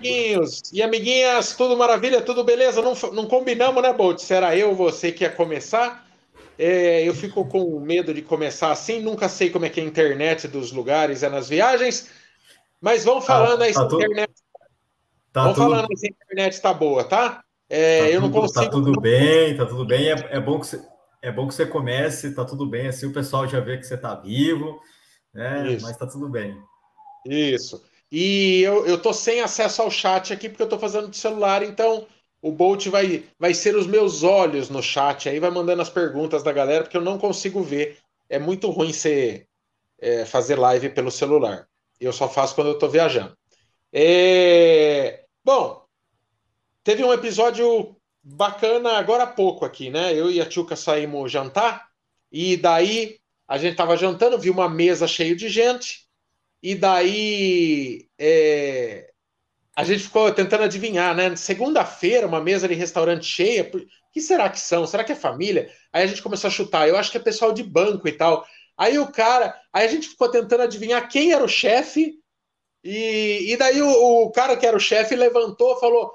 amiguinhos 0.00 0.62
e 0.72 0.82
amiguinhas, 0.82 1.54
tudo 1.54 1.76
maravilha, 1.76 2.22
tudo 2.22 2.42
beleza? 2.42 2.80
Não, 2.80 2.94
não 3.12 3.26
combinamos, 3.26 3.82
né, 3.82 3.92
Bolt? 3.92 4.18
Será 4.18 4.56
eu 4.56 4.70
ou 4.70 4.74
você 4.74 5.12
que 5.12 5.24
ia 5.24 5.30
começar? 5.30 6.06
É, 6.58 7.06
eu 7.06 7.14
fico 7.14 7.44
com 7.44 7.78
medo 7.80 8.12
de 8.12 8.22
começar 8.22 8.70
assim, 8.70 9.00
nunca 9.00 9.28
sei 9.28 9.50
como 9.50 9.64
é 9.64 9.70
que 9.70 9.80
é 9.80 9.82
a 9.82 9.86
internet 9.86 10.48
dos 10.48 10.72
lugares, 10.72 11.22
é 11.22 11.28
nas 11.28 11.48
viagens, 11.48 12.10
mas 12.80 13.04
vão 13.04 13.20
falando 13.20 13.62
aí 13.62 13.72
tá 13.72 13.88
se 13.88 13.94
a 13.94 13.96
internet. 13.96 14.32
Tá 15.32 15.44
vão 15.44 15.54
tudo... 15.54 15.70
falando 15.70 15.88
aí 15.90 15.96
se 15.96 16.06
a 16.06 16.10
internet 16.10 16.52
está 16.52 16.74
boa, 16.74 17.04
tá? 17.04 17.42
É, 17.68 18.00
tá 18.00 18.08
eu 18.10 18.20
não 18.20 18.30
consigo. 18.30 18.64
Tá 18.64 18.70
tudo 18.70 19.00
bem, 19.00 19.56
tá 19.56 19.64
tudo 19.64 19.86
bem. 19.86 20.10
É, 20.10 20.36
é, 20.36 20.40
bom 20.40 20.60
que 20.60 20.66
você, 20.66 20.82
é 21.22 21.32
bom 21.32 21.46
que 21.46 21.54
você 21.54 21.64
comece, 21.64 22.34
tá 22.34 22.44
tudo 22.44 22.66
bem, 22.66 22.88
assim 22.88 23.06
o 23.06 23.12
pessoal 23.12 23.46
já 23.46 23.60
vê 23.60 23.78
que 23.78 23.84
você 23.84 23.96
tá 23.96 24.14
vivo, 24.14 24.80
né? 25.32 25.72
Isso. 25.72 25.86
Mas 25.86 25.96
tá 25.96 26.06
tudo 26.06 26.28
bem. 26.28 26.58
Isso. 27.26 27.82
E 28.10 28.62
eu, 28.62 28.86
eu 28.86 29.00
tô 29.00 29.12
sem 29.12 29.40
acesso 29.40 29.82
ao 29.82 29.90
chat 29.90 30.32
aqui 30.32 30.48
porque 30.48 30.62
eu 30.62 30.68
tô 30.68 30.78
fazendo 30.78 31.08
de 31.08 31.16
celular, 31.16 31.62
então 31.62 32.06
o 32.42 32.50
Bolt 32.50 32.86
vai, 32.88 33.24
vai 33.38 33.54
ser 33.54 33.76
os 33.76 33.86
meus 33.86 34.22
olhos 34.22 34.68
no 34.68 34.82
chat 34.82 35.28
aí, 35.28 35.38
vai 35.38 35.50
mandando 35.50 35.82
as 35.82 35.90
perguntas 35.90 36.42
da 36.42 36.52
galera, 36.52 36.82
porque 36.82 36.96
eu 36.96 37.02
não 37.02 37.18
consigo 37.18 37.62
ver. 37.62 37.98
É 38.28 38.38
muito 38.38 38.70
ruim 38.70 38.92
ser, 38.92 39.46
é, 39.98 40.24
fazer 40.24 40.58
live 40.58 40.88
pelo 40.90 41.10
celular. 41.10 41.68
Eu 42.00 42.12
só 42.12 42.28
faço 42.28 42.54
quando 42.54 42.68
eu 42.68 42.78
tô 42.78 42.88
viajando. 42.88 43.36
É... 43.92 45.24
Bom, 45.44 45.84
teve 46.82 47.04
um 47.04 47.12
episódio 47.12 47.96
bacana 48.22 48.92
agora 48.92 49.24
há 49.24 49.26
pouco 49.26 49.64
aqui, 49.64 49.90
né? 49.90 50.14
Eu 50.14 50.30
e 50.30 50.40
a 50.40 50.46
Tchuca 50.46 50.76
saímos 50.76 51.30
jantar, 51.30 51.88
e 52.30 52.56
daí 52.56 53.18
a 53.46 53.58
gente 53.58 53.76
tava 53.76 53.96
jantando, 53.96 54.38
vi 54.38 54.48
uma 54.48 54.68
mesa 54.68 55.08
cheia 55.08 55.34
de 55.34 55.48
gente, 55.48 56.08
e 56.62 56.74
daí 56.74 58.08
é, 58.18 59.10
a 59.74 59.84
gente 59.84 60.02
ficou 60.02 60.30
tentando 60.32 60.64
adivinhar, 60.64 61.14
né? 61.14 61.34
Segunda-feira, 61.36 62.26
uma 62.26 62.40
mesa 62.40 62.68
de 62.68 62.74
restaurante 62.74 63.24
cheia. 63.24 63.70
O 63.72 64.12
que 64.12 64.20
será 64.20 64.48
que 64.50 64.60
são? 64.60 64.86
Será 64.86 65.02
que 65.02 65.12
é 65.12 65.16
família? 65.16 65.70
Aí 65.92 66.02
a 66.02 66.06
gente 66.06 66.22
começou 66.22 66.48
a 66.48 66.50
chutar. 66.50 66.86
Eu 66.86 66.96
acho 66.96 67.10
que 67.10 67.16
é 67.16 67.20
pessoal 67.20 67.52
de 67.52 67.62
banco 67.62 68.06
e 68.06 68.12
tal. 68.12 68.46
Aí 68.76 68.98
o 68.98 69.10
cara. 69.10 69.58
Aí 69.72 69.86
a 69.86 69.90
gente 69.90 70.08
ficou 70.08 70.30
tentando 70.30 70.62
adivinhar 70.62 71.08
quem 71.08 71.32
era 71.32 71.42
o 71.42 71.48
chefe. 71.48 72.18
E, 72.84 73.52
e 73.52 73.56
daí 73.56 73.80
o, 73.80 74.24
o 74.24 74.30
cara 74.30 74.56
que 74.56 74.66
era 74.66 74.76
o 74.76 74.80
chefe 74.80 75.16
levantou 75.16 75.78
falou: 75.80 76.12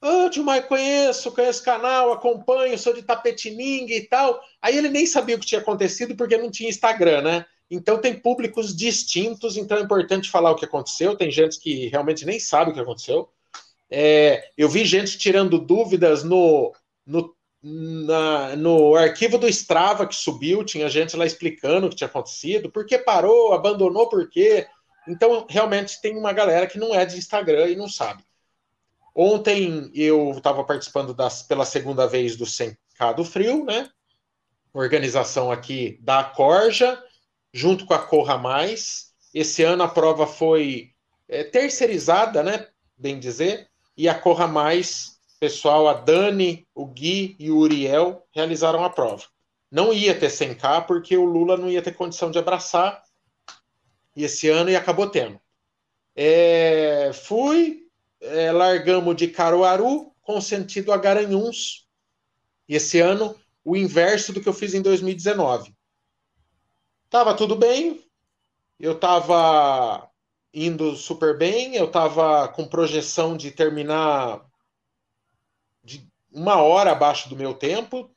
Ah, 0.00 0.28
Dilmar, 0.28 0.66
conheço, 0.66 1.30
conheço 1.32 1.62
o 1.62 1.64
canal, 1.64 2.12
acompanho, 2.12 2.78
sou 2.78 2.92
de 2.92 3.02
Tapetininga 3.02 3.94
e 3.94 4.06
tal. 4.08 4.40
Aí 4.60 4.76
ele 4.76 4.88
nem 4.88 5.06
sabia 5.06 5.36
o 5.36 5.38
que 5.38 5.46
tinha 5.46 5.60
acontecido 5.60 6.16
porque 6.16 6.36
não 6.36 6.50
tinha 6.50 6.70
Instagram, 6.70 7.22
né? 7.22 7.46
Então 7.70 8.00
tem 8.00 8.18
públicos 8.18 8.74
distintos, 8.74 9.56
então 9.56 9.78
é 9.78 9.82
importante 9.82 10.28
falar 10.28 10.50
o 10.50 10.56
que 10.56 10.64
aconteceu. 10.64 11.16
Tem 11.16 11.30
gente 11.30 11.60
que 11.60 11.86
realmente 11.88 12.26
nem 12.26 12.40
sabe 12.40 12.70
o 12.70 12.74
que 12.74 12.80
aconteceu. 12.80 13.30
É, 13.88 14.50
eu 14.56 14.68
vi 14.68 14.84
gente 14.84 15.16
tirando 15.16 15.58
dúvidas 15.58 16.24
no, 16.24 16.74
no, 17.06 17.34
na, 17.62 18.56
no 18.56 18.96
arquivo 18.96 19.38
do 19.38 19.48
Strava 19.48 20.06
que 20.06 20.16
subiu, 20.16 20.64
tinha 20.64 20.88
gente 20.88 21.16
lá 21.16 21.24
explicando 21.24 21.86
o 21.86 21.90
que 21.90 21.96
tinha 21.96 22.08
acontecido, 22.08 22.70
por 22.70 22.84
que 22.84 22.98
parou, 22.98 23.52
abandonou 23.52 24.08
por 24.08 24.28
quê. 24.28 24.66
Então, 25.06 25.46
realmente 25.48 26.00
tem 26.00 26.16
uma 26.16 26.32
galera 26.32 26.66
que 26.66 26.78
não 26.78 26.94
é 26.94 27.06
de 27.06 27.18
Instagram 27.18 27.68
e 27.68 27.76
não 27.76 27.88
sabe. 27.88 28.24
Ontem 29.14 29.90
eu 29.94 30.30
estava 30.32 30.64
participando 30.64 31.14
das, 31.14 31.42
pela 31.42 31.64
segunda 31.64 32.06
vez 32.06 32.36
do 32.36 32.46
Sencado 32.46 33.24
Frio, 33.24 33.64
né? 33.64 33.88
Organização 34.72 35.50
aqui 35.50 35.98
da 36.00 36.22
Corja 36.22 37.02
junto 37.52 37.86
com 37.86 37.94
a 37.94 37.98
Corra 37.98 38.38
Mais. 38.38 39.12
Esse 39.32 39.62
ano 39.62 39.82
a 39.82 39.88
prova 39.88 40.26
foi 40.26 40.92
é, 41.28 41.44
terceirizada, 41.44 42.42
né? 42.42 42.66
Bem 42.96 43.18
dizer, 43.18 43.68
e 43.96 44.08
a 44.08 44.14
Corra 44.14 44.46
Mais, 44.46 45.18
pessoal, 45.38 45.88
a 45.88 45.94
Dani, 45.94 46.66
o 46.74 46.86
Gui 46.86 47.36
e 47.38 47.50
o 47.50 47.58
Uriel 47.58 48.26
realizaram 48.32 48.84
a 48.84 48.90
prova. 48.90 49.24
Não 49.70 49.92
ia 49.92 50.18
ter 50.18 50.28
100K 50.28 50.86
porque 50.86 51.16
o 51.16 51.24
Lula 51.24 51.56
não 51.56 51.70
ia 51.70 51.82
ter 51.82 51.94
condição 51.94 52.30
de 52.30 52.38
abraçar 52.38 53.02
e 54.16 54.24
esse 54.24 54.48
ano 54.48 54.70
e 54.70 54.76
acabou 54.76 55.08
tendo. 55.08 55.40
É, 56.16 57.12
fui, 57.12 57.86
é, 58.20 58.50
largamos 58.50 59.14
de 59.16 59.28
Caruaru 59.28 60.12
com 60.20 60.40
sentido 60.40 60.92
a 60.92 60.96
Garanhuns. 60.96 61.86
E 62.68 62.74
esse 62.74 63.00
ano, 63.00 63.36
o 63.64 63.76
inverso 63.76 64.32
do 64.32 64.40
que 64.40 64.48
eu 64.48 64.52
fiz 64.52 64.74
em 64.74 64.82
2019. 64.82 65.74
Tava 67.10 67.34
tudo 67.34 67.56
bem, 67.56 68.00
eu 68.78 68.96
tava 68.96 70.08
indo 70.54 70.94
super 70.94 71.36
bem, 71.36 71.74
eu 71.74 71.90
tava 71.90 72.46
com 72.46 72.68
projeção 72.68 73.36
de 73.36 73.50
terminar 73.50 74.40
de 75.82 76.08
uma 76.30 76.62
hora 76.62 76.92
abaixo 76.92 77.28
do 77.28 77.34
meu 77.34 77.52
tempo, 77.52 78.08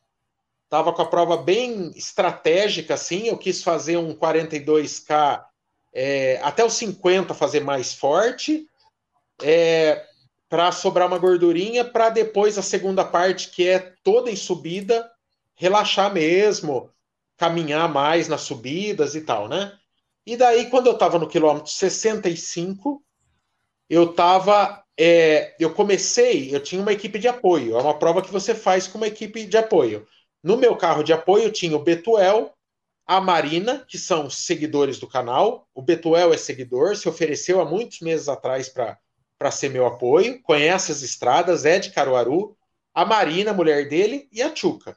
tava 0.69 0.93
com 0.93 1.01
a 1.01 1.07
prova 1.07 1.37
bem 1.37 1.91
estratégica, 1.95 2.93
assim, 2.93 3.29
eu 3.29 3.37
quis 3.37 3.63
fazer 3.63 3.97
um 3.97 4.13
42K 4.13 5.43
é, 5.91 6.39
até 6.43 6.63
os 6.63 6.73
50 6.73 7.33
fazer 7.33 7.61
mais 7.61 7.95
forte, 7.95 8.67
é, 9.41 10.05
para 10.47 10.71
sobrar 10.71 11.07
uma 11.07 11.17
gordurinha, 11.17 11.83
para 11.83 12.09
depois 12.09 12.59
a 12.59 12.61
segunda 12.61 13.03
parte, 13.03 13.49
que 13.49 13.67
é 13.67 13.79
toda 14.03 14.29
em 14.29 14.35
subida, 14.35 15.11
relaxar 15.55 16.13
mesmo, 16.13 16.91
caminhar 17.37 17.91
mais 17.91 18.27
nas 18.27 18.41
subidas 18.41 19.15
e 19.15 19.21
tal, 19.21 19.47
né? 19.47 19.77
E 20.25 20.37
daí, 20.37 20.69
quando 20.69 20.87
eu 20.87 20.93
estava 20.93 21.19
no 21.19 21.27
quilômetro 21.27 21.69
65, 21.69 23.03
eu 23.89 24.11
estava. 24.11 24.81
É, 24.97 25.55
eu 25.59 25.73
comecei, 25.73 26.55
eu 26.55 26.61
tinha 26.61 26.79
uma 26.79 26.93
equipe 26.93 27.17
de 27.17 27.27
apoio, 27.27 27.75
é 27.75 27.81
uma 27.81 27.97
prova 27.97 28.21
que 28.21 28.31
você 28.31 28.53
faz 28.53 28.87
com 28.87 28.99
uma 28.99 29.07
equipe 29.07 29.45
de 29.45 29.57
apoio. 29.57 30.07
No 30.43 30.55
meu 30.55 30.75
carro 30.75 31.03
de 31.03 31.11
apoio 31.11 31.51
tinha 31.51 31.75
o 31.75 31.83
Betuel, 31.83 32.53
a 33.05 33.19
Marina, 33.19 33.83
que 33.87 33.97
são 33.97 34.29
seguidores 34.29 34.99
do 34.99 35.07
canal. 35.07 35.67
O 35.73 35.81
Betuel 35.81 36.31
é 36.31 36.37
seguidor, 36.37 36.95
se 36.95 37.09
ofereceu 37.09 37.59
há 37.59 37.65
muitos 37.65 38.01
meses 38.01 38.29
atrás 38.29 38.69
para 38.69 39.51
ser 39.51 39.69
meu 39.69 39.85
apoio, 39.85 40.41
conhece 40.43 40.91
as 40.91 41.01
estradas, 41.01 41.65
é 41.65 41.79
de 41.79 41.91
Caruaru. 41.91 42.55
A 42.93 43.03
Marina, 43.03 43.51
mulher 43.51 43.89
dele, 43.89 44.29
e 44.31 44.41
a 44.41 44.55
Chuca. 44.55 44.95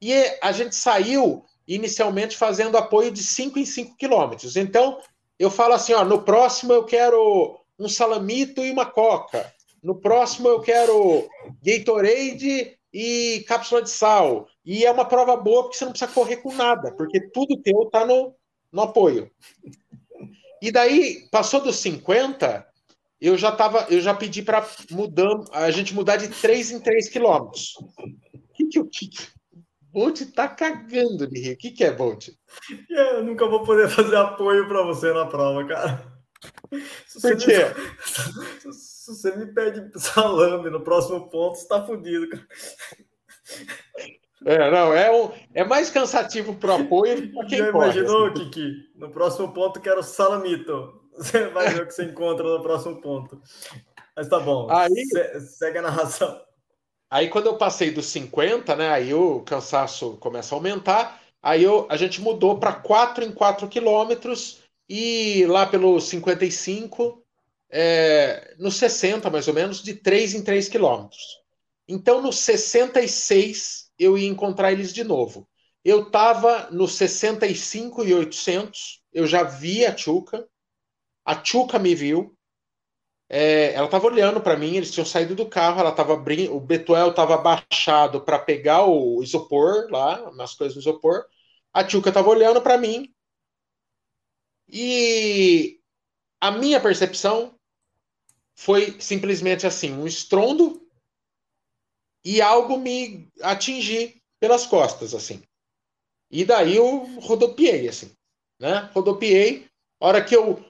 E 0.00 0.14
a 0.40 0.50
gente 0.50 0.74
saiu 0.74 1.44
inicialmente 1.68 2.36
fazendo 2.36 2.78
apoio 2.78 3.10
de 3.10 3.22
5 3.22 3.58
em 3.58 3.64
5 3.66 3.96
quilômetros. 3.96 4.56
Então, 4.56 4.98
eu 5.38 5.50
falo 5.50 5.74
assim: 5.74 5.92
ó, 5.92 6.04
no 6.04 6.22
próximo 6.22 6.72
eu 6.72 6.84
quero 6.84 7.60
um 7.78 7.88
salamito 7.88 8.64
e 8.64 8.70
uma 8.70 8.86
coca. 8.86 9.52
No 9.82 9.94
próximo 9.94 10.48
eu 10.48 10.60
quero 10.60 11.28
Gatorade 11.62 12.76
e 12.92 13.44
cápsula 13.46 13.82
de 13.82 13.90
sal. 13.90 14.48
E 14.64 14.84
é 14.84 14.90
uma 14.90 15.04
prova 15.04 15.36
boa 15.36 15.64
porque 15.64 15.76
você 15.76 15.84
não 15.84 15.92
precisa 15.92 16.10
correr 16.10 16.38
com 16.38 16.52
nada, 16.52 16.92
porque 16.92 17.20
tudo 17.28 17.62
teu 17.62 17.86
tá 17.92 18.04
no, 18.04 18.34
no 18.72 18.82
apoio. 18.82 19.30
E 20.60 20.72
daí, 20.72 21.28
passou 21.30 21.60
dos 21.60 21.76
50, 21.76 22.66
eu 23.20 23.38
já 23.38 23.52
tava, 23.52 23.86
eu 23.88 24.00
já 24.00 24.12
pedi 24.12 24.42
para 24.42 24.68
mudar, 24.90 25.44
a 25.52 25.70
gente 25.70 25.94
mudar 25.94 26.16
de 26.16 26.28
3 26.28 26.72
em 26.72 26.80
3 26.80 27.08
quilômetros. 27.08 27.74
O 27.76 28.52
que, 28.54 28.66
que, 28.66 28.78
eu, 28.78 28.88
Bolt 29.98 30.22
tá 30.32 30.46
cagando 30.46 31.26
de 31.26 31.40
rir. 31.40 31.54
O 31.54 31.56
que, 31.56 31.72
que 31.72 31.82
é, 31.82 31.90
Bolt? 31.90 32.28
Eu 32.88 33.24
nunca 33.24 33.48
vou 33.48 33.64
poder 33.64 33.88
fazer 33.90 34.14
apoio 34.14 34.68
para 34.68 34.84
você 34.84 35.12
na 35.12 35.26
prova, 35.26 35.66
cara. 35.66 36.20
Se 37.04 37.20
Por 37.20 37.36
quê? 37.36 37.64
Me... 38.64 38.72
Se 38.72 39.12
você 39.12 39.34
me 39.34 39.46
pede 39.46 39.90
salame 39.98 40.70
no 40.70 40.82
próximo 40.82 41.28
ponto, 41.28 41.56
você 41.56 41.66
tá 41.66 41.84
fudido, 41.84 42.28
cara. 42.28 42.46
É, 44.46 44.70
não, 44.70 44.94
é, 44.94 45.10
um, 45.10 45.32
é 45.52 45.64
mais 45.64 45.90
cansativo 45.90 46.54
pro 46.54 46.74
apoio 46.74 47.32
do 47.32 47.40
que 47.40 47.46
quem 47.48 47.58
Já 47.58 47.70
imaginou, 47.70 48.26
assim. 48.26 48.50
Kiki? 48.50 48.92
No 48.94 49.10
próximo 49.10 49.52
ponto 49.52 49.80
quero 49.80 50.00
salamito. 50.04 51.02
Você 51.16 51.48
vai 51.48 51.70
ver 51.70 51.82
o 51.82 51.86
que 51.88 51.92
você 51.92 52.04
encontra 52.04 52.46
no 52.46 52.62
próximo 52.62 53.00
ponto. 53.00 53.42
Mas 54.14 54.28
tá 54.28 54.38
bom. 54.38 54.68
Aí, 54.70 54.94
Se, 55.06 55.40
segue 55.40 55.78
a 55.78 55.82
narração. 55.82 56.40
Aí 57.10 57.28
quando 57.28 57.46
eu 57.46 57.56
passei 57.56 57.90
dos 57.90 58.06
50, 58.06 58.76
né, 58.76 58.90
aí 58.90 59.14
o 59.14 59.40
cansaço 59.40 60.16
começa 60.18 60.54
a 60.54 60.58
aumentar, 60.58 61.22
aí 61.42 61.64
eu, 61.64 61.86
a 61.90 61.96
gente 61.96 62.20
mudou 62.20 62.58
para 62.58 62.72
4 62.72 63.24
em 63.24 63.32
4 63.32 63.66
quilômetros 63.68 64.62
e 64.88 65.46
lá 65.46 65.66
pelo 65.66 65.98
55, 66.00 67.24
é, 67.70 68.54
no 68.58 68.70
60 68.70 69.30
mais 69.30 69.48
ou 69.48 69.54
menos, 69.54 69.82
de 69.82 69.94
3 69.94 70.34
em 70.34 70.42
3 70.42 70.68
quilômetros. 70.68 71.38
Então 71.88 72.20
no 72.20 72.32
66 72.32 73.90
eu 73.98 74.18
ia 74.18 74.28
encontrar 74.28 74.72
eles 74.72 74.92
de 74.92 75.02
novo. 75.02 75.48
Eu 75.82 76.02
estava 76.02 76.68
no 76.70 76.86
65 76.86 78.04
e 78.04 78.12
800, 78.12 79.02
eu 79.12 79.26
já 79.26 79.42
vi 79.42 79.86
a 79.86 79.96
Chuca, 79.96 80.46
a 81.24 81.42
Chuca 81.42 81.78
me 81.78 81.94
viu, 81.94 82.36
é, 83.28 83.74
ela 83.74 83.84
estava 83.84 84.06
olhando 84.06 84.40
para 84.40 84.56
mim, 84.56 84.74
eles 84.76 84.90
tinham 84.90 85.04
saído 85.04 85.34
do 85.34 85.46
carro, 85.46 85.80
ela 85.80 85.92
tava 85.92 86.14
abrindo, 86.14 86.56
o 86.56 86.60
Betuel 86.60 87.10
estava 87.10 87.34
abaixado 87.34 88.22
para 88.22 88.38
pegar 88.38 88.84
o 88.86 89.22
isopor 89.22 89.90
lá, 89.90 90.30
nas 90.32 90.54
coisas 90.54 90.74
do 90.74 90.80
isopor. 90.80 91.26
A 91.72 91.84
Tchuca 91.84 92.08
estava 92.08 92.28
olhando 92.30 92.62
para 92.62 92.78
mim. 92.78 93.14
E 94.66 95.78
a 96.40 96.50
minha 96.50 96.80
percepção 96.80 97.54
foi 98.56 98.98
simplesmente 99.00 99.66
assim, 99.66 99.92
um 99.92 100.06
estrondo 100.06 100.86
e 102.24 102.40
algo 102.40 102.78
me 102.78 103.28
atingir 103.42 104.20
pelas 104.40 104.66
costas, 104.66 105.14
assim. 105.14 105.42
E 106.30 106.44
daí 106.44 106.76
eu 106.76 107.04
rodopiei, 107.20 107.88
assim, 107.88 108.12
né? 108.58 108.90
Rodopiei. 108.94 109.68
A 110.00 110.06
hora 110.06 110.24
que 110.24 110.34
eu 110.34 110.64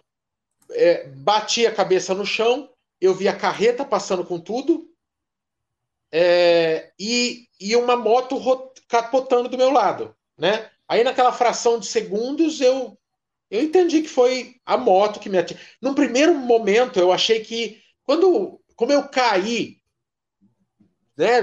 é, 0.72 1.08
bati 1.08 1.66
a 1.66 1.74
cabeça 1.74 2.14
no 2.14 2.26
chão, 2.26 2.70
eu 3.00 3.14
vi 3.14 3.28
a 3.28 3.36
carreta 3.36 3.84
passando 3.84 4.24
com 4.24 4.38
tudo 4.38 4.88
é, 6.12 6.90
e, 6.98 7.46
e 7.60 7.76
uma 7.76 7.96
moto 7.96 8.40
capotando 8.88 9.48
do 9.48 9.58
meu 9.58 9.70
lado, 9.70 10.14
né? 10.36 10.70
Aí 10.88 11.04
naquela 11.04 11.32
fração 11.32 11.78
de 11.78 11.86
segundos 11.86 12.60
eu 12.60 12.96
eu 13.50 13.62
entendi 13.62 14.02
que 14.02 14.08
foi 14.08 14.56
a 14.66 14.76
moto 14.76 15.20
que 15.20 15.30
me 15.30 15.38
atingiu. 15.38 15.64
Num 15.80 15.94
primeiro 15.94 16.34
momento 16.34 16.98
eu 16.98 17.10
achei 17.10 17.40
que 17.40 17.80
quando 18.04 18.60
como 18.76 18.92
eu 18.92 19.08
caí, 19.08 19.78
né, 21.16 21.40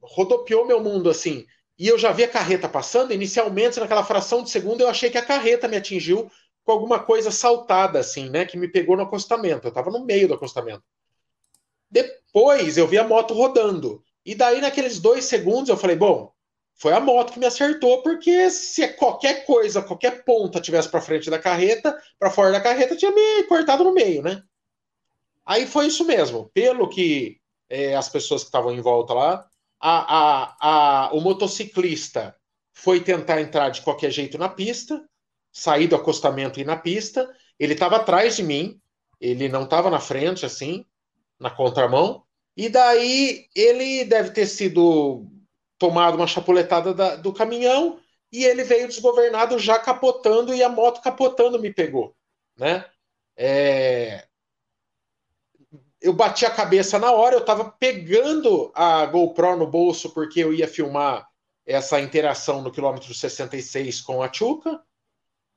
rodopiou 0.00 0.66
meu 0.66 0.82
mundo 0.82 1.10
assim, 1.10 1.44
e 1.78 1.88
eu 1.88 1.98
já 1.98 2.12
vi 2.12 2.24
a 2.24 2.28
carreta 2.28 2.68
passando, 2.68 3.12
inicialmente 3.12 3.80
naquela 3.80 4.04
fração 4.04 4.42
de 4.42 4.50
segundo 4.50 4.80
eu 4.80 4.88
achei 4.88 5.10
que 5.10 5.18
a 5.18 5.24
carreta 5.24 5.68
me 5.68 5.76
atingiu 5.76 6.30
com 6.68 6.72
alguma 6.72 6.98
coisa 6.98 7.30
saltada 7.30 7.98
assim, 7.98 8.28
né, 8.28 8.44
que 8.44 8.58
me 8.58 8.68
pegou 8.68 8.94
no 8.94 9.04
acostamento. 9.04 9.66
Eu 9.66 9.70
estava 9.70 9.90
no 9.90 10.04
meio 10.04 10.28
do 10.28 10.34
acostamento. 10.34 10.84
Depois 11.90 12.76
eu 12.76 12.86
vi 12.86 12.98
a 12.98 13.08
moto 13.08 13.32
rodando. 13.32 14.04
E 14.22 14.34
daí, 14.34 14.60
naqueles 14.60 15.00
dois 15.00 15.24
segundos, 15.24 15.70
eu 15.70 15.78
falei: 15.78 15.96
bom, 15.96 16.30
foi 16.74 16.92
a 16.92 17.00
moto 17.00 17.32
que 17.32 17.38
me 17.38 17.46
acertou, 17.46 18.02
porque 18.02 18.50
se 18.50 18.86
qualquer 18.88 19.46
coisa, 19.46 19.80
qualquer 19.80 20.22
ponta 20.26 20.60
tivesse 20.60 20.90
para 20.90 21.00
frente 21.00 21.30
da 21.30 21.38
carreta, 21.38 21.98
para 22.18 22.30
fora 22.30 22.52
da 22.52 22.60
carreta, 22.60 22.94
tinha 22.94 23.12
me 23.12 23.44
cortado 23.44 23.82
no 23.82 23.94
meio, 23.94 24.20
né? 24.20 24.42
Aí 25.46 25.66
foi 25.66 25.86
isso 25.86 26.04
mesmo. 26.04 26.50
Pelo 26.52 26.86
que 26.90 27.40
é, 27.70 27.96
as 27.96 28.10
pessoas 28.10 28.42
que 28.42 28.48
estavam 28.48 28.74
em 28.74 28.82
volta 28.82 29.14
lá, 29.14 29.48
a, 29.80 30.18
a, 30.18 30.56
a, 31.06 31.12
o 31.14 31.20
motociclista 31.22 32.36
foi 32.74 33.00
tentar 33.00 33.40
entrar 33.40 33.70
de 33.70 33.80
qualquer 33.80 34.10
jeito 34.10 34.36
na 34.36 34.50
pista, 34.50 35.02
sair 35.58 35.88
do 35.88 35.96
acostamento 35.96 36.58
e 36.58 36.62
ir 36.62 36.64
na 36.64 36.76
pista. 36.76 37.28
Ele 37.58 37.72
estava 37.72 37.96
atrás 37.96 38.36
de 38.36 38.42
mim, 38.42 38.80
ele 39.20 39.48
não 39.48 39.64
estava 39.64 39.90
na 39.90 39.98
frente, 39.98 40.46
assim 40.46 40.86
na 41.38 41.50
contramão. 41.50 42.24
E 42.56 42.68
daí 42.68 43.46
ele 43.54 44.04
deve 44.04 44.30
ter 44.30 44.46
sido 44.46 45.26
tomado 45.78 46.16
uma 46.16 46.26
chapuletada 46.26 46.92
da, 46.92 47.16
do 47.16 47.32
caminhão 47.32 48.00
e 48.32 48.44
ele 48.44 48.64
veio 48.64 48.88
desgovernado 48.88 49.58
já 49.58 49.78
capotando 49.78 50.54
e 50.54 50.62
a 50.62 50.68
moto 50.68 51.00
capotando 51.00 51.60
me 51.60 51.72
pegou, 51.72 52.16
né? 52.56 52.84
É... 53.36 54.26
Eu 56.00 56.12
bati 56.12 56.44
a 56.44 56.50
cabeça 56.50 56.98
na 56.98 57.12
hora, 57.12 57.36
eu 57.36 57.40
estava 57.40 57.70
pegando 57.70 58.70
a 58.74 59.06
GoPro 59.06 59.56
no 59.56 59.66
bolso 59.66 60.10
porque 60.10 60.40
eu 60.40 60.52
ia 60.52 60.66
filmar 60.66 61.28
essa 61.64 62.00
interação 62.00 62.62
no 62.62 62.72
quilômetro 62.72 63.12
66 63.12 64.00
com 64.00 64.22
a 64.22 64.32
Chuca. 64.32 64.82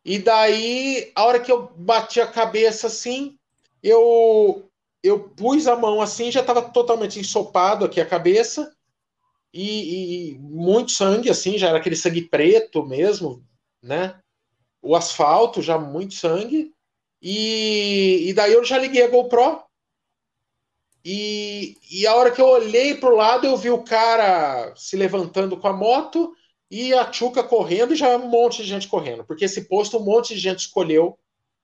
E 0.03 0.18
daí, 0.18 1.12
a 1.15 1.25
hora 1.25 1.39
que 1.39 1.51
eu 1.51 1.71
bati 1.75 2.19
a 2.19 2.27
cabeça 2.27 2.88
assim, 2.88 3.38
eu 3.83 4.68
eu 5.03 5.19
pus 5.19 5.68
a 5.68 5.75
mão 5.75 6.00
assim, 6.00 6.31
já 6.31 6.42
estava 6.42 6.62
totalmente 6.62 7.19
ensopado 7.19 7.86
aqui 7.86 8.00
a 8.00 8.06
cabeça. 8.06 8.71
E, 9.53 10.33
e, 10.33 10.39
muito 10.39 10.92
sangue, 10.92 11.30
assim, 11.30 11.57
já 11.57 11.69
era 11.69 11.77
aquele 11.80 11.95
sangue 11.95 12.21
preto 12.21 12.86
mesmo, 12.86 13.44
né? 13.81 14.15
O 14.81 14.95
asfalto 14.95 15.62
já 15.62 15.77
muito 15.77 16.13
sangue. 16.13 16.71
E, 17.21 18.30
e 18.30 18.33
daí 18.33 18.54
eu 18.54 18.63
já 18.63 18.77
liguei 18.77 19.04
a 19.04 19.07
GoPro. 19.07 19.63
E, 21.04 21.77
e 21.92 22.06
a 22.06 22.15
hora 22.15 22.31
que 22.31 22.39
eu 22.39 22.47
olhei 22.47 22.94
para 22.95 23.09
o 23.12 23.15
lado 23.15 23.47
eu 23.47 23.57
vi 23.57 23.71
o 23.71 23.83
cara 23.83 24.71
se 24.75 24.95
levantando 24.95 25.57
com 25.57 25.68
a 25.68 25.74
moto 25.74 26.36
e 26.71 26.94
a 26.94 27.03
Tchuca 27.03 27.44
correndo 27.44 27.94
e 27.94 27.97
já 27.97 28.15
um 28.15 28.29
monte 28.29 28.63
de 28.63 28.69
gente 28.69 28.88
correndo, 28.88 29.25
porque 29.25 29.44
esse 29.44 29.65
posto 29.65 29.97
um 29.97 30.06
monte 30.06 30.33
de 30.33 30.39
gente 30.39 30.59
escolheu 30.59 31.19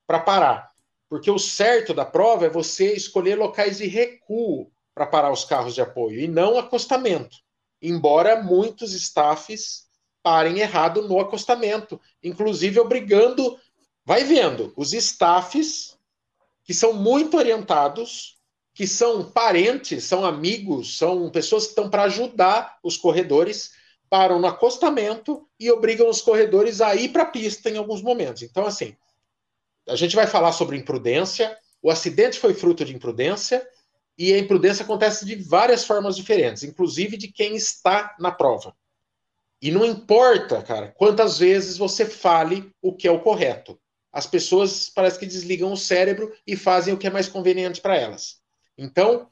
para 0.06 0.20
parar. 0.20 0.70
Porque 1.08 1.30
o 1.30 1.38
certo 1.38 1.94
da 1.94 2.04
prova 2.04 2.44
é 2.44 2.50
você 2.50 2.92
escolher 2.92 3.36
locais 3.36 3.78
de 3.78 3.86
recuo 3.86 4.70
para 4.94 5.06
parar 5.06 5.32
os 5.32 5.46
carros 5.46 5.74
de 5.74 5.80
apoio 5.80 6.20
e 6.20 6.28
não 6.28 6.58
acostamento. 6.58 7.38
Embora 7.80 8.42
muitos 8.42 8.92
staffs 8.92 9.86
parem 10.22 10.58
errado 10.58 11.08
no 11.08 11.18
acostamento, 11.18 11.98
inclusive 12.22 12.78
obrigando, 12.78 13.58
vai 14.04 14.24
vendo, 14.24 14.74
os 14.76 14.92
staffs 14.92 15.96
que 16.64 16.74
são 16.74 16.92
muito 16.92 17.38
orientados, 17.38 18.36
que 18.74 18.86
são 18.86 19.24
parentes, 19.30 20.04
são 20.04 20.26
amigos, 20.26 20.98
são 20.98 21.30
pessoas 21.30 21.64
que 21.64 21.70
estão 21.70 21.88
para 21.88 22.02
ajudar 22.02 22.78
os 22.82 22.98
corredores, 22.98 23.72
param 24.08 24.38
no 24.38 24.46
acostamento 24.46 25.46
e 25.58 25.70
obrigam 25.70 26.08
os 26.08 26.20
corredores 26.20 26.80
a 26.80 26.94
ir 26.94 27.10
para 27.10 27.22
a 27.22 27.26
pista 27.26 27.68
em 27.70 27.76
alguns 27.76 28.02
momentos. 28.02 28.42
Então, 28.42 28.66
assim, 28.66 28.96
a 29.88 29.96
gente 29.96 30.16
vai 30.16 30.26
falar 30.26 30.52
sobre 30.52 30.76
imprudência. 30.76 31.56
O 31.82 31.90
acidente 31.90 32.38
foi 32.38 32.54
fruto 32.54 32.84
de 32.84 32.94
imprudência 32.94 33.66
e 34.16 34.32
a 34.32 34.38
imprudência 34.38 34.84
acontece 34.84 35.24
de 35.24 35.36
várias 35.36 35.84
formas 35.84 36.16
diferentes, 36.16 36.64
inclusive 36.64 37.16
de 37.16 37.28
quem 37.28 37.54
está 37.54 38.14
na 38.18 38.32
prova. 38.32 38.74
E 39.60 39.70
não 39.70 39.84
importa, 39.84 40.62
cara, 40.62 40.88
quantas 40.96 41.38
vezes 41.38 41.76
você 41.76 42.04
fale 42.04 42.72
o 42.82 42.92
que 42.94 43.08
é 43.08 43.10
o 43.10 43.20
correto. 43.20 43.78
As 44.12 44.26
pessoas 44.26 44.88
parece 44.88 45.18
que 45.18 45.26
desligam 45.26 45.72
o 45.72 45.76
cérebro 45.76 46.32
e 46.46 46.56
fazem 46.56 46.94
o 46.94 46.96
que 46.96 47.06
é 47.06 47.10
mais 47.10 47.28
conveniente 47.28 47.80
para 47.80 47.96
elas. 47.96 48.40
Então, 48.76 49.28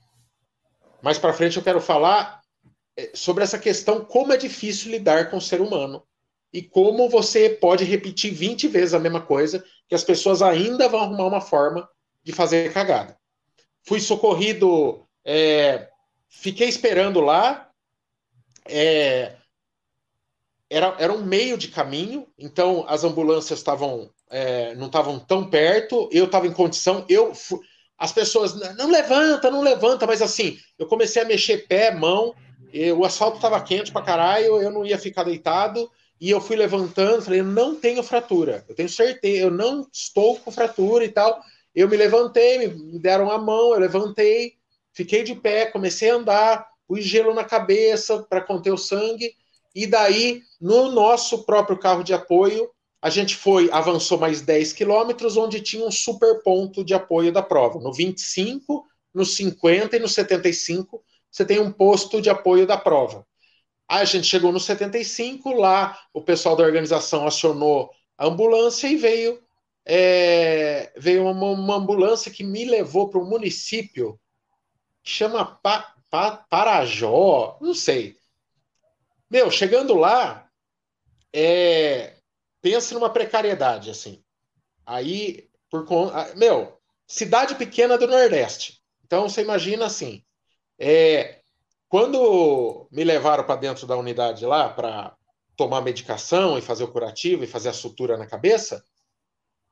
mais 1.03 1.19
para 1.19 1.33
frente 1.33 1.57
eu 1.57 1.63
quero 1.63 1.81
falar 1.81 2.41
sobre 3.15 3.45
essa 3.45 3.59
questão 3.59 4.05
como 4.05 4.33
é 4.33 4.37
difícil 4.37 4.91
lidar 4.91 5.31
com 5.31 5.37
o 5.37 5.41
ser 5.41 5.61
humano 5.61 6.03
e 6.53 6.63
como 6.63 7.09
você 7.09 7.51
pode 7.51 7.85
repetir 7.85 8.33
20 8.33 8.69
vezes 8.69 8.95
a 8.95 8.99
mesma 8.99 9.21
coisa 9.21 9.65
que 9.89 9.95
as 9.95 10.05
pessoas 10.05 10.43
ainda 10.43 10.89
vão 10.89 11.01
arrumar 11.01 11.27
uma 11.27 11.41
forma 11.41 11.89
de 12.25 12.33
fazer 12.33 12.73
cagada. 12.73 13.17
Fui 13.83 14.01
socorrido, 14.01 15.07
é, 15.25 15.89
fiquei 16.29 16.69
esperando 16.69 17.21
lá. 17.21 17.71
É, 18.65 19.37
era, 20.69 20.97
era 20.99 21.13
um 21.13 21.23
meio 21.23 21.57
de 21.57 21.69
caminho, 21.69 22.27
então 22.37 22.85
as 22.89 23.05
ambulâncias 23.05 23.61
estavam 23.61 24.11
é, 24.29 24.75
não 24.75 24.87
estavam 24.87 25.21
tão 25.21 25.49
perto, 25.49 26.09
eu 26.11 26.25
estava 26.25 26.47
em 26.47 26.53
condição, 26.53 27.05
eu 27.09 27.33
as 27.99 28.13
pessoas 28.13 28.55
não 28.77 28.91
levanta, 28.91 29.51
não 29.51 29.63
levanta, 29.63 30.07
mas 30.07 30.21
assim, 30.21 30.59
eu 30.79 30.87
comecei 30.87 31.23
a 31.23 31.25
mexer 31.25 31.67
pé, 31.67 31.95
mão, 31.95 32.35
o 32.97 33.05
asfalto 33.05 33.37
estava 33.37 33.61
quente 33.61 33.93
pra 33.93 34.03
caralho, 34.03 34.61
eu 34.61 34.71
não 34.71 34.85
ia 34.85 34.99
ficar 34.99 35.25
deitado, 35.25 35.91
e 36.21 36.31
eu 36.31 36.41
fui 36.41 36.57
levantando, 36.57 37.23
falei, 37.23 37.41
eu 37.41 37.45
não 37.45 37.75
tenho 37.75 38.03
fratura, 38.03 38.65
eu 38.69 38.75
tenho 38.75 38.89
certeza, 38.89 39.45
eu 39.45 39.51
não 39.51 39.87
estou 39.93 40.37
com 40.37 40.51
fratura 40.51 41.05
e 41.05 41.11
tal. 41.11 41.41
Eu 41.75 41.89
me 41.89 41.97
levantei, 41.97 42.69
me 42.69 42.99
deram 42.99 43.31
a 43.31 43.39
mão, 43.39 43.75
eu 43.75 43.79
levantei, 43.79 44.55
fiquei 44.95 45.23
de 45.23 45.35
pé, 45.35 45.67
comecei 45.67 46.11
a 46.11 46.15
andar, 46.15 46.67
pus 46.89 47.05
gelo 47.05 47.35
na 47.35 47.45
cabeça 47.45 48.23
para 48.23 48.41
conter 48.41 48.73
o 48.73 48.79
sangue, 48.79 49.35
e 49.75 49.87
daí, 49.87 50.43
no 50.59 50.91
nosso 50.91 51.45
próprio 51.45 51.79
carro 51.79 52.03
de 52.03 52.15
apoio, 52.15 52.71
a 53.03 53.11
gente 53.11 53.37
foi, 53.37 53.71
avançou 53.71 54.19
mais 54.19 54.41
10 54.41 54.73
quilômetros, 54.73 55.37
onde 55.37 55.61
tinha 55.61 55.87
um 55.87 55.91
super 55.91 56.43
ponto 56.43 56.83
de 56.83 56.95
apoio 56.95 57.31
da 57.31 57.43
prova. 57.43 57.79
No 57.79 57.93
25, 57.93 58.87
no 59.15 59.25
50 59.25 59.97
e 59.97 59.99
no 59.99 60.09
75, 60.09 61.05
você 61.31 61.45
tem 61.45 61.61
um 61.61 61.73
posto 61.73 62.21
de 62.21 62.31
apoio 62.31 62.67
da 62.67 62.77
prova. 62.77 63.27
Aí 63.89 64.03
a 64.03 64.05
gente 64.05 64.27
chegou 64.27 64.51
no 64.51 64.59
75, 64.59 65.53
lá 65.53 65.99
o 66.13 66.21
pessoal 66.21 66.57
da 66.57 66.65
organização 66.65 67.27
acionou 67.27 67.91
a 68.19 68.27
ambulância 68.27 68.89
e 68.89 68.97
veio 68.97 69.41
é, 69.89 70.93
veio 70.97 71.25
uma, 71.29 71.47
uma, 71.51 71.77
ambulância 71.77 72.31
que 72.31 72.43
me 72.43 72.65
levou 72.65 73.09
para 73.09 73.21
um 73.21 73.29
município 73.29 74.19
que 75.01 75.11
chama 75.11 75.45
pa, 75.45 75.95
pa, 76.11 76.39
Parajó, 76.51 77.57
não 77.61 77.73
sei. 77.73 78.17
Meu, 79.31 79.49
chegando 79.49 79.95
lá, 79.95 80.51
é, 81.33 82.17
pensa 82.61 82.95
numa 82.95 83.09
precariedade, 83.09 83.91
assim. 83.91 84.25
Aí, 84.85 85.49
por 85.71 85.87
meu, 86.35 86.81
cidade 87.07 87.55
pequena 87.55 87.97
do 87.97 88.09
Nordeste. 88.09 88.83
Então, 89.05 89.29
você 89.29 89.43
imagina 89.43 89.87
assim, 89.87 90.25
é, 90.79 91.41
quando 91.89 92.89
me 92.91 93.05
levaram 93.05 93.45
para 93.45 93.61
dentro 93.61 93.87
da 93.87 93.97
unidade 93.97 94.45
lá 94.45 94.69
para 94.69 95.17
tomar 95.57 95.81
medicação 95.81 96.59
e 96.59 96.63
fazer 96.63 96.85
o 96.85 96.93
curativo 96.93 97.45
e 97.45 97.47
fazer 97.47 97.71
a 97.71 97.73
sutura 97.73 98.17
na 98.17 98.27
cabeça, 98.27 98.85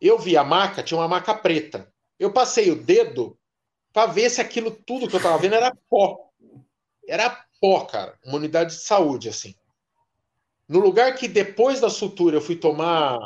eu 0.01 0.19
vi 0.19 0.37
a 0.37 0.45
maca, 0.45 0.83
tinha 0.83 0.99
uma 0.99 1.09
maca 1.09 1.35
preta. 1.35 1.93
Eu 2.19 2.33
passei 2.33 2.71
o 2.71 2.83
dedo 2.83 3.39
para 3.93 4.11
ver 4.11 4.31
se 4.31 4.41
aquilo 4.41 4.71
tudo 4.71 5.09
que 5.09 5.15
eu 5.15 5.19
estava 5.19 5.39
vendo 5.39 5.55
era 5.55 5.77
pó. 5.89 6.31
Era 7.07 7.45
pó, 7.61 7.85
cara. 7.85 8.19
Uma 8.25 8.37
unidade 8.37 8.75
de 8.75 8.83
saúde, 8.83 9.29
assim. 9.29 9.55
No 10.69 10.81
lugar 10.81 11.15
que 11.15 11.29
depois 11.29 11.81
da 11.81 11.91
sutura 11.91 12.37
eu 12.37 12.41
fui 12.41 12.57
tomar 12.57 13.19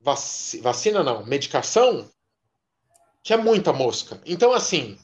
vacina, 0.00 1.02
não, 1.02 1.24
medicação, 1.24 2.08
tinha 3.22 3.38
muita 3.38 3.72
mosca. 3.72 4.20
Então, 4.26 4.52
assim, 4.52 4.98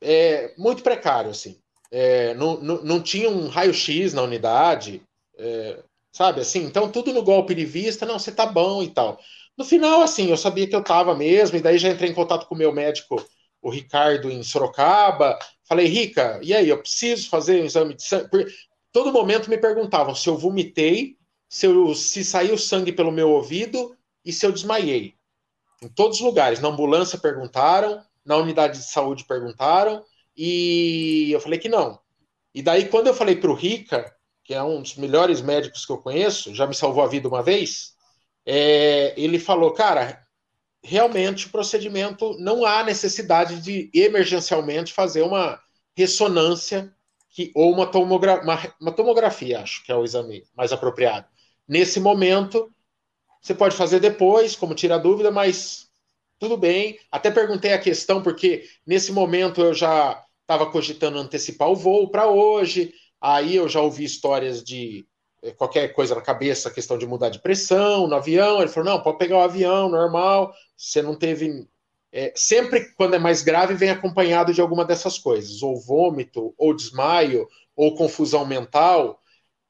é, 0.00 0.54
muito 0.56 0.82
precário, 0.82 1.30
assim. 1.30 1.58
É, 1.90 2.34
não, 2.34 2.60
não, 2.60 2.82
não, 2.82 3.02
tinha 3.02 3.30
um 3.30 3.48
raio-x 3.48 4.12
na 4.12 4.22
unidade, 4.22 5.02
é, 5.38 5.82
sabe? 6.12 6.40
Assim, 6.40 6.64
então 6.64 6.90
tudo 6.90 7.12
no 7.12 7.22
golpe 7.22 7.54
de 7.54 7.64
vista, 7.64 8.04
não, 8.04 8.18
você 8.18 8.30
tá 8.30 8.44
bom 8.46 8.82
e 8.82 8.90
tal. 8.90 9.18
No 9.56 9.64
final, 9.64 10.02
assim, 10.02 10.30
eu 10.30 10.36
sabia 10.36 10.68
que 10.68 10.76
eu 10.76 10.84
tava 10.84 11.14
mesmo, 11.14 11.56
e 11.56 11.60
daí 11.60 11.78
já 11.78 11.88
entrei 11.88 12.10
em 12.10 12.14
contato 12.14 12.46
com 12.46 12.54
o 12.54 12.58
meu 12.58 12.72
médico, 12.72 13.24
o 13.60 13.70
Ricardo, 13.70 14.30
em 14.30 14.42
Sorocaba. 14.42 15.38
Falei, 15.64 15.86
Rica, 15.86 16.38
e 16.42 16.54
aí, 16.54 16.68
eu 16.68 16.78
preciso 16.78 17.28
fazer 17.28 17.62
um 17.62 17.64
exame 17.64 17.94
de 17.94 18.02
sangue? 18.02 18.28
Porque 18.30 18.52
todo 18.92 19.12
momento 19.12 19.50
me 19.50 19.58
perguntavam 19.58 20.14
se 20.14 20.28
eu 20.28 20.36
vomitei, 20.36 21.16
se, 21.48 21.66
eu, 21.66 21.94
se 21.94 22.24
saiu 22.24 22.56
sangue 22.56 22.92
pelo 22.92 23.10
meu 23.10 23.30
ouvido 23.30 23.96
e 24.24 24.32
se 24.32 24.46
eu 24.46 24.52
desmaiei. 24.52 25.14
Em 25.82 25.88
todos 25.88 26.18
os 26.18 26.24
lugares. 26.24 26.60
Na 26.60 26.68
ambulância 26.68 27.18
perguntaram, 27.18 28.02
na 28.28 28.36
unidade 28.36 28.78
de 28.78 28.84
saúde 28.84 29.24
perguntaram, 29.24 30.04
e 30.36 31.30
eu 31.32 31.40
falei 31.40 31.58
que 31.58 31.68
não. 31.68 31.98
E 32.54 32.60
daí, 32.60 32.86
quando 32.86 33.06
eu 33.06 33.14
falei 33.14 33.34
para 33.34 33.50
o 33.50 33.54
Rica, 33.54 34.14
que 34.44 34.52
é 34.52 34.62
um 34.62 34.82
dos 34.82 34.96
melhores 34.96 35.40
médicos 35.40 35.86
que 35.86 35.92
eu 35.92 35.96
conheço, 35.96 36.54
já 36.54 36.66
me 36.66 36.74
salvou 36.74 37.02
a 37.02 37.08
vida 37.08 37.26
uma 37.26 37.42
vez, 37.42 37.94
é, 38.44 39.14
ele 39.16 39.38
falou, 39.38 39.72
cara, 39.72 40.22
realmente 40.84 41.46
o 41.46 41.50
procedimento 41.50 42.36
não 42.38 42.66
há 42.66 42.84
necessidade 42.84 43.62
de 43.62 43.90
emergencialmente 43.94 44.92
fazer 44.92 45.22
uma 45.22 45.58
ressonância 45.96 46.94
que, 47.30 47.50
ou 47.54 47.72
uma, 47.72 47.86
tomogra 47.86 48.42
uma, 48.42 48.74
uma 48.78 48.92
tomografia, 48.92 49.60
acho 49.60 49.82
que 49.84 49.90
é 49.90 49.96
o 49.96 50.04
exame 50.04 50.44
mais 50.54 50.70
apropriado. 50.70 51.26
Nesse 51.66 51.98
momento, 51.98 52.70
você 53.40 53.54
pode 53.54 53.74
fazer 53.74 54.00
depois, 54.00 54.54
como 54.54 54.74
tira 54.74 54.98
dúvida, 54.98 55.30
mas 55.30 55.87
tudo 56.38 56.56
bem. 56.56 56.98
Até 57.10 57.30
perguntei 57.30 57.72
a 57.72 57.78
questão, 57.78 58.22
porque 58.22 58.64
nesse 58.86 59.12
momento 59.12 59.60
eu 59.60 59.74
já 59.74 60.24
estava 60.42 60.70
cogitando 60.70 61.18
antecipar 61.18 61.68
o 61.68 61.76
voo 61.76 62.10
para 62.10 62.26
hoje. 62.28 62.92
Aí 63.20 63.56
eu 63.56 63.68
já 63.68 63.80
ouvi 63.80 64.04
histórias 64.04 64.62
de 64.62 65.06
eh, 65.42 65.52
qualquer 65.52 65.88
coisa 65.92 66.14
na 66.14 66.22
cabeça, 66.22 66.70
questão 66.70 66.96
de 66.96 67.06
mudar 67.06 67.28
de 67.28 67.40
pressão 67.40 68.06
no 68.06 68.14
avião. 68.14 68.60
Ele 68.60 68.70
falou: 68.70 68.90
não, 68.90 69.02
pode 69.02 69.18
pegar 69.18 69.38
o 69.38 69.42
avião 69.42 69.88
normal. 69.88 70.52
Você 70.76 71.02
não 71.02 71.14
teve. 71.16 71.68
É, 72.10 72.32
sempre 72.34 72.92
quando 72.94 73.14
é 73.14 73.18
mais 73.18 73.42
grave, 73.42 73.74
vem 73.74 73.90
acompanhado 73.90 74.54
de 74.54 74.60
alguma 74.62 74.84
dessas 74.84 75.18
coisas, 75.18 75.62
ou 75.62 75.78
vômito, 75.78 76.54
ou 76.56 76.74
desmaio, 76.74 77.46
ou 77.76 77.94
confusão 77.94 78.46
mental. 78.46 79.20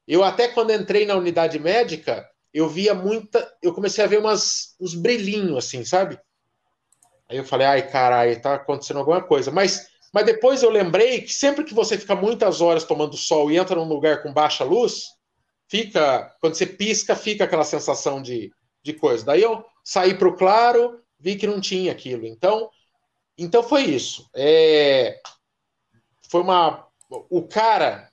Eu 0.07 0.23
até 0.23 0.47
quando 0.47 0.71
entrei 0.73 1.05
na 1.05 1.15
unidade 1.15 1.59
médica, 1.59 2.27
eu 2.53 2.69
via 2.69 2.93
muita. 2.93 3.51
Eu 3.61 3.73
comecei 3.73 4.03
a 4.03 4.07
ver 4.07 4.19
umas, 4.19 4.75
uns 4.79 4.95
brilhinhos, 4.95 5.57
assim, 5.57 5.83
sabe? 5.83 6.19
Aí 7.29 7.37
eu 7.37 7.45
falei, 7.45 7.67
ai, 7.67 7.89
caralho, 7.89 8.41
tá 8.41 8.55
acontecendo 8.55 8.99
alguma 8.99 9.21
coisa. 9.21 9.51
Mas 9.51 9.89
mas 10.11 10.25
depois 10.25 10.63
eu 10.63 10.69
lembrei 10.69 11.21
que 11.21 11.33
sempre 11.33 11.63
que 11.63 11.73
você 11.73 11.97
fica 11.97 12.15
muitas 12.15 12.61
horas 12.61 12.83
tomando 12.83 13.15
sol 13.15 13.51
e 13.51 13.57
entra 13.57 13.75
num 13.75 13.87
lugar 13.87 14.23
com 14.23 14.33
baixa 14.33 14.63
luz, 14.63 15.05
fica, 15.67 16.35
quando 16.41 16.55
você 16.55 16.65
pisca, 16.65 17.15
fica 17.15 17.43
aquela 17.43 17.63
sensação 17.63 18.21
de, 18.21 18.51
de 18.83 18.93
coisa. 18.93 19.25
Daí 19.25 19.41
eu 19.41 19.63
saí 19.83 20.15
para 20.15 20.27
o 20.27 20.35
claro, 20.35 20.99
vi 21.19 21.35
que 21.35 21.45
não 21.45 21.61
tinha 21.61 21.91
aquilo. 21.91 22.25
Então, 22.25 22.69
então 23.37 23.61
foi 23.61 23.83
isso. 23.83 24.27
É, 24.35 25.19
foi 26.29 26.41
uma. 26.41 26.87
O 27.29 27.47
cara, 27.47 28.11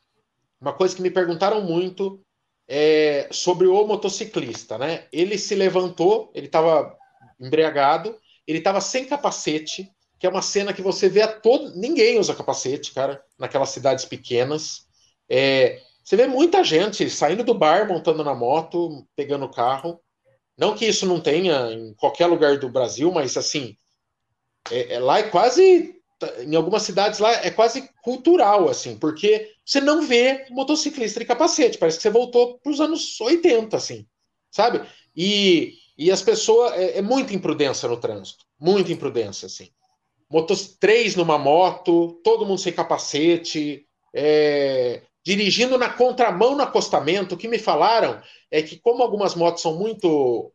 uma 0.60 0.72
coisa 0.72 0.94
que 0.94 1.02
me 1.02 1.10
perguntaram 1.10 1.62
muito 1.62 2.22
é 2.68 3.28
sobre 3.30 3.66
o 3.66 3.86
motociclista, 3.86 4.76
né? 4.76 5.06
Ele 5.12 5.38
se 5.38 5.54
levantou, 5.54 6.30
ele 6.34 6.46
estava 6.46 6.96
embriagado, 7.38 8.18
ele 8.46 8.58
estava 8.58 8.80
sem 8.80 9.04
capacete, 9.04 9.90
que 10.18 10.26
é 10.26 10.30
uma 10.30 10.42
cena 10.42 10.72
que 10.72 10.82
você 10.82 11.08
vê 11.08 11.22
a 11.22 11.28
todo. 11.28 11.74
Ninguém 11.76 12.18
usa 12.18 12.34
capacete, 12.34 12.92
cara, 12.92 13.22
naquelas 13.38 13.70
cidades 13.70 14.04
pequenas. 14.04 14.86
É, 15.28 15.80
você 16.02 16.16
vê 16.16 16.26
muita 16.26 16.62
gente 16.62 17.10
saindo 17.10 17.42
do 17.42 17.52
bar, 17.52 17.88
montando 17.88 18.22
na 18.22 18.34
moto, 18.34 19.06
pegando 19.16 19.44
o 19.44 19.50
carro. 19.50 20.00
Não 20.56 20.74
que 20.74 20.86
isso 20.86 21.04
não 21.04 21.20
tenha 21.20 21.72
em 21.72 21.92
qualquer 21.94 22.26
lugar 22.26 22.58
do 22.58 22.68
Brasil, 22.68 23.12
mas 23.12 23.36
assim, 23.36 23.76
é, 24.70 24.94
é, 24.94 24.98
lá 24.98 25.18
é 25.18 25.24
quase. 25.24 25.94
Em 26.40 26.56
algumas 26.56 26.82
cidades 26.82 27.18
lá 27.18 27.30
é 27.44 27.50
quase 27.50 27.90
cultural, 28.02 28.70
assim, 28.70 28.96
porque 28.96 29.50
você 29.62 29.82
não 29.82 30.06
vê 30.06 30.46
motociclista 30.48 31.20
de 31.20 31.26
capacete. 31.26 31.76
Parece 31.76 31.98
que 31.98 32.02
você 32.02 32.10
voltou 32.10 32.58
para 32.58 32.72
os 32.72 32.80
anos 32.80 33.20
80, 33.20 33.76
assim, 33.76 34.06
sabe? 34.50 34.80
E, 35.14 35.74
e 35.96 36.10
as 36.10 36.22
pessoas. 36.22 36.72
É, 36.74 36.98
é 36.98 37.02
muita 37.02 37.34
imprudência 37.34 37.88
no 37.88 37.96
trânsito. 37.96 38.44
Muita 38.58 38.92
imprudência, 38.92 39.46
assim 39.46 39.70
motos, 40.28 40.76
três 40.78 41.14
numa 41.14 41.38
moto, 41.38 42.20
todo 42.22 42.44
mundo 42.44 42.60
sem 42.60 42.72
capacete, 42.72 43.86
é, 44.14 45.02
dirigindo 45.24 45.78
na 45.78 45.88
contramão 45.88 46.56
no 46.56 46.62
acostamento. 46.62 47.34
O 47.34 47.38
que 47.38 47.48
me 47.48 47.58
falaram 47.58 48.20
é 48.50 48.62
que, 48.62 48.78
como 48.78 49.02
algumas 49.02 49.34
motos 49.34 49.62
são 49.62 49.76
muito 49.76 50.52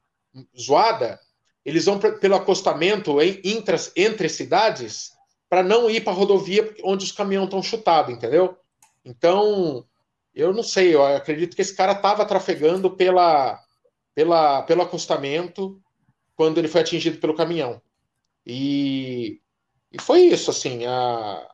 zoadas, 0.59 1.19
eles 1.63 1.85
vão 1.85 1.99
pelo 1.99 2.35
acostamento 2.35 3.21
em, 3.21 3.39
intra, 3.43 3.77
entre 3.95 4.27
cidades 4.27 5.11
para 5.49 5.61
não 5.61 5.89
ir 5.89 6.01
para 6.01 6.13
a 6.13 6.15
rodovia 6.15 6.73
onde 6.83 7.05
os 7.05 7.11
caminhões 7.11 7.45
estão 7.45 7.61
chutados, 7.61 8.13
entendeu? 8.13 8.57
Então, 9.03 9.85
eu 10.33 10.53
não 10.53 10.63
sei, 10.63 10.95
eu 10.95 11.03
acredito 11.03 11.55
que 11.55 11.61
esse 11.61 11.75
cara 11.75 11.91
estava 11.91 12.25
trafegando 12.25 12.89
pela, 12.89 13.59
pela, 14.13 14.61
pelo 14.63 14.81
acostamento 14.81 15.81
quando 16.35 16.57
ele 16.57 16.67
foi 16.67 16.81
atingido 16.81 17.17
pelo 17.19 17.35
caminhão. 17.35 17.81
E 18.45 19.41
e 19.91 20.01
foi 20.01 20.21
isso, 20.21 20.49
assim. 20.49 20.85
A, 20.85 21.47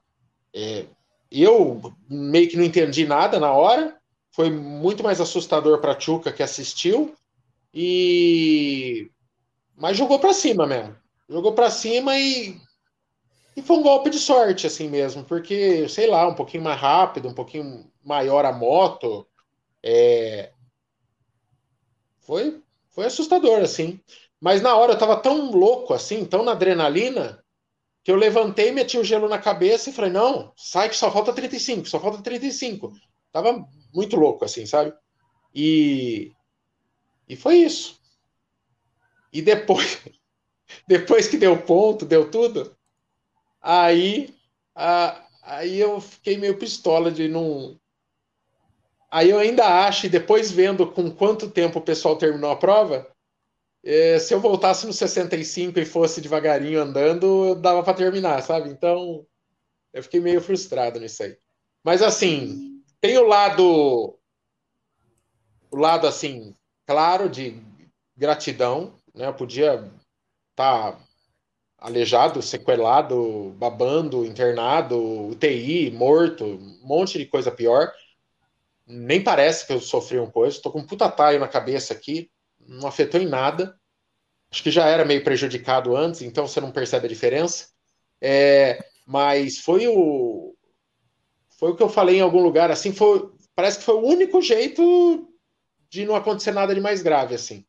é, 0.53 0.85
eu 1.31 1.81
meio 2.09 2.47
que 2.49 2.55
não 2.55 2.63
entendi 2.63 3.05
nada 3.05 3.39
na 3.39 3.51
hora. 3.51 3.97
Foi 4.31 4.51
muito 4.51 5.03
mais 5.03 5.19
assustador 5.19 5.79
para 5.79 5.93
a 5.93 6.31
que 6.31 6.43
assistiu. 6.43 7.15
E. 7.73 9.09
Mas 9.75 9.97
jogou 9.97 10.19
para 10.19 10.33
cima 10.33 10.67
mesmo. 10.67 10.95
Jogou 11.27 11.53
para 11.53 11.71
cima 11.71 12.17
e. 12.17 12.59
E 13.55 13.61
foi 13.63 13.77
um 13.77 13.83
golpe 13.83 14.11
de 14.11 14.19
sorte, 14.19 14.67
assim 14.67 14.87
mesmo. 14.87 15.23
Porque, 15.23 15.89
sei 15.89 16.05
lá, 16.05 16.27
um 16.27 16.35
pouquinho 16.35 16.63
mais 16.63 16.79
rápido, 16.79 17.27
um 17.27 17.33
pouquinho 17.33 17.91
maior 18.03 18.45
a 18.45 18.53
moto. 18.53 19.27
É... 19.81 20.51
Foi, 22.27 22.61
foi 22.89 23.05
assustador, 23.05 23.61
assim. 23.61 24.01
Mas 24.39 24.61
na 24.61 24.75
hora 24.75 24.93
eu 24.93 24.99
tava 24.99 25.15
tão 25.15 25.49
louco, 25.49 25.93
assim, 25.93 26.25
tão 26.25 26.43
na 26.43 26.51
adrenalina, 26.51 27.41
que 28.03 28.11
eu 28.11 28.17
levantei, 28.17 28.71
meti 28.71 28.97
o 28.97 29.03
gelo 29.03 29.29
na 29.29 29.39
cabeça 29.39 29.89
e 29.89 29.93
falei, 29.93 30.11
não, 30.11 30.51
sai 30.55 30.89
que 30.89 30.95
só 30.95 31.09
falta 31.09 31.33
35, 31.33 31.87
só 31.87 31.99
falta 31.99 32.21
35. 32.21 32.91
Tava 33.31 33.65
muito 33.93 34.17
louco, 34.17 34.43
assim, 34.43 34.65
sabe? 34.65 34.93
E, 35.55 36.33
e 37.27 37.35
foi 37.37 37.59
isso. 37.59 37.97
E 39.31 39.41
depois, 39.41 39.99
depois 40.87 41.27
que 41.27 41.37
deu 41.37 41.61
ponto, 41.61 42.05
deu 42.05 42.29
tudo, 42.29 42.75
aí, 43.61 44.35
a, 44.75 45.25
aí 45.43 45.79
eu 45.79 46.01
fiquei 46.01 46.37
meio 46.37 46.57
pistola 46.57 47.09
de 47.09 47.27
não. 47.27 47.79
Aí 49.17 49.31
eu 49.31 49.39
ainda 49.39 49.65
acho, 49.65 50.05
e 50.05 50.09
depois 50.09 50.51
vendo 50.51 50.85
com 50.91 51.09
quanto 51.09 51.49
tempo 51.49 51.79
o 51.79 51.81
pessoal 51.81 52.15
terminou 52.17 52.51
a 52.51 52.55
prova, 52.55 53.11
é, 53.83 54.19
se 54.19 54.31
eu 54.31 54.39
voltasse 54.39 54.85
no 54.85 54.93
65 54.93 55.79
e 55.79 55.85
fosse 55.85 56.21
devagarinho 56.21 56.79
andando, 56.79 57.55
dava 57.55 57.81
para 57.81 57.95
terminar, 57.95 58.43
sabe? 58.43 58.69
Então, 58.69 59.25
eu 59.91 60.03
fiquei 60.03 60.19
meio 60.19 60.39
frustrado 60.39 60.99
nisso 60.99 61.23
aí. 61.23 61.35
Mas 61.83 62.03
assim, 62.03 62.79
tem 63.01 63.17
o 63.17 63.25
lado 63.25 64.19
o 65.71 65.77
lado 65.77 66.05
assim, 66.05 66.53
claro 66.85 67.27
de 67.27 67.59
gratidão, 68.15 68.93
né? 69.15 69.25
Eu 69.25 69.33
podia 69.33 69.91
estar 70.51 70.91
tá 70.91 70.99
aleijado, 71.79 72.39
sequelado, 72.43 73.49
babando, 73.57 74.23
internado, 74.23 75.27
UTI, 75.29 75.89
morto, 75.89 76.45
um 76.45 76.81
monte 76.83 77.17
de 77.17 77.25
coisa 77.25 77.49
pior. 77.51 77.91
Nem 78.87 79.21
parece 79.21 79.67
que 79.67 79.73
eu 79.73 79.81
sofri 79.81 80.17
um 80.19 80.31
coisa, 80.31 80.61
tô 80.61 80.71
com 80.71 80.79
um 80.79 80.87
puta 80.87 81.09
taio 81.09 81.39
na 81.39 81.47
cabeça 81.47 81.93
aqui, 81.93 82.31
não 82.59 82.87
afetou 82.87 83.19
em 83.19 83.27
nada. 83.27 83.77
Acho 84.49 84.63
que 84.63 84.71
já 84.71 84.87
era 84.87 85.03
meio 85.03 85.23
prejudicado 85.23 85.95
antes, 85.95 86.21
então 86.21 86.47
você 86.47 86.61
não 86.61 86.71
percebe 86.71 87.05
a 87.05 87.09
diferença. 87.09 87.67
É, 88.21 88.83
mas 89.05 89.59
foi 89.59 89.87
o 89.87 90.55
foi 91.59 91.71
o 91.71 91.75
que 91.75 91.83
eu 91.83 91.89
falei 91.89 92.17
em 92.17 92.21
algum 92.21 92.41
lugar 92.41 92.69
assim, 92.69 92.93
foi, 92.93 93.31
parece 93.55 93.79
que 93.79 93.83
foi 93.83 93.95
o 93.95 94.05
único 94.05 94.41
jeito 94.41 95.27
de 95.89 96.05
não 96.05 96.15
acontecer 96.15 96.51
nada 96.51 96.73
de 96.73 96.79
mais 96.79 97.01
grave 97.01 97.33
assim. 97.33 97.65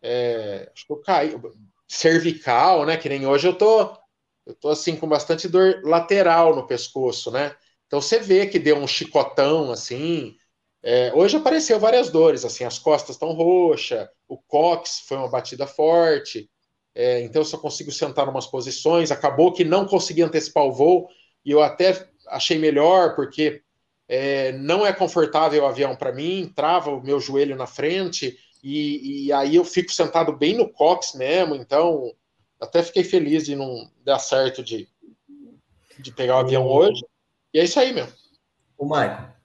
É, 0.00 0.70
acho 0.74 0.86
que 0.86 0.92
eu 0.92 1.00
caí 1.00 1.34
cervical, 1.86 2.86
né, 2.86 2.96
que 2.96 3.08
nem 3.08 3.26
hoje 3.26 3.46
eu 3.46 3.54
tô 3.54 3.96
eu 4.46 4.54
tô 4.54 4.70
assim 4.70 4.96
com 4.96 5.06
bastante 5.06 5.46
dor 5.46 5.82
lateral 5.84 6.56
no 6.56 6.66
pescoço, 6.66 7.30
né? 7.30 7.54
Então 7.86 8.00
você 8.00 8.18
vê 8.18 8.46
que 8.46 8.58
deu 8.58 8.76
um 8.78 8.86
chicotão 8.86 9.70
assim, 9.70 10.36
é, 10.90 11.12
hoje 11.14 11.36
apareceu 11.36 11.78
várias 11.78 12.08
dores, 12.08 12.46
assim, 12.46 12.64
as 12.64 12.78
costas 12.78 13.16
estão 13.16 13.32
roxas, 13.32 14.08
o 14.26 14.38
cox 14.38 15.00
foi 15.06 15.18
uma 15.18 15.28
batida 15.28 15.66
forte, 15.66 16.48
é, 16.94 17.20
então 17.20 17.42
eu 17.42 17.44
só 17.44 17.58
consigo 17.58 17.92
sentar 17.92 18.26
em 18.26 18.30
umas 18.30 18.46
posições. 18.46 19.10
Acabou 19.10 19.52
que 19.52 19.66
não 19.66 19.84
consegui 19.84 20.22
antecipar 20.22 20.64
o 20.64 20.72
voo, 20.72 21.06
e 21.44 21.50
eu 21.50 21.62
até 21.62 22.08
achei 22.28 22.58
melhor, 22.58 23.14
porque 23.14 23.60
é, 24.08 24.52
não 24.52 24.86
é 24.86 24.90
confortável 24.90 25.62
o 25.62 25.66
avião 25.66 25.94
para 25.94 26.10
mim, 26.10 26.50
trava 26.56 26.90
o 26.90 27.02
meu 27.02 27.20
joelho 27.20 27.54
na 27.54 27.66
frente, 27.66 28.38
e, 28.64 29.26
e, 29.26 29.32
aí 29.34 29.56
eu 29.56 29.66
fico 29.66 29.92
sentado 29.92 30.32
bem 30.32 30.56
no 30.56 30.70
cox 30.70 31.12
mesmo, 31.12 31.54
então 31.54 32.14
até 32.58 32.82
fiquei 32.82 33.04
feliz 33.04 33.44
de 33.44 33.54
não 33.54 33.90
dar 34.02 34.18
certo 34.18 34.64
de, 34.64 34.88
de 35.98 36.10
pegar 36.12 36.36
o 36.36 36.40
avião 36.40 36.66
hoje. 36.66 37.04
E 37.52 37.60
é 37.60 37.64
isso 37.64 37.78
aí 37.78 37.92
mesmo. 37.92 38.14
O 38.78 38.86
Maicon, 38.86 39.37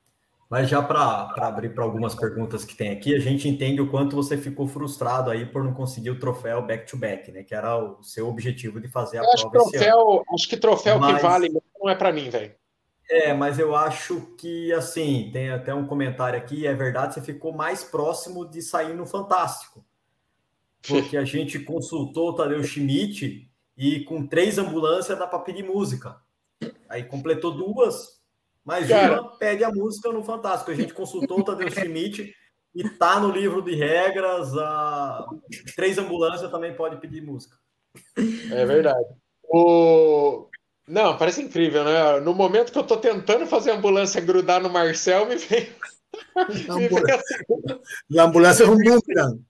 mas 0.53 0.69
já 0.69 0.83
para 0.83 1.33
abrir 1.37 1.73
para 1.73 1.83
algumas 1.83 2.13
perguntas 2.13 2.63
que 2.63 2.75
tem 2.75 2.91
aqui, 2.91 3.15
a 3.15 3.19
gente 3.19 3.49
entende 3.49 3.81
o 3.81 3.89
quanto 3.89 4.15
você 4.15 4.37
ficou 4.37 4.67
frustrado 4.67 5.31
aí 5.31 5.47
por 5.47 5.63
não 5.63 5.73
conseguir 5.73 6.11
o 6.11 6.19
troféu 6.19 6.61
back-to-back, 6.61 7.23
-back, 7.23 7.33
né? 7.33 7.43
Que 7.43 7.55
era 7.55 7.75
o 7.75 8.03
seu 8.03 8.29
objetivo 8.29 8.79
de 8.79 8.87
fazer 8.87 9.17
a 9.17 9.21
eu 9.21 9.31
prova 9.31 9.33
acho 9.33 9.71
troféu, 9.71 10.23
Acho 10.31 10.47
que 10.47 10.55
troféu 10.55 10.99
mas... 10.99 11.15
que 11.15 11.23
vale 11.23 11.49
não 11.49 11.89
é 11.89 11.95
para 11.95 12.13
mim, 12.13 12.29
velho. 12.29 12.53
É, 13.09 13.33
mas 13.33 13.57
eu 13.57 13.75
acho 13.75 14.35
que, 14.37 14.71
assim, 14.73 15.31
tem 15.33 15.49
até 15.49 15.73
um 15.73 15.87
comentário 15.87 16.37
aqui, 16.37 16.67
é 16.67 16.73
verdade, 16.75 17.15
você 17.15 17.21
ficou 17.21 17.51
mais 17.51 17.83
próximo 17.83 18.47
de 18.47 18.61
sair 18.61 18.93
no 18.93 19.07
Fantástico. 19.07 19.83
Porque 20.87 21.17
a 21.17 21.25
gente 21.25 21.57
consultou 21.61 22.29
o 22.29 22.35
Tadeu 22.35 22.63
Schmidt 22.63 23.49
e 23.75 24.01
com 24.01 24.27
três 24.27 24.59
ambulâncias 24.59 25.17
dá 25.17 25.25
para 25.25 25.39
pedir 25.39 25.63
música. 25.63 26.15
Aí 26.87 27.03
completou 27.05 27.49
duas, 27.57 28.21
mas 28.63 28.87
Cara... 28.87 29.21
uma 29.21 29.37
pede 29.37 29.63
a 29.63 29.71
música 29.71 30.11
no 30.11 30.23
Fantástico. 30.23 30.71
A 30.71 30.75
gente 30.75 30.93
consultou 30.93 31.39
o 31.39 31.43
Tadeu 31.43 31.69
Schmidt 31.69 32.33
e 32.75 32.89
tá 32.89 33.19
no 33.19 33.31
livro 33.31 33.61
de 33.61 33.75
regras, 33.75 34.55
a... 34.57 35.25
três 35.75 35.97
ambulâncias 35.97 36.49
também 36.49 36.73
pode 36.75 36.97
pedir 36.97 37.21
música. 37.21 37.55
É 38.51 38.65
verdade. 38.65 39.05
O... 39.43 40.47
Não, 40.87 41.17
parece 41.17 41.41
incrível, 41.41 41.83
né? 41.83 42.19
No 42.19 42.33
momento 42.33 42.71
que 42.71 42.77
eu 42.77 42.83
tô 42.83 42.97
tentando 42.97 43.45
fazer 43.45 43.71
a 43.71 43.75
ambulância 43.75 44.19
grudar 44.19 44.61
no 44.61 44.69
Marcel, 44.69 45.27
me 45.27 45.35
vem. 45.35 45.69
me 46.49 46.87
vem 46.87 47.11
assim... 47.11 48.19
A 48.19 48.23
ambulância 48.23 48.63
é 48.63 48.67
um 48.67 48.77
boomerang. 48.77 49.41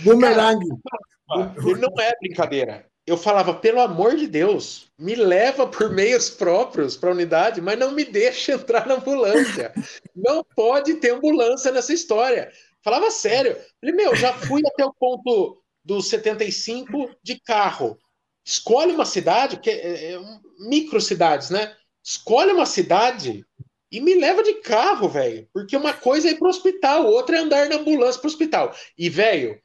Boomerang. 0.00 0.66
E 0.66 1.74
não 1.74 2.00
é 2.00 2.12
brincadeira. 2.20 2.87
Eu 3.08 3.16
falava, 3.16 3.54
pelo 3.54 3.80
amor 3.80 4.16
de 4.16 4.26
Deus, 4.26 4.88
me 4.98 5.14
leva 5.14 5.66
por 5.66 5.90
meios 5.90 6.28
próprios 6.28 6.96
para 6.96 7.08
a 7.10 7.12
unidade, 7.12 7.60
mas 7.60 7.78
não 7.78 7.90
me 7.90 8.04
deixa 8.04 8.52
entrar 8.52 8.86
na 8.86 8.94
ambulância. 8.94 9.72
Não 10.14 10.44
pode 10.44 10.94
ter 10.94 11.14
ambulância 11.14 11.72
nessa 11.72 11.92
história. 11.92 12.52
Falava 12.82 13.10
sério. 13.10 13.56
Falei, 13.80 13.94
meu, 13.94 14.14
já 14.14 14.32
fui 14.34 14.62
até 14.66 14.84
o 14.84 14.92
ponto 14.92 15.62
do 15.84 16.02
75 16.02 17.10
de 17.22 17.40
carro. 17.40 17.98
Escolhe 18.44 18.92
uma 18.92 19.04
cidade, 19.04 19.58
que 19.58 19.70
é, 19.70 20.12
é 20.12 20.20
micro 20.68 21.00
cidades, 21.00 21.50
né? 21.50 21.74
Escolhe 22.04 22.52
uma 22.52 22.66
cidade 22.66 23.44
e 23.90 24.00
me 24.00 24.14
leva 24.14 24.42
de 24.42 24.54
carro, 24.54 25.08
velho. 25.08 25.48
Porque 25.52 25.76
uma 25.76 25.92
coisa 25.92 26.28
é 26.28 26.32
ir 26.32 26.38
pro 26.38 26.48
hospital, 26.48 27.06
outra 27.06 27.36
é 27.36 27.40
andar 27.40 27.68
na 27.68 27.76
ambulância 27.76 28.20
pro 28.20 28.28
hospital. 28.28 28.74
E, 28.96 29.08
velho, 29.08 29.60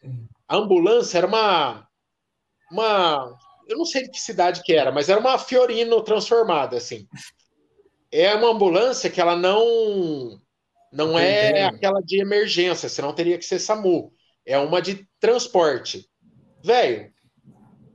a 0.47 0.57
ambulância 0.57 1.17
era 1.17 1.27
uma. 1.27 1.87
Uma. 2.73 3.37
Eu 3.67 3.77
não 3.77 3.85
sei 3.85 4.03
de 4.03 4.09
que 4.09 4.19
cidade 4.19 4.63
que 4.63 4.73
era, 4.73 4.91
mas 4.91 5.07
era 5.07 5.19
uma 5.19 5.37
Fiorino 5.37 6.01
transformada, 6.01 6.75
assim. 6.75 7.07
É 8.11 8.33
uma 8.33 8.49
ambulância 8.49 9.11
que 9.11 9.21
ela 9.21 9.35
não. 9.35 10.39
Não 10.91 11.17
é 11.17 11.63
aquela 11.63 12.01
de 12.01 12.19
emergência, 12.19 12.89
senão 12.89 13.13
teria 13.13 13.37
que 13.37 13.45
ser 13.45 13.59
SAMU. 13.59 14.11
É 14.45 14.57
uma 14.57 14.81
de 14.81 15.07
transporte. 15.19 16.07
Velho, 16.63 17.11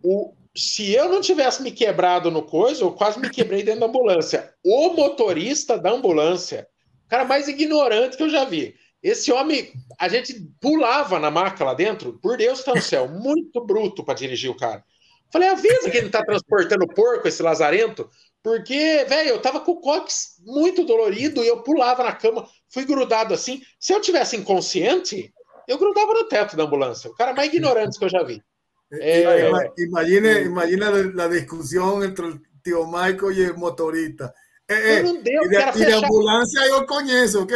o, 0.02 0.32
se 0.56 0.92
eu 0.92 1.08
não 1.08 1.20
tivesse 1.20 1.62
me 1.62 1.70
quebrado 1.70 2.30
no 2.30 2.42
coisa, 2.42 2.82
eu 2.82 2.92
quase 2.92 3.20
me 3.20 3.30
quebrei 3.30 3.62
dentro 3.62 3.80
da 3.80 3.86
ambulância. 3.86 4.52
O 4.64 4.90
motorista 4.90 5.78
da 5.78 5.90
ambulância, 5.90 6.68
o 7.04 7.08
cara 7.08 7.24
mais 7.24 7.46
ignorante 7.46 8.16
que 8.16 8.22
eu 8.22 8.30
já 8.30 8.44
vi. 8.44 8.74
Esse 9.02 9.30
homem, 9.30 9.72
a 9.98 10.08
gente 10.08 10.34
pulava 10.60 11.18
na 11.18 11.30
maca 11.30 11.64
lá 11.64 11.74
dentro, 11.74 12.18
por 12.20 12.36
Deus 12.36 12.62
tá 12.62 12.74
no 12.74 12.82
céu, 12.82 13.08
muito 13.08 13.64
bruto 13.64 14.04
para 14.04 14.14
dirigir 14.14 14.50
o 14.50 14.56
cara. 14.56 14.84
Falei, 15.32 15.48
avisa 15.48 15.90
que 15.90 15.96
ele 15.96 16.08
tá 16.08 16.24
transportando 16.24 16.86
porco, 16.88 17.28
esse 17.28 17.42
lazarento, 17.42 18.08
porque, 18.42 19.04
velho, 19.08 19.30
eu 19.30 19.42
tava 19.42 19.60
com 19.60 19.72
o 19.72 19.80
cox 19.80 20.36
muito 20.44 20.84
dolorido 20.84 21.44
e 21.44 21.48
eu 21.48 21.62
pulava 21.62 22.02
na 22.02 22.12
cama, 22.12 22.48
fui 22.70 22.84
grudado 22.84 23.34
assim. 23.34 23.60
Se 23.78 23.92
eu 23.92 24.00
tivesse 24.00 24.36
inconsciente, 24.36 25.32
eu 25.66 25.76
grudava 25.76 26.14
no 26.14 26.24
teto 26.24 26.56
da 26.56 26.64
ambulância. 26.64 27.10
O 27.10 27.14
cara 27.14 27.34
mais 27.34 27.52
ignorante 27.52 27.98
que 27.98 28.04
eu 28.04 28.08
já 28.08 28.22
vi. 28.22 28.42
Eh, 28.90 29.50
imagine, 29.76 30.40
imagina 30.44 30.90
la 30.90 31.28
discusión 31.28 32.02
entre 32.02 32.26
el 32.26 32.40
tío 32.62 32.86
Michael 32.86 33.32
y 33.36 33.42
el 33.42 33.54
motorista. 33.54 34.34
Eh, 34.66 34.74
eh, 34.74 35.00
e 35.00 35.22
de, 35.22 35.82
e 35.82 35.86
de 35.86 35.92
ambulância 35.92 36.60
eu 36.66 36.86
conheço, 36.86 37.42
ok? 37.42 37.54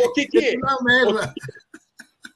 O 0.00 0.12
que 0.12 0.26
que... 0.26 0.58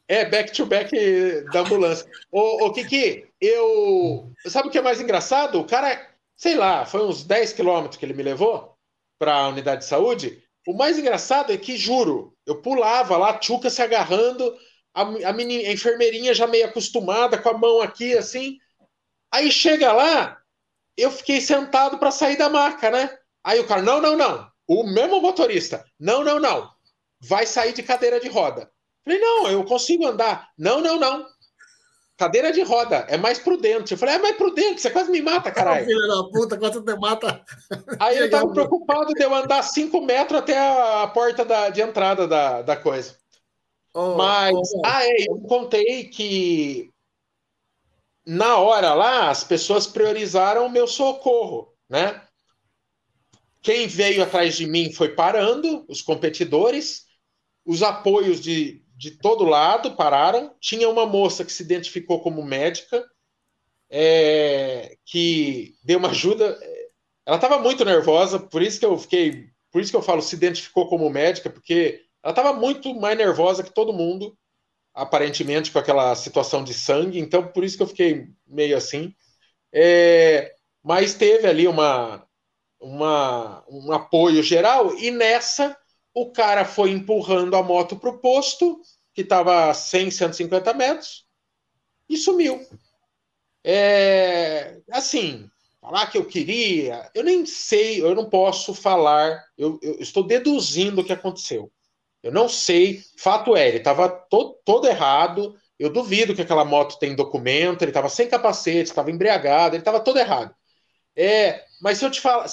É, 0.08 0.24
back-to-back 0.24 0.94
-back 0.94 1.52
da 1.52 1.60
ambulância. 1.60 2.08
O, 2.30 2.66
o 2.66 2.72
que 2.72 2.84
que 2.84 3.28
eu... 3.40 4.32
Sabe 4.46 4.68
o 4.68 4.70
que 4.70 4.78
é 4.78 4.82
mais 4.82 5.00
engraçado? 5.00 5.60
O 5.60 5.66
cara, 5.66 6.08
sei 6.36 6.54
lá, 6.54 6.86
foi 6.86 7.04
uns 7.04 7.24
10 7.24 7.52
quilômetros 7.54 7.96
que 7.96 8.04
ele 8.04 8.14
me 8.14 8.22
levou 8.22 8.76
para 9.18 9.34
a 9.34 9.48
unidade 9.48 9.80
de 9.80 9.88
saúde. 9.88 10.42
O 10.66 10.74
mais 10.74 10.98
engraçado 10.98 11.52
é 11.52 11.56
que, 11.56 11.76
juro, 11.76 12.34
eu 12.46 12.60
pulava 12.60 13.16
lá, 13.16 13.38
Tchuca 13.38 13.70
se 13.70 13.82
agarrando, 13.82 14.56
a, 14.94 15.02
a, 15.02 15.32
menina, 15.32 15.68
a 15.68 15.72
enfermeirinha 15.72 16.34
já 16.34 16.46
meio 16.46 16.66
acostumada 16.66 17.38
com 17.38 17.48
a 17.50 17.58
mão 17.58 17.82
aqui, 17.82 18.16
assim. 18.16 18.58
Aí 19.32 19.50
chega 19.50 19.92
lá, 19.92 20.40
eu 20.96 21.10
fiquei 21.10 21.40
sentado 21.40 21.98
para 21.98 22.10
sair 22.10 22.36
da 22.36 22.48
maca, 22.48 22.90
né? 22.90 23.18
Aí 23.44 23.60
o 23.60 23.66
cara, 23.66 23.82
não, 23.82 24.00
não, 24.00 24.16
não. 24.16 24.50
O 24.66 24.82
mesmo 24.82 25.20
motorista, 25.20 25.84
não, 26.00 26.24
não, 26.24 26.40
não. 26.40 26.70
Vai 27.28 27.46
sair 27.46 27.72
de 27.72 27.82
cadeira 27.82 28.20
de 28.20 28.28
roda. 28.28 28.70
Falei, 29.04 29.20
não, 29.20 29.48
eu 29.48 29.64
consigo 29.64 30.06
andar. 30.06 30.50
Não, 30.58 30.80
não, 30.80 30.98
não. 30.98 31.26
Cadeira 32.16 32.50
de 32.50 32.62
roda, 32.62 33.06
é 33.08 33.18
mais 33.18 33.38
prudente. 33.38 33.92
Eu 33.92 33.98
falei, 33.98 34.14
é 34.14 34.18
mais 34.18 34.36
prudente, 34.36 34.80
você 34.80 34.90
quase 34.90 35.10
me 35.10 35.20
mata, 35.20 35.50
caralho. 35.50 35.84
Filha 35.86 36.08
da 36.08 36.24
puta, 36.24 36.58
quase 36.58 36.82
te 36.82 36.96
mata. 36.96 37.44
Aí 38.00 38.16
eu 38.16 38.30
tava 38.30 38.50
preocupado 38.50 39.12
de 39.12 39.22
eu 39.22 39.34
andar 39.34 39.62
cinco 39.62 40.00
metros 40.00 40.40
até 40.40 40.56
a, 40.56 41.02
a 41.02 41.08
porta 41.08 41.44
da, 41.44 41.68
de 41.68 41.82
entrada 41.82 42.26
da, 42.26 42.62
da 42.62 42.76
coisa. 42.76 43.16
Oh, 43.92 44.14
Mas, 44.14 44.54
oh, 44.54 44.82
ah, 44.84 45.04
é, 45.04 45.28
eu 45.28 45.38
contei 45.40 46.04
que 46.04 46.90
na 48.26 48.56
hora 48.58 48.92
lá 48.92 49.30
as 49.30 49.44
pessoas 49.44 49.86
priorizaram 49.86 50.66
o 50.66 50.70
meu 50.70 50.86
socorro, 50.86 51.72
né? 51.88 52.22
Quem 53.62 53.86
veio 53.86 54.22
atrás 54.22 54.56
de 54.56 54.66
mim 54.66 54.92
foi 54.92 55.10
parando, 55.10 55.84
os 55.88 56.00
competidores, 56.00 57.05
os 57.66 57.82
apoios 57.82 58.40
de, 58.40 58.80
de 58.96 59.10
todo 59.10 59.44
lado 59.44 59.96
pararam. 59.96 60.54
Tinha 60.60 60.88
uma 60.88 61.04
moça 61.04 61.44
que 61.44 61.52
se 61.52 61.62
identificou 61.62 62.20
como 62.20 62.44
médica, 62.44 63.04
é, 63.90 64.96
que 65.04 65.74
deu 65.84 65.98
uma 65.98 66.10
ajuda. 66.10 66.58
Ela 67.26 67.36
estava 67.36 67.58
muito 67.58 67.84
nervosa, 67.84 68.38
por 68.38 68.62
isso 68.62 68.78
que 68.78 68.86
eu 68.86 68.96
fiquei, 68.96 69.50
por 69.72 69.82
isso 69.82 69.90
que 69.90 69.96
eu 69.96 70.02
falo 70.02 70.22
se 70.22 70.36
identificou 70.36 70.88
como 70.88 71.10
médica, 71.10 71.50
porque 71.50 72.02
ela 72.22 72.30
estava 72.30 72.52
muito 72.52 72.94
mais 72.94 73.18
nervosa 73.18 73.64
que 73.64 73.74
todo 73.74 73.92
mundo, 73.92 74.38
aparentemente, 74.94 75.72
com 75.72 75.78
aquela 75.78 76.14
situação 76.14 76.62
de 76.62 76.72
sangue, 76.72 77.18
então 77.18 77.48
por 77.48 77.64
isso 77.64 77.76
que 77.76 77.82
eu 77.82 77.88
fiquei 77.88 78.28
meio 78.46 78.76
assim. 78.76 79.12
É, 79.72 80.54
mas 80.82 81.14
teve 81.14 81.48
ali 81.48 81.66
uma, 81.66 82.24
uma, 82.80 83.64
um 83.68 83.92
apoio 83.92 84.40
geral, 84.42 84.96
e 84.96 85.10
nessa 85.10 85.76
o 86.16 86.32
cara 86.32 86.64
foi 86.64 86.92
empurrando 86.92 87.54
a 87.56 87.62
moto 87.62 87.94
para 87.94 88.08
o 88.08 88.16
posto, 88.16 88.80
que 89.12 89.20
estava 89.20 89.68
a 89.68 89.74
100, 89.74 90.10
150 90.10 90.72
metros, 90.72 91.26
e 92.08 92.16
sumiu. 92.16 92.66
É, 93.62 94.78
assim, 94.90 95.46
falar 95.78 96.06
que 96.06 96.16
eu 96.16 96.24
queria, 96.24 97.10
eu 97.14 97.22
nem 97.22 97.44
sei, 97.44 98.00
eu 98.00 98.14
não 98.14 98.30
posso 98.30 98.72
falar, 98.72 99.44
eu, 99.58 99.78
eu 99.82 99.98
estou 100.00 100.26
deduzindo 100.26 101.02
o 101.02 101.04
que 101.04 101.12
aconteceu. 101.12 101.70
Eu 102.22 102.32
não 102.32 102.48
sei. 102.48 103.02
Fato 103.18 103.54
é, 103.54 103.68
ele 103.68 103.76
estava 103.76 104.08
todo, 104.08 104.58
todo 104.64 104.88
errado. 104.88 105.54
Eu 105.78 105.90
duvido 105.90 106.34
que 106.34 106.40
aquela 106.40 106.64
moto 106.64 106.98
tem 106.98 107.14
documento. 107.14 107.82
Ele 107.82 107.90
estava 107.90 108.08
sem 108.08 108.26
capacete, 108.26 108.88
estava 108.88 109.10
embriagado, 109.10 109.76
ele 109.76 109.82
estava 109.82 110.00
todo 110.00 110.18
errado. 110.18 110.54
É, 111.14 111.62
mas 111.80 111.98
se 111.98 112.04
eu 112.06 112.10
te 112.10 112.20
falar, 112.22 112.46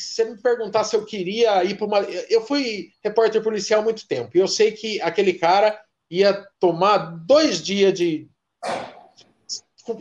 se 0.00 0.14
você 0.14 0.24
me 0.24 0.40
perguntar 0.40 0.84
se 0.84 0.94
eu 0.96 1.04
queria 1.04 1.64
ir 1.64 1.76
para 1.76 1.86
uma. 1.86 2.00
Eu 2.00 2.44
fui 2.44 2.90
repórter 3.02 3.42
policial 3.42 3.80
há 3.80 3.84
muito 3.84 4.06
tempo 4.06 4.36
e 4.36 4.40
eu 4.40 4.48
sei 4.48 4.72
que 4.72 5.00
aquele 5.00 5.32
cara 5.34 5.80
ia 6.10 6.46
tomar 6.60 6.98
dois 7.26 7.62
dias 7.62 7.92
de. 7.94 8.28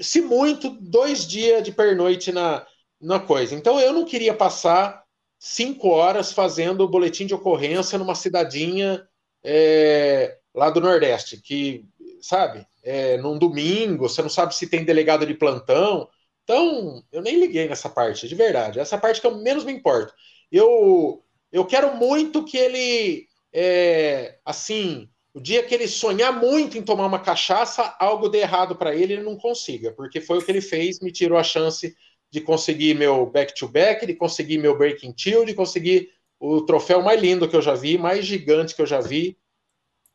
Se 0.02 0.22
muito, 0.22 0.70
dois 0.70 1.28
dias 1.28 1.64
de 1.64 1.72
pernoite 1.72 2.32
na, 2.32 2.66
na 3.00 3.20
coisa. 3.20 3.54
Então 3.54 3.80
eu 3.80 3.94
não 3.94 4.06
queria 4.06 4.34
passar 4.34 5.04
cinco 5.40 5.90
horas 5.90 6.32
fazendo 6.32 6.88
boletim 6.88 7.26
de 7.26 7.36
ocorrência 7.36 8.00
numa 8.00 8.16
cidadinha 8.16 9.08
é, 9.44 10.38
lá 10.56 10.72
do 10.72 10.82
Nordeste, 10.82 11.40
que, 11.40 11.86
sabe, 12.20 12.66
é, 12.84 13.18
num 13.18 13.38
domingo, 13.38 14.10
você 14.10 14.22
não 14.22 14.30
sabe 14.30 14.56
se 14.56 14.68
tem 14.68 14.84
delegado 14.84 15.26
de 15.26 15.36
plantão. 15.36 16.10
Então, 16.46 17.04
eu 17.12 17.24
nem 17.24 17.40
liguei 17.40 17.68
nessa 17.68 17.90
parte, 17.90 18.28
de 18.28 18.36
verdade. 18.36 18.80
Essa 18.80 18.98
parte 18.98 19.20
que 19.20 19.26
eu 19.26 19.36
menos 19.36 19.66
me 19.66 19.74
importo. 19.74 20.14
Eu, 20.52 21.24
eu 21.52 21.66
quero 21.66 21.96
muito 21.96 22.46
que 22.46 22.56
ele, 22.56 23.28
é, 23.52 24.38
assim, 24.46 25.10
o 25.34 25.42
dia 25.42 25.64
que 25.64 25.74
ele 25.74 25.88
sonhar 25.88 26.32
muito 26.40 26.78
em 26.78 26.84
tomar 26.84 27.08
uma 27.08 27.20
cachaça, 27.20 27.96
algo 28.00 28.30
dê 28.30 28.40
errado 28.40 28.76
para 28.76 28.96
ele, 28.96 29.14
ele 29.14 29.24
não 29.24 29.36
consiga, 29.36 29.92
porque 29.92 30.22
foi 30.22 30.38
o 30.38 30.42
que 30.42 30.52
ele 30.52 30.62
fez, 30.62 31.00
me 31.00 31.12
tirou 31.12 31.38
a 31.38 31.44
chance 31.44 31.96
de 32.30 32.42
conseguir 32.42 32.94
meu 32.94 33.26
back-to-back, 33.26 34.02
-back, 34.02 34.08
de 34.08 34.14
conseguir 34.14 34.60
meu 34.60 34.78
breaking 34.78 35.14
till, 35.14 35.46
de 35.46 35.54
conseguir 35.56 36.12
o 36.40 36.62
troféu 36.62 37.02
mais 37.02 37.20
lindo 37.20 37.50
que 37.50 37.56
eu 37.56 37.62
já 37.62 37.74
vi, 37.74 37.98
mais 37.98 38.24
gigante 38.24 38.76
que 38.76 38.82
eu 38.82 38.86
já 38.86 39.02
vi. 39.02 39.38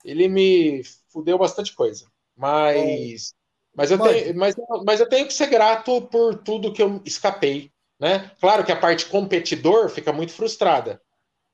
Ele 0.05 0.29
me 0.29 0.83
fudeu 1.13 1.37
bastante 1.37 1.75
coisa. 1.75 2.07
Mas, 2.37 3.35
mas, 3.81 3.91
eu, 3.91 3.99
tenho, 3.99 4.37
mas, 4.37 4.55
mas 4.85 5.01
eu 5.01 5.09
tenho 5.09 5.27
que 5.27 5.33
ser 5.33 5.47
grato 5.47 6.03
por 6.03 6.35
tudo 6.37 6.71
que 6.71 6.83
eu 6.83 7.01
escapei. 7.03 7.73
Né? 7.99 8.31
Claro 8.39 8.63
que 8.63 8.71
a 8.71 8.77
parte 8.77 9.07
competidor 9.07 9.89
fica 9.89 10.13
muito 10.13 10.33
frustrada. 10.33 11.01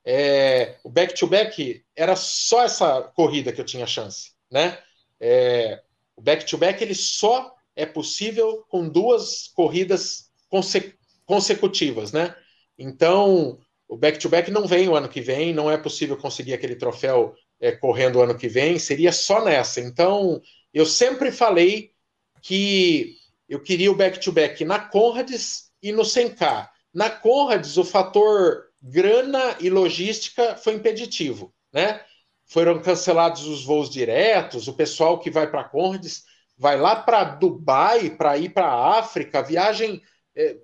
É, 0.05 0.77
o 0.83 0.91
back-to-back 0.91 1.63
-back 1.63 1.85
era 1.95 2.17
só 2.17 2.65
essa 2.65 3.03
corrida 3.15 3.53
que 3.53 3.61
eu 3.61 3.65
tinha 3.65 3.87
chance. 3.87 4.33
Né? 4.51 4.77
É, 5.21 5.81
o 6.17 6.21
back-to-back 6.21 6.79
-back, 6.79 6.83
ele 6.83 6.97
só 6.97 7.55
é 7.77 7.87
possível 7.87 8.65
com 8.69 8.89
duas 8.89 9.47
corridas 9.55 10.29
conse 10.49 10.95
consecutivas, 11.25 12.11
né? 12.11 12.35
Então, 12.77 13.61
o 13.89 13.97
back-to-back 13.97 14.51
-back 14.51 14.53
não 14.53 14.67
vem 14.67 14.89
o 14.89 14.97
ano 14.97 15.09
que 15.09 15.21
vem, 15.21 15.55
não 15.55 15.71
é 15.71 15.77
possível 15.77 16.17
conseguir 16.17 16.55
aquele 16.55 16.75
troféu 16.75 17.35
é, 17.61 17.71
correndo 17.71 18.17
o 18.17 18.23
ano 18.23 18.37
que 18.37 18.49
vem, 18.49 18.81
seria 18.81 19.13
só 19.13 19.45
nessa. 19.45 19.81
Então, 19.81 20.41
eu 20.75 20.85
sempre 20.85 21.31
falei 21.31 21.93
que 22.47 23.17
eu 23.49 23.61
queria 23.61 23.91
o 23.91 23.97
back-to-back 23.97 24.63
-back 24.63 24.65
na 24.65 24.79
Conrads 24.79 25.73
e 25.83 25.91
no 25.91 26.03
100K. 26.03 26.69
Na 26.95 27.11
Conrads, 27.11 27.77
o 27.77 27.85
fator 27.85 28.67
grana 28.81 29.57
e 29.59 29.69
logística 29.69 30.55
foi 30.55 30.75
impeditivo, 30.75 31.53
né? 31.73 32.01
Foram 32.45 32.81
cancelados 32.81 33.49
os 33.49 33.65
voos 33.65 33.91
diretos, 33.91 34.69
o 34.69 34.75
pessoal 34.75 35.19
que 35.19 35.29
vai 35.29 35.51
para 35.51 35.65
Conrads 35.65 36.23
vai 36.57 36.79
lá 36.79 36.95
para 36.95 37.25
Dubai 37.25 38.11
para 38.11 38.39
ir 38.39 38.51
para 38.51 38.69
a 38.69 38.99
África, 39.01 39.43
viagem 39.43 40.01
é, 40.37 40.57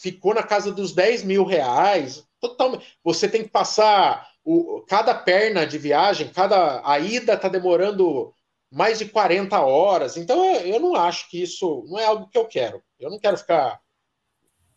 ficou 0.00 0.32
na 0.32 0.42
casa 0.42 0.72
dos 0.72 0.94
10 0.94 1.24
mil 1.24 1.44
reais. 1.44 2.26
Totalmente. 2.40 2.96
Você 3.04 3.28
tem 3.28 3.42
que 3.42 3.50
passar 3.50 4.26
o, 4.42 4.82
cada 4.88 5.14
perna 5.14 5.66
de 5.66 5.76
viagem, 5.76 6.32
cada 6.32 6.80
a 6.82 6.98
ida 6.98 7.34
está 7.34 7.48
demorando 7.48 8.32
mais 8.70 8.98
de 8.98 9.06
40 9.06 9.60
horas. 9.60 10.16
Então 10.16 10.44
eu, 10.44 10.74
eu, 10.74 10.80
não 10.80 10.94
acho 10.94 11.28
que 11.28 11.42
isso 11.42 11.84
não 11.88 11.98
é 11.98 12.04
algo 12.04 12.28
que 12.28 12.38
eu 12.38 12.46
quero. 12.46 12.82
Eu 12.98 13.10
não 13.10 13.18
quero 13.18 13.36
ficar 13.36 13.80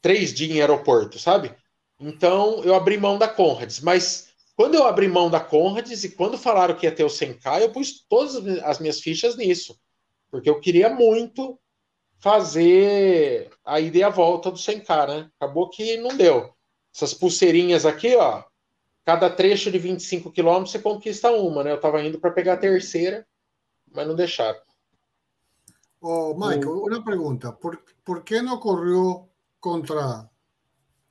três 0.01 0.34
dias 0.34 0.51
em 0.51 0.60
aeroporto, 0.60 1.19
sabe? 1.19 1.56
Então 1.99 2.63
eu 2.63 2.73
abri 2.75 2.97
mão 2.97 3.17
da 3.17 3.27
Conrads. 3.27 3.79
Mas 3.79 4.29
quando 4.56 4.75
eu 4.75 4.86
abri 4.86 5.08
mão 5.08 5.29
da 5.29 5.39
Conrads 5.39 6.03
e 6.03 6.10
quando 6.10 6.38
falaram 6.38 6.75
que 6.75 6.86
ia 6.86 6.95
ter 6.95 7.03
o 7.03 7.08
100K, 7.08 7.62
eu 7.62 7.71
pus 7.71 8.06
todas 8.08 8.36
as 8.63 8.79
minhas 8.79 8.99
fichas 8.99 9.36
nisso. 9.36 9.79
Porque 10.32 10.49
eu 10.49 10.60
queria 10.60 10.89
muito 10.89 11.60
fazer 12.19 13.51
a 13.65 13.79
ida 13.79 13.97
e 13.97 14.03
a 14.03 14.10
volta 14.10 14.49
do 14.49 14.58
100K, 14.58 15.08
né? 15.08 15.29
Acabou 15.39 15.69
que 15.69 15.97
não 15.97 16.15
deu. 16.15 16.53
Essas 16.95 17.13
pulseirinhas 17.13 17.86
aqui, 17.86 18.15
ó, 18.15 18.43
cada 19.03 19.29
trecho 19.29 19.71
de 19.71 19.77
25 19.77 20.32
quilômetros 20.32 20.71
você 20.71 20.79
conquista 20.79 21.32
uma, 21.32 21.63
né? 21.63 21.71
Eu 21.71 21.75
estava 21.75 22.01
indo 22.01 22.19
para 22.19 22.32
pegar 22.32 22.53
a 22.53 22.58
terceira, 22.58 23.27
mas 23.93 24.08
não 24.08 24.15
deixaram. 24.15 24.60
Oh, 26.01 26.34
Michael, 26.34 26.69
o... 26.69 26.88
uma 26.88 27.03
pergunta. 27.03 27.51
Por, 27.51 27.82
por 28.03 28.23
que 28.23 28.41
não 28.41 28.58
correu 28.58 29.29
contra 29.60 30.29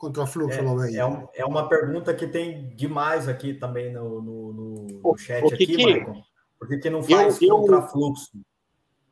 contra 0.03 0.27
Fluxo 0.27 0.59
é, 0.59 0.97
é, 0.97 1.07
um, 1.07 1.29
é, 1.33 1.45
uma 1.45 1.69
pergunta 1.69 2.13
que 2.13 2.27
tem 2.27 2.75
demais 2.75 3.29
aqui 3.29 3.55
também 3.55 3.93
no, 3.93 4.21
no, 4.21 4.53
no, 4.53 4.75
no 5.01 5.17
chat 5.17 5.45
aqui, 5.55 5.65
que, 5.65 5.77
Michael. 5.77 6.25
Por 6.59 6.67
que, 6.67 6.79
que 6.79 6.91
não 6.91 7.05
faz 7.05 7.41
eu, 7.41 7.49
contra 7.49 7.77
eu, 7.77 7.83
Fluxo? 7.83 8.33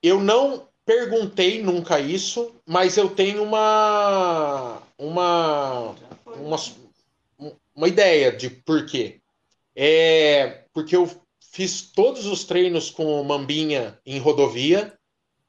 Eu 0.02 0.20
não 0.20 0.66
perguntei 0.84 1.62
nunca 1.62 2.00
isso, 2.00 2.56
mas 2.66 2.96
eu 2.96 3.08
tenho 3.08 3.44
uma 3.44 4.82
uma 4.98 5.94
uma, 6.26 6.56
uma 7.72 7.88
ideia 7.88 8.32
de 8.32 8.50
por 8.50 8.84
quê. 8.84 9.20
É 9.76 10.64
porque 10.74 10.96
eu 10.96 11.08
fiz 11.50 11.82
todos 11.82 12.26
os 12.26 12.44
treinos 12.44 12.90
com 12.90 13.22
Mambinha 13.24 13.98
em 14.06 14.18
rodovia 14.18 14.96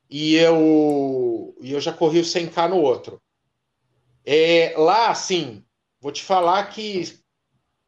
e 0.10 0.36
eu 0.36 1.56
e 1.62 1.72
eu 1.72 1.80
já 1.80 1.94
corri 1.94 2.20
o 2.20 2.24
100k 2.24 2.70
no 2.70 2.82
outro. 2.82 3.22
É, 4.26 4.74
lá, 4.78 5.10
assim, 5.10 5.64
vou 6.00 6.12
te 6.12 6.24
falar 6.24 6.66
que 6.66 7.20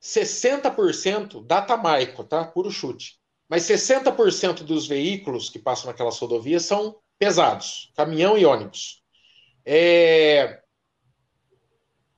60% 0.02 1.46
data 1.46 1.76
maico, 1.76 2.24
tá? 2.24 2.46
Puro 2.46 2.72
chute. 2.72 3.20
Mas 3.50 3.64
60% 3.64 4.64
dos 4.64 4.88
veículos 4.88 5.50
que 5.50 5.60
passam 5.60 5.88
naquelas 5.88 6.18
rodovias 6.18 6.64
são 6.66 6.98
pesados, 7.18 7.92
caminhão 7.96 8.38
e 8.38 8.46
ônibus. 8.46 9.02
É... 9.66 10.62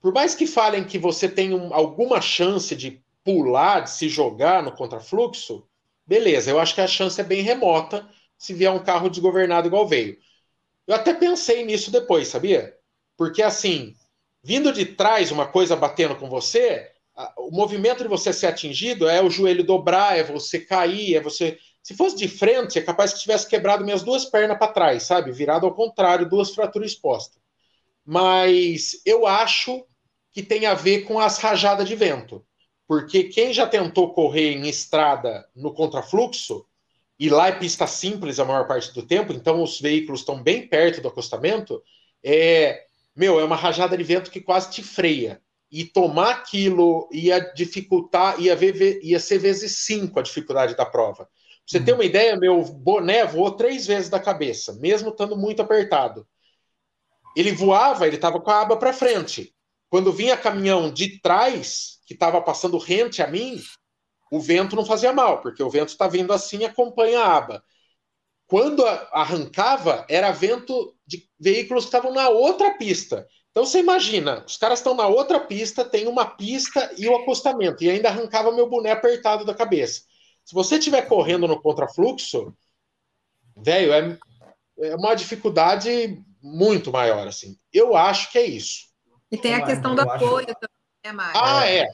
Por 0.02 0.14
mais 0.14 0.36
que 0.36 0.46
falem 0.46 0.84
que 0.84 1.00
você 1.00 1.28
tem 1.28 1.54
um, 1.54 1.74
alguma 1.74 2.22
chance 2.22 2.76
de 2.76 3.04
pular, 3.24 3.82
de 3.82 3.90
se 3.90 4.08
jogar 4.08 4.62
no 4.62 4.72
contrafluxo, 4.72 5.68
beleza, 6.06 6.52
eu 6.52 6.60
acho 6.60 6.76
que 6.76 6.82
a 6.82 6.88
chance 6.88 7.20
é 7.20 7.24
bem 7.24 7.42
remota 7.42 8.08
se 8.38 8.54
vier 8.54 8.72
um 8.72 8.84
carro 8.84 9.10
desgovernado 9.10 9.68
igual 9.68 9.88
veio. 9.88 10.18
Eu 10.88 10.96
até 10.96 11.14
pensei 11.14 11.66
nisso 11.66 11.92
depois, 11.92 12.28
sabia? 12.28 12.76
Porque 13.18 13.42
assim, 13.42 13.96
vindo 14.44 14.72
de 14.72 14.86
trás 14.86 15.32
uma 15.32 15.48
coisa 15.48 15.76
batendo 15.76 16.16
com 16.16 16.30
você, 16.30 16.92
o 17.38 17.50
movimento 17.50 18.04
de 18.04 18.10
você 18.10 18.34
ser 18.34 18.48
atingido 18.48 19.08
é 19.08 19.22
o 19.22 19.30
joelho 19.30 19.64
dobrar, 19.64 20.18
é 20.18 20.24
você 20.24 20.60
cair, 20.60 21.16
é 21.16 21.22
você 21.22 21.58
se 21.82 21.96
fosse 21.96 22.16
de 22.16 22.28
frente, 22.28 22.80
é 22.80 22.82
capaz 22.82 23.14
que 23.14 23.20
tivesse 23.20 23.48
quebrado 23.48 23.86
minhas 23.86 24.02
duas 24.02 24.26
pernas 24.26 24.58
para 24.58 24.72
trás, 24.72 25.04
sabe? 25.04 25.32
Virado 25.32 25.68
ao 25.68 25.76
contrário, 25.76 26.28
duas 26.28 26.50
fraturas 26.50 26.92
expostas. 26.92 27.40
Mas 28.04 29.02
eu 29.06 29.28
acho 29.28 29.86
que 30.32 30.42
tem 30.42 30.66
a 30.66 30.74
ver 30.74 31.02
com 31.04 31.20
as 31.20 31.38
rajadas 31.38 31.88
de 31.88 31.96
vento. 31.96 32.44
Porque 32.88 33.24
quem 33.26 33.54
já 33.54 33.66
tentou 33.66 34.14
correr 34.14 34.52
em 34.54 34.68
estrada 34.68 35.48
no 35.56 35.74
contrafluxo, 35.74 36.66
e 37.20 37.30
lá 37.30 37.48
é 37.48 37.52
pista 37.54 37.88
simples 37.88 38.40
a 38.40 38.46
maior 38.46 38.68
parte 38.68 38.94
do 38.94 39.02
tempo, 39.02 39.34
então 39.34 39.64
os 39.64 39.80
veículos 39.80 40.20
estão 40.20 40.42
bem 40.42 40.68
perto 40.68 41.02
do 41.02 41.08
acostamento, 41.08 41.82
é, 42.24 42.84
meu, 43.16 43.40
é 43.40 43.44
uma 43.44 43.56
rajada 43.56 43.98
de 43.98 44.04
vento 44.04 44.30
que 44.30 44.42
quase 44.42 44.72
te 44.72 44.84
freia. 44.84 45.42
E 45.72 45.84
tomar 45.84 46.32
aquilo 46.32 47.10
ia 47.12 47.40
dificultar, 47.40 48.40
ia, 48.40 48.56
ver, 48.56 49.00
ia 49.04 49.20
ser 49.20 49.40
vezes 49.40 49.80
cinco 49.86 50.20
a 50.20 50.24
dificuldade 50.24 50.76
da 50.76 50.86
prova 50.86 51.28
você 51.66 51.80
ter 51.80 51.94
uma 51.94 52.06
ideia, 52.06 52.38
meu 52.38 52.64
boné 52.64 53.26
voou 53.26 53.52
três 53.52 53.88
vezes 53.88 54.08
da 54.08 54.20
cabeça, 54.20 54.74
mesmo 54.74 55.10
estando 55.10 55.36
muito 55.36 55.62
apertado. 55.62 56.28
Ele 57.36 57.52
voava, 57.52 58.06
ele 58.06 58.18
estava 58.18 58.40
com 58.40 58.52
a 58.52 58.62
aba 58.62 58.78
para 58.78 58.94
frente. 58.94 59.54
Quando 59.90 60.14
vinha 60.14 60.38
caminhão 60.38 60.94
de 60.94 61.20
trás, 61.20 61.95
que 62.06 62.14
estava 62.14 62.42
passando 62.42 62.78
rente 62.78 63.22
a 63.22 63.28
mim, 63.28 63.62
o 64.32 64.40
vento 64.40 64.76
não 64.76 64.86
fazia 64.86 65.14
mal, 65.14 65.42
porque 65.42 65.64
o 65.64 65.70
vento 65.70 65.90
está 65.90 66.08
vindo 66.08 66.32
assim 66.34 66.60
e 66.60 66.66
acompanha 66.66 67.22
a 67.22 67.38
aba. 67.38 67.64
Quando 68.48 68.86
arrancava, 68.86 70.06
era 70.08 70.32
vento 70.32 70.96
de 71.06 71.28
veículos 71.40 71.86
que 71.86 71.88
estavam 71.88 72.14
na 72.14 72.30
outra 72.30 72.78
pista. 72.78 73.28
Então 73.52 73.66
você 73.66 73.80
imagina, 73.80 74.44
os 74.46 74.58
caras 74.58 74.80
estão 74.80 74.94
na 74.94 75.08
outra 75.08 75.40
pista, 75.40 75.86
tem 75.86 76.08
uma 76.08 76.26
pista 76.26 76.94
e 76.98 77.08
o 77.08 77.16
acostamento, 77.16 77.84
e 77.84 77.90
ainda 77.90 78.10
arrancava 78.10 78.52
meu 78.52 78.70
boné 78.70 78.92
apertado 78.92 79.46
da 79.46 79.56
cabeça. 79.56 80.02
Se 80.44 80.54
você 80.54 80.76
estiver 80.76 81.08
correndo 81.08 81.48
no 81.48 81.60
contrafluxo, 81.60 82.54
velho, 83.58 83.94
é, 83.94 84.20
é 84.90 84.96
uma 84.96 85.16
dificuldade 85.16 86.22
muito 86.42 86.92
maior, 86.92 87.28
assim. 87.28 87.58
Eu 87.74 87.96
acho 87.96 88.32
que 88.32 88.38
é 88.38 88.46
isso. 88.46 88.86
E 89.32 89.38
tem 89.38 89.56
a 89.56 89.66
questão 89.66 89.96
do 89.96 90.02
apoio 90.02 90.46
também, 90.46 90.75
né, 91.06 91.12
Mário? 91.12 91.42
Ah, 91.42 91.70
é. 91.70 91.88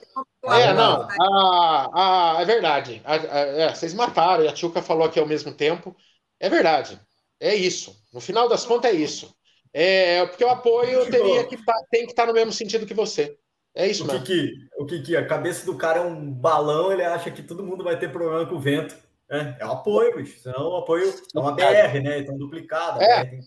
É, 0.43 0.73
não. 0.73 1.07
Ah, 1.19 1.89
ah, 1.93 2.41
é 2.41 2.45
verdade. 2.45 3.01
é, 3.05 3.69
vocês 3.69 3.93
mataram, 3.93 4.43
e 4.43 4.47
a 4.47 4.53
Tchuca 4.53 4.81
falou 4.81 5.05
aqui 5.05 5.19
ao 5.19 5.27
mesmo 5.27 5.53
tempo. 5.53 5.95
É 6.39 6.49
verdade. 6.49 6.99
É 7.39 7.53
isso. 7.53 7.95
No 8.13 8.21
final 8.21 8.47
das 8.47 8.65
contas, 8.65 8.91
é 8.91 8.95
isso. 8.95 9.33
É, 9.73 10.25
porque 10.25 10.43
o 10.43 10.49
apoio 10.49 11.09
teria 11.09 11.45
que 11.45 11.57
tá, 11.63 11.73
tem 11.89 12.05
que 12.05 12.11
estar 12.11 12.23
tá 12.23 12.27
no 12.27 12.33
mesmo 12.33 12.51
sentido 12.51 12.85
que 12.85 12.93
você. 12.93 13.37
É 13.73 13.87
isso, 13.87 14.03
o 14.03 14.07
que, 14.07 14.19
que 14.19 14.53
O 14.77 14.85
que, 14.85 15.01
que 15.01 15.15
a 15.15 15.25
cabeça 15.25 15.65
do 15.65 15.77
cara 15.77 15.99
é 15.99 16.01
um 16.01 16.29
balão, 16.29 16.91
ele 16.91 17.03
acha 17.03 17.31
que 17.31 17.41
todo 17.41 17.63
mundo 17.63 17.85
vai 17.85 17.97
ter 17.97 18.11
problema 18.11 18.45
com 18.45 18.55
o 18.55 18.59
vento. 18.59 18.95
É, 19.29 19.55
é 19.59 19.65
um 19.65 19.71
apoio, 19.71 20.17
bicho. 20.17 20.39
Senão 20.41 20.71
o 20.71 20.77
apoio 20.77 21.09
é 21.09 21.39
uma 21.39 21.53
BR, 21.53 22.01
né? 22.03 22.19
Então 22.19 22.37
duplicada. 22.37 23.01
É. 23.01 23.39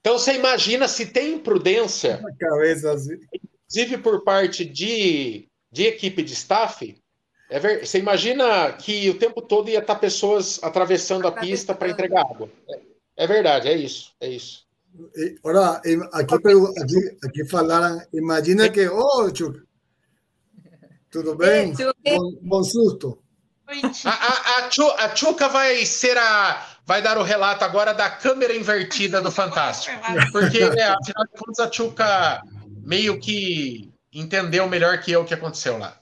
Então 0.00 0.18
você 0.18 0.32
imagina 0.34 0.88
se 0.88 1.06
tem 1.06 1.34
imprudência, 1.34 2.22
cabeça 2.38 2.92
assim. 2.92 3.18
Inclusive 3.66 3.98
por 3.98 4.22
parte 4.22 4.64
de, 4.64 5.48
de 5.70 5.84
equipe 5.84 6.22
de 6.22 6.32
staff, 6.32 6.96
é 7.50 7.58
ver... 7.58 7.86
você 7.86 7.98
imagina 7.98 8.72
que 8.72 9.10
o 9.10 9.18
tempo 9.18 9.42
todo 9.42 9.68
ia 9.68 9.80
estar 9.80 9.96
pessoas 9.96 10.62
atravessando 10.62 11.26
a 11.26 11.32
pista 11.32 11.74
para 11.74 11.90
entregar 11.90 12.22
água. 12.22 12.48
É, 12.68 13.24
é 13.24 13.26
verdade, 13.26 13.68
é 13.68 13.76
isso, 13.76 14.12
é 14.20 14.28
isso. 14.28 14.66
Ahora, 15.44 15.80
aquí, 16.12 16.34
aquí, 16.34 17.18
aquí 17.24 17.48
falaram, 17.48 18.00
imagina 18.14 18.68
que, 18.70 18.88
oh, 18.88 19.28
Chuca, 19.34 19.62
tudo 21.10 21.34
bem? 21.34 21.74
Bom, 22.04 22.32
bom 22.42 22.64
susto. 22.64 23.18
A, 24.04 24.10
a, 24.10 24.68
a, 24.68 25.04
a 25.06 25.16
Chuca 25.16 25.48
vai 25.48 25.84
ser 25.84 26.16
a. 26.16 26.66
Vai 26.84 27.02
dar 27.02 27.18
o 27.18 27.22
relato 27.24 27.64
agora 27.64 27.92
da 27.92 28.08
câmera 28.08 28.54
invertida 28.54 29.20
do 29.20 29.30
Fantástico. 29.30 29.96
Porque, 30.30 30.60
né, 30.70 30.84
afinal 30.84 31.24
de 31.24 31.32
contas, 31.36 31.58
a 31.58 31.72
Chuca 31.72 32.40
meio 32.86 33.18
que 33.18 33.92
entendeu 34.12 34.68
melhor 34.68 35.00
que 35.00 35.10
eu 35.10 35.22
o 35.22 35.24
que 35.24 35.34
aconteceu 35.34 35.76
lá. 35.76 36.00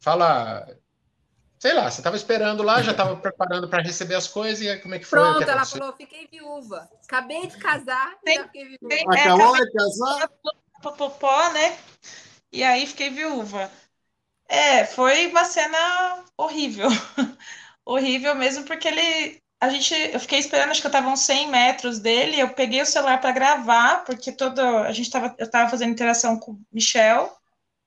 Fala. 0.00 0.66
Sei 1.58 1.72
lá, 1.72 1.90
você 1.90 2.00
estava 2.00 2.16
esperando 2.16 2.62
lá, 2.62 2.82
já 2.82 2.90
estava 2.90 3.16
preparando 3.16 3.70
para 3.70 3.82
receber 3.82 4.16
as 4.16 4.26
coisas 4.26 4.60
e 4.60 4.76
como 4.80 4.94
é 4.94 4.98
que 4.98 5.06
foi? 5.06 5.18
Pronto, 5.18 5.44
que 5.44 5.50
ela 5.50 5.64
falou: 5.64 5.94
fiquei 5.94 6.26
viúva. 6.26 6.90
Acabei 7.04 7.46
de 7.46 7.56
casar, 7.56 8.18
tem, 8.22 8.36
já 8.36 8.44
fiquei 8.44 8.64
viúva. 8.64 8.88
Tem, 8.88 9.04
Acabou 9.08 9.54
de 9.56 9.72
casar? 9.72 10.30
Popopó, 10.82 11.52
né? 11.52 11.78
E 12.52 12.62
aí 12.62 12.86
fiquei 12.86 13.08
viúva. 13.08 13.70
É, 14.46 14.84
foi 14.84 15.28
uma 15.28 15.44
cena 15.44 16.22
horrível. 16.36 16.88
horrível 17.86 18.34
mesmo, 18.34 18.64
porque 18.64 18.88
ele. 18.88 19.42
A 19.64 19.68
gente, 19.70 19.94
eu 19.94 20.20
fiquei 20.20 20.38
esperando, 20.38 20.70
acho 20.70 20.80
que 20.80 20.86
eu 20.86 20.90
estava 20.90 21.08
uns 21.08 21.20
100 21.20 21.48
metros 21.48 21.98
dele. 21.98 22.38
Eu 22.38 22.50
peguei 22.50 22.82
o 22.82 22.86
celular 22.86 23.20
para 23.20 23.32
gravar, 23.32 24.04
porque 24.04 24.32
todo, 24.32 24.60
a 24.60 24.92
gente 24.92 25.10
tava, 25.10 25.34
eu 25.38 25.46
estava 25.46 25.70
fazendo 25.70 25.92
interação 25.92 26.38
com 26.38 26.52
o 26.52 26.60
Michel 26.72 27.34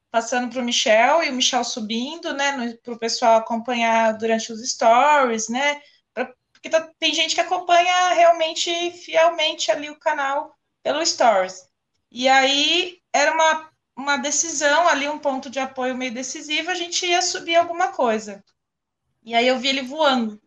passando 0.10 0.50
para 0.50 0.62
o 0.62 0.66
Michel 0.66 1.24
e 1.24 1.30
o 1.30 1.34
Michel 1.34 1.64
subindo, 1.64 2.34
né, 2.34 2.74
para 2.84 2.94
o 2.94 3.00
pessoal 3.00 3.38
acompanhar 3.38 4.14
durante 4.14 4.52
os 4.52 4.68
stories, 4.68 5.50
né, 5.50 5.82
pra, 6.14 6.34
porque 6.52 6.70
tá, 6.70 6.90
tem 6.98 7.14
gente 7.14 7.36
que 7.36 7.42
acompanha 7.42 8.10
realmente 8.14 8.92
fielmente 8.92 9.72
ali 9.72 9.90
o 9.90 10.00
canal 10.00 10.56
pelo 10.82 11.06
stories. 11.06 11.68
E 12.10 12.28
aí 12.28 13.00
era 13.14 13.34
uma, 13.34 13.70
uma 13.96 14.18
decisão 14.18 14.88
ali, 14.88 15.08
um 15.08 15.20
ponto 15.20 15.50
de 15.50 15.60
apoio 15.60 15.96
meio 15.96 16.14
decisivo, 16.14 16.72
a 16.72 16.76
gente 16.76 17.06
ia 17.06 17.22
subir 17.22 17.56
alguma 17.56 17.90
coisa. 17.90 18.44
E 19.24 19.36
aí 19.36 19.48
eu 19.48 19.60
vi 19.60 19.68
ele 19.68 19.82
voando. 19.82 20.42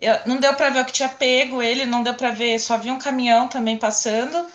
Eu, 0.00 0.14
não 0.26 0.38
deu 0.38 0.54
para 0.54 0.70
ver 0.70 0.80
o 0.82 0.84
que 0.84 0.92
tinha 0.92 1.08
pego 1.08 1.62
ele, 1.62 1.84
não 1.86 2.02
deu 2.02 2.14
para 2.14 2.30
ver, 2.30 2.58
só 2.60 2.78
vi 2.78 2.90
um 2.90 2.98
caminhão 2.98 3.48
também 3.48 3.76
passando. 3.78 4.48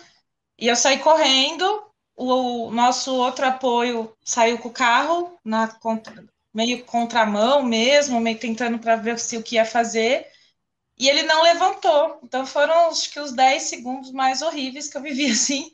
E 0.58 0.68
eu 0.68 0.76
saí 0.76 0.98
correndo, 0.98 1.84
o 2.16 2.70
nosso 2.70 3.14
outro 3.14 3.46
apoio 3.46 4.16
saiu 4.24 4.58
com 4.58 4.68
o 4.68 4.72
carro, 4.72 5.38
na 5.44 5.68
contra, 5.68 6.24
meio 6.52 6.84
contramão 6.84 7.62
mesmo, 7.62 8.20
meio 8.20 8.38
tentando 8.38 8.78
para 8.78 8.96
ver 8.96 9.18
se 9.18 9.36
o 9.36 9.42
que 9.42 9.56
ia 9.56 9.66
fazer, 9.66 10.26
e 10.98 11.08
ele 11.08 11.24
não 11.24 11.42
levantou. 11.42 12.20
Então 12.22 12.46
foram 12.46 12.88
acho 12.88 13.10
que 13.10 13.20
os 13.20 13.32
10 13.32 13.62
segundos 13.64 14.12
mais 14.12 14.42
horríveis 14.42 14.88
que 14.88 14.96
eu 14.96 15.02
vivi 15.02 15.26
assim 15.32 15.70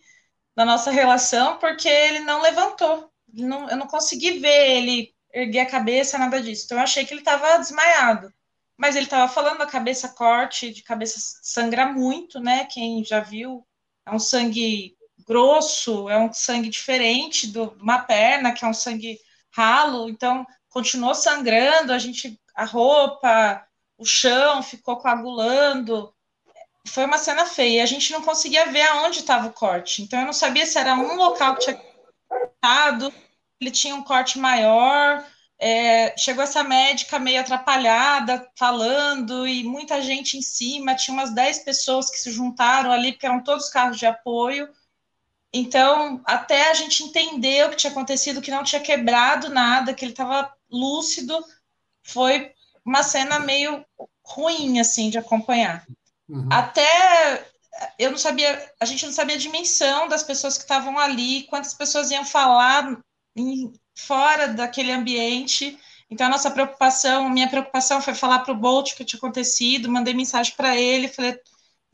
na 0.57 0.65
nossa 0.65 0.91
relação, 0.91 1.59
porque 1.59 1.89
ele 1.89 2.21
não 2.21 2.43
levantou. 2.43 3.11
Não, 3.33 3.69
eu 3.71 3.77
não 3.77 3.87
consegui 3.87 4.41
ver 4.41 4.71
ele 4.79 5.15
erguer 5.33 5.61
a 5.61 5.71
cabeça, 5.71 6.19
nada 6.19 6.43
disso. 6.43 6.65
Então 6.65 6.79
eu 6.79 6.85
achei 6.85 7.05
que 7.05 7.15
ele 7.15 7.21
estava 7.21 7.59
desmaiado. 7.59 8.33
Mas 8.81 8.97
ele 8.97 9.05
estava 9.05 9.31
falando, 9.31 9.61
a 9.61 9.66
cabeça 9.66 10.09
corte, 10.09 10.73
de 10.73 10.83
cabeça 10.83 11.19
sangra 11.43 11.85
muito, 11.85 12.40
né? 12.40 12.64
Quem 12.64 13.05
já 13.05 13.21
viu, 13.21 13.62
é 14.07 14.11
um 14.11 14.19
sangue 14.19 14.97
grosso, 15.29 16.09
é 16.09 16.16
um 16.16 16.33
sangue 16.33 16.71
diferente 16.71 17.47
de 17.47 17.59
uma 17.59 17.99
perna, 17.99 18.53
que 18.55 18.64
é 18.64 18.69
um 18.69 18.73
sangue 18.73 19.19
ralo, 19.55 20.09
então 20.09 20.47
continuou 20.71 21.14
sangrando, 21.14 21.93
a 21.93 21.99
gente, 21.99 22.40
a 22.55 22.64
roupa, 22.64 23.62
o 23.99 24.05
chão 24.07 24.62
ficou 24.62 24.97
coagulando. 24.97 26.14
Foi 26.88 27.05
uma 27.05 27.19
cena 27.19 27.45
feia. 27.45 27.83
A 27.83 27.87
gente 27.87 28.11
não 28.11 28.23
conseguia 28.23 28.64
ver 28.73 28.81
aonde 28.81 29.19
estava 29.19 29.49
o 29.49 29.53
corte. 29.53 30.01
Então 30.01 30.21
eu 30.21 30.25
não 30.25 30.33
sabia 30.33 30.64
se 30.64 30.79
era 30.79 30.95
um 30.95 31.16
local 31.16 31.55
que 31.57 31.64
tinha 31.64 31.81
cortado, 32.27 33.12
ele 33.61 33.71
tinha 33.71 33.95
um 33.95 34.03
corte 34.03 34.38
maior. 34.38 35.23
É, 35.62 36.16
chegou 36.16 36.42
essa 36.42 36.64
médica 36.64 37.18
meio 37.18 37.40
atrapalhada, 37.40 38.49
falando, 38.57 39.46
e 39.46 39.62
muita 39.62 40.01
gente 40.01 40.38
em 40.38 40.42
cima. 40.42 40.94
Tinha 40.94 41.14
umas 41.14 41.35
10 41.35 41.61
pessoas 41.61 42.09
que 42.09 42.18
se 42.18 42.31
juntaram 42.31 42.90
ali, 42.90 43.12
porque 43.12 43.27
eram 43.27 43.42
todos 43.42 43.68
carros 43.68 43.99
de 43.99 44.07
apoio. 44.07 44.68
Então, 45.53 46.23
até 46.25 46.70
a 46.70 46.75
gente 46.75 47.03
entender 47.03 47.66
o 47.66 47.70
que 47.70 47.77
tinha 47.77 47.90
acontecido, 47.90 48.40
que 48.40 48.51
não 48.51 48.64
tinha 48.64 48.81
quebrado 48.81 49.51
nada, 49.51 49.92
que 49.92 50.05
ele 50.05 50.12
estava 50.12 50.51
lúcido, 50.70 51.44
foi 52.03 52.53
uma 52.85 53.03
cena 53.03 53.38
meio 53.38 53.85
ruim, 54.25 54.81
assim, 54.81 55.11
de 55.11 55.18
acompanhar. 55.18 55.87
Uhum. 56.29 56.49
Até 56.51 57.44
eu 57.99 58.11
não 58.11 58.18
sabia, 58.18 58.73
a 58.79 58.85
gente 58.85 59.05
não 59.05 59.12
sabia 59.12 59.37
a 59.37 59.38
dimensão 59.38 60.09
das 60.09 60.23
pessoas 60.23 60.57
que 60.57 60.62
estavam 60.62 60.99
ali, 60.99 61.44
quantas 61.44 61.75
pessoas 61.75 62.11
iam 62.11 62.25
falar 62.25 62.99
em, 63.37 63.73
fora 64.07 64.49
daquele 64.49 64.93
ambiente. 64.93 65.79
Então, 66.11 66.27
a 66.27 66.31
nossa 66.31 66.51
preocupação, 66.51 67.31
minha 67.31 67.49
preocupação 67.49 68.03
foi 68.03 68.15
falar 68.15 68.41
para 68.41 68.53
o 68.53 68.57
Bolt 68.57 68.93
o 68.93 68.97
que 68.97 69.05
tinha 69.05 69.19
acontecido, 69.19 69.91
mandei 69.91 70.13
mensagem 70.13 70.55
para 70.57 70.77
ele, 70.77 71.09
falei, 71.09 71.39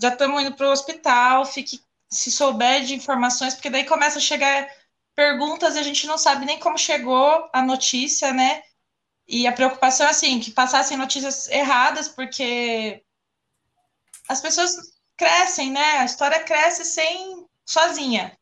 já 0.00 0.08
estamos 0.08 0.42
indo 0.42 0.54
para 0.54 0.68
o 0.68 0.72
hospital, 0.72 1.44
fique 1.44 1.80
se 2.10 2.30
souber 2.30 2.84
de 2.84 2.94
informações, 2.94 3.54
porque 3.54 3.70
daí 3.70 3.84
começa 3.84 4.18
a 4.18 4.22
chegar 4.22 4.68
perguntas 5.14 5.76
e 5.76 5.78
a 5.78 5.82
gente 5.82 6.06
não 6.06 6.18
sabe 6.18 6.44
nem 6.46 6.58
como 6.58 6.78
chegou 6.78 7.48
a 7.52 7.62
notícia, 7.62 8.32
né? 8.32 8.62
E 9.26 9.46
a 9.46 9.52
preocupação 9.52 10.06
é 10.06 10.10
assim, 10.10 10.38
que 10.38 10.50
passassem 10.50 10.96
notícias 10.96 11.48
erradas, 11.48 12.08
porque 12.08 13.02
as 14.28 14.40
pessoas 14.40 14.76
crescem, 15.16 15.70
né? 15.70 15.98
A 15.98 16.04
história 16.04 16.44
cresce 16.44 16.84
sem 16.84 17.46
sozinha. 17.64 18.35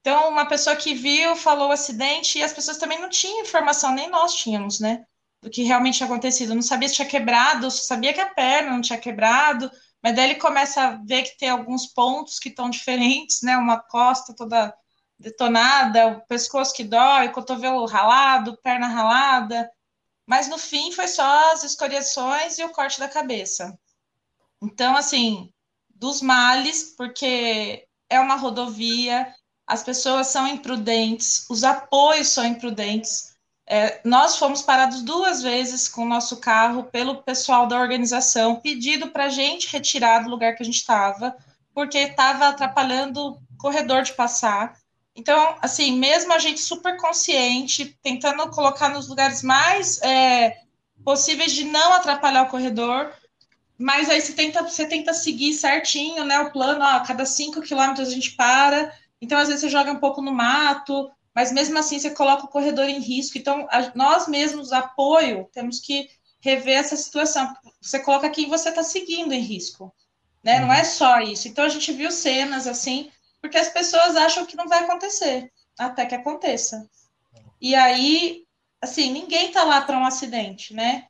Então, 0.00 0.30
uma 0.30 0.46
pessoa 0.46 0.76
que 0.76 0.94
viu, 0.94 1.36
falou 1.36 1.68
o 1.68 1.72
acidente, 1.72 2.38
e 2.38 2.42
as 2.42 2.52
pessoas 2.52 2.78
também 2.78 2.98
não 2.98 3.08
tinham 3.08 3.42
informação, 3.42 3.94
nem 3.94 4.08
nós 4.08 4.34
tínhamos, 4.34 4.80
né? 4.80 5.04
Do 5.42 5.50
que 5.50 5.62
realmente 5.62 5.98
tinha 5.98 6.06
acontecido. 6.06 6.54
Não 6.54 6.62
sabia 6.62 6.88
se 6.88 6.94
tinha 6.94 7.08
quebrado, 7.08 7.70
sabia 7.70 8.12
que 8.12 8.20
a 8.20 8.28
perna 8.34 8.70
não 8.70 8.80
tinha 8.80 8.98
quebrado, 8.98 9.70
mas 10.02 10.16
daí 10.16 10.30
ele 10.30 10.40
começa 10.40 10.82
a 10.82 10.90
ver 11.04 11.22
que 11.24 11.36
tem 11.38 11.50
alguns 11.50 11.86
pontos 11.86 12.38
que 12.38 12.48
estão 12.48 12.68
diferentes, 12.70 13.42
né? 13.42 13.56
Uma 13.56 13.78
costa 13.78 14.34
toda 14.34 14.74
detonada, 15.18 16.08
o 16.08 16.26
pescoço 16.26 16.74
que 16.74 16.82
dói, 16.82 17.28
cotovelo 17.28 17.84
ralado, 17.86 18.58
perna 18.62 18.86
ralada. 18.88 19.70
Mas 20.26 20.48
no 20.48 20.58
fim 20.58 20.92
foi 20.92 21.08
só 21.08 21.52
as 21.52 21.62
escoriações 21.62 22.58
e 22.58 22.64
o 22.64 22.70
corte 22.70 22.98
da 22.98 23.08
cabeça. 23.08 23.78
Então, 24.62 24.96
assim, 24.96 25.52
dos 25.90 26.22
males, 26.22 26.94
porque 26.96 27.86
é 28.08 28.18
uma 28.18 28.36
rodovia, 28.36 29.34
as 29.70 29.84
pessoas 29.84 30.26
são 30.26 30.48
imprudentes, 30.48 31.46
os 31.48 31.62
apoios 31.62 32.28
são 32.28 32.44
imprudentes. 32.44 33.36
É, 33.64 34.00
nós 34.04 34.36
fomos 34.36 34.62
parados 34.62 35.00
duas 35.00 35.42
vezes 35.42 35.86
com 35.86 36.02
o 36.02 36.08
nosso 36.08 36.38
carro 36.38 36.84
pelo 36.84 37.22
pessoal 37.22 37.68
da 37.68 37.80
organização, 37.80 38.56
pedido 38.56 39.12
para 39.12 39.26
a 39.26 39.28
gente 39.28 39.70
retirar 39.70 40.24
do 40.24 40.30
lugar 40.30 40.56
que 40.56 40.62
a 40.64 40.66
gente 40.66 40.78
estava, 40.78 41.36
porque 41.72 41.98
estava 41.98 42.48
atrapalhando 42.48 43.28
o 43.28 43.38
corredor 43.56 44.02
de 44.02 44.12
passar. 44.12 44.76
Então, 45.14 45.54
assim, 45.62 45.92
mesmo 45.92 46.32
a 46.32 46.38
gente 46.40 46.60
super 46.60 46.96
consciente, 46.96 47.96
tentando 48.02 48.50
colocar 48.50 48.88
nos 48.88 49.06
lugares 49.06 49.40
mais 49.40 50.02
é, 50.02 50.56
possíveis 51.04 51.52
de 51.52 51.62
não 51.62 51.92
atrapalhar 51.92 52.42
o 52.42 52.50
corredor, 52.50 53.12
mas 53.78 54.10
aí 54.10 54.20
você 54.20 54.32
tenta, 54.32 54.64
você 54.64 54.84
tenta 54.84 55.14
seguir 55.14 55.52
certinho, 55.52 56.24
né, 56.24 56.40
o 56.40 56.50
plano, 56.50 56.84
ó, 56.84 56.96
a 56.96 57.00
cada 57.00 57.24
cinco 57.24 57.62
quilômetros 57.62 58.08
a 58.08 58.12
gente 58.12 58.32
para, 58.32 58.92
então 59.20 59.38
às 59.38 59.48
vezes 59.48 59.60
você 59.60 59.68
joga 59.68 59.92
um 59.92 60.00
pouco 60.00 60.22
no 60.22 60.32
mato, 60.32 61.10
mas 61.34 61.52
mesmo 61.52 61.78
assim 61.78 61.98
você 61.98 62.10
coloca 62.10 62.44
o 62.44 62.48
corredor 62.48 62.88
em 62.88 63.00
risco. 63.00 63.38
Então, 63.38 63.66
a, 63.70 63.92
nós 63.94 64.26
mesmos, 64.26 64.72
apoio, 64.72 65.48
temos 65.52 65.80
que 65.80 66.08
rever 66.40 66.78
essa 66.78 66.96
situação. 66.96 67.52
Você 67.80 68.00
coloca 68.00 68.30
quem 68.30 68.48
você 68.48 68.70
está 68.70 68.82
seguindo 68.82 69.32
em 69.32 69.40
risco, 69.40 69.94
né? 70.42 70.60
Não 70.60 70.72
é 70.72 70.84
só 70.84 71.20
isso. 71.20 71.48
Então, 71.48 71.64
a 71.64 71.68
gente 71.68 71.92
viu 71.92 72.10
cenas 72.10 72.66
assim, 72.66 73.10
porque 73.40 73.58
as 73.58 73.68
pessoas 73.68 74.16
acham 74.16 74.44
que 74.44 74.56
não 74.56 74.66
vai 74.66 74.80
acontecer, 74.80 75.52
até 75.78 76.06
que 76.06 76.14
aconteça. 76.14 76.88
E 77.60 77.74
aí, 77.74 78.44
assim, 78.80 79.12
ninguém 79.12 79.48
está 79.48 79.62
lá 79.64 79.82
para 79.82 79.98
um 79.98 80.04
acidente, 80.04 80.74
né? 80.74 81.06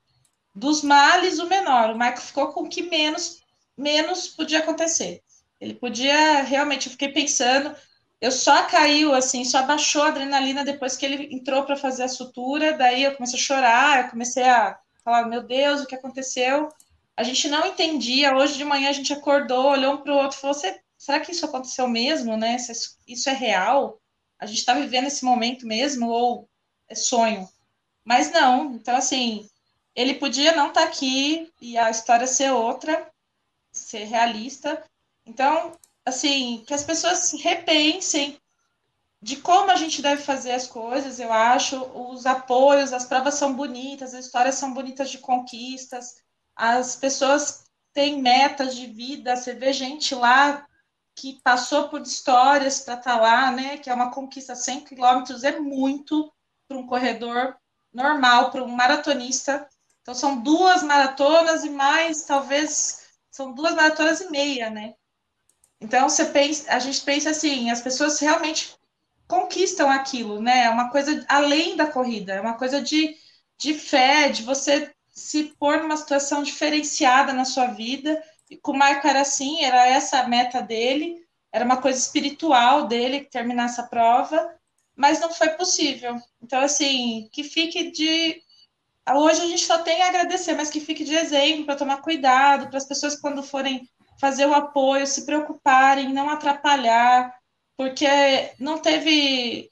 Dos 0.54 0.82
males, 0.82 1.38
o 1.38 1.46
menor. 1.46 1.90
O 1.90 1.98
Michael 1.98 2.16
ficou 2.18 2.52
com 2.52 2.62
o 2.62 2.68
que 2.68 2.82
menos, 2.82 3.40
menos 3.76 4.28
podia 4.28 4.58
acontecer. 4.58 5.22
Ele 5.60 5.74
podia, 5.74 6.42
realmente, 6.42 6.86
eu 6.86 6.92
fiquei 6.92 7.08
pensando, 7.10 7.74
eu 8.20 8.30
só 8.30 8.64
caiu, 8.64 9.14
assim, 9.14 9.44
só 9.44 9.62
baixou 9.62 10.02
a 10.02 10.08
adrenalina 10.08 10.62
depois 10.62 10.96
que 10.96 11.06
ele 11.06 11.34
entrou 11.34 11.64
para 11.64 11.76
fazer 11.76 12.02
a 12.02 12.08
sutura. 12.08 12.76
Daí 12.76 13.04
eu 13.04 13.14
comecei 13.14 13.38
a 13.38 13.42
chorar, 13.42 14.04
eu 14.04 14.10
comecei 14.10 14.42
a 14.42 14.78
falar: 15.02 15.26
Meu 15.26 15.42
Deus, 15.42 15.80
o 15.80 15.86
que 15.86 15.94
aconteceu? 15.94 16.70
A 17.16 17.22
gente 17.22 17.48
não 17.48 17.66
entendia. 17.66 18.36
Hoje 18.36 18.58
de 18.58 18.64
manhã 18.64 18.90
a 18.90 18.92
gente 18.92 19.12
acordou, 19.12 19.70
olhou 19.70 19.94
um 19.94 19.98
para 19.98 20.12
o 20.12 20.16
outro 20.16 20.36
e 20.36 20.40
falou: 20.40 20.56
Será 20.98 21.20
que 21.20 21.32
isso 21.32 21.46
aconteceu 21.46 21.88
mesmo, 21.88 22.36
né? 22.36 22.56
Isso 23.08 23.30
é 23.30 23.32
real? 23.32 23.98
A 24.38 24.44
gente 24.44 24.58
está 24.58 24.74
vivendo 24.74 25.06
esse 25.06 25.24
momento 25.24 25.66
mesmo 25.66 26.08
ou 26.08 26.48
é 26.88 26.94
sonho? 26.94 27.48
Mas 28.04 28.30
não. 28.30 28.74
Então, 28.74 28.96
assim, 28.96 29.48
ele 29.94 30.14
podia 30.14 30.54
não 30.54 30.68
estar 30.68 30.82
tá 30.82 30.86
aqui 30.86 31.50
e 31.60 31.78
a 31.78 31.90
história 31.90 32.26
ser 32.26 32.50
outra, 32.52 33.10
ser 33.72 34.04
realista. 34.04 34.82
Então, 35.24 35.72
assim, 36.10 36.62
que 36.66 36.74
as 36.74 36.84
pessoas 36.84 37.32
repensem 37.32 38.38
de 39.22 39.36
como 39.36 39.70
a 39.70 39.76
gente 39.76 40.00
deve 40.00 40.22
fazer 40.22 40.52
as 40.52 40.66
coisas, 40.66 41.18
eu 41.20 41.32
acho, 41.32 41.76
os 41.94 42.24
apoios, 42.24 42.92
as 42.92 43.04
provas 43.04 43.34
são 43.34 43.54
bonitas, 43.54 44.14
as 44.14 44.26
histórias 44.26 44.54
são 44.54 44.72
bonitas 44.72 45.10
de 45.10 45.18
conquistas, 45.18 46.14
as 46.56 46.96
pessoas 46.96 47.64
têm 47.92 48.20
metas 48.22 48.74
de 48.74 48.86
vida, 48.86 49.36
você 49.36 49.54
vê 49.54 49.72
gente 49.72 50.14
lá 50.14 50.66
que 51.14 51.38
passou 51.42 51.88
por 51.88 52.00
histórias 52.00 52.80
para 52.80 52.94
estar 52.94 53.16
tá 53.16 53.20
lá, 53.20 53.50
né, 53.50 53.76
que 53.76 53.90
é 53.90 53.94
uma 53.94 54.10
conquista 54.10 54.54
100 54.54 54.84
quilômetros, 54.84 55.44
é 55.44 55.58
muito 55.58 56.32
para 56.66 56.78
um 56.78 56.86
corredor 56.86 57.56
normal, 57.92 58.50
para 58.50 58.64
um 58.64 58.68
maratonista, 58.68 59.68
então 60.00 60.14
são 60.14 60.40
duas 60.40 60.82
maratonas 60.82 61.64
e 61.64 61.68
mais, 61.68 62.22
talvez, 62.22 63.02
são 63.30 63.52
duas 63.52 63.74
maratonas 63.74 64.20
e 64.22 64.30
meia, 64.30 64.70
né, 64.70 64.94
então 65.80 66.08
você 66.08 66.26
pensa, 66.26 66.70
a 66.72 66.78
gente 66.78 67.00
pensa 67.00 67.30
assim, 67.30 67.70
as 67.70 67.80
pessoas 67.80 68.20
realmente 68.20 68.74
conquistam 69.26 69.88
aquilo, 69.90 70.40
né? 70.40 70.64
É 70.64 70.70
uma 70.70 70.90
coisa 70.90 71.24
além 71.28 71.76
da 71.76 71.86
corrida, 71.86 72.34
é 72.34 72.40
uma 72.40 72.54
coisa 72.54 72.82
de, 72.82 73.16
de 73.58 73.74
fé, 73.74 74.28
de 74.28 74.42
você 74.42 74.92
se 75.10 75.44
pôr 75.58 75.78
numa 75.78 75.96
situação 75.96 76.42
diferenciada 76.42 77.32
na 77.32 77.44
sua 77.44 77.68
vida. 77.68 78.22
E 78.50 78.56
com 78.56 78.72
o 78.72 78.76
Marco 78.76 79.06
era 79.06 79.20
assim, 79.20 79.62
era 79.62 79.86
essa 79.86 80.20
a 80.20 80.28
meta 80.28 80.60
dele, 80.60 81.24
era 81.52 81.64
uma 81.64 81.80
coisa 81.80 81.98
espiritual 81.98 82.86
dele 82.86 83.24
terminar 83.30 83.66
essa 83.66 83.84
prova, 83.84 84.54
mas 84.96 85.20
não 85.20 85.32
foi 85.32 85.50
possível. 85.50 86.16
Então, 86.42 86.60
assim, 86.60 87.28
que 87.32 87.42
fique 87.42 87.90
de. 87.90 88.42
Hoje 89.12 89.42
a 89.42 89.46
gente 89.46 89.64
só 89.64 89.78
tem 89.78 90.02
a 90.02 90.08
agradecer, 90.08 90.54
mas 90.54 90.70
que 90.70 90.80
fique 90.80 91.04
de 91.04 91.14
exemplo 91.14 91.66
para 91.66 91.76
tomar 91.76 92.02
cuidado, 92.02 92.68
para 92.68 92.78
as 92.78 92.86
pessoas, 92.86 93.18
quando 93.18 93.42
forem 93.42 93.88
fazer 94.20 94.46
o 94.46 94.54
apoio, 94.54 95.06
se 95.06 95.24
preocuparem, 95.24 96.12
não 96.12 96.28
atrapalhar, 96.28 97.34
porque 97.76 98.06
não 98.58 98.78
teve. 98.78 99.70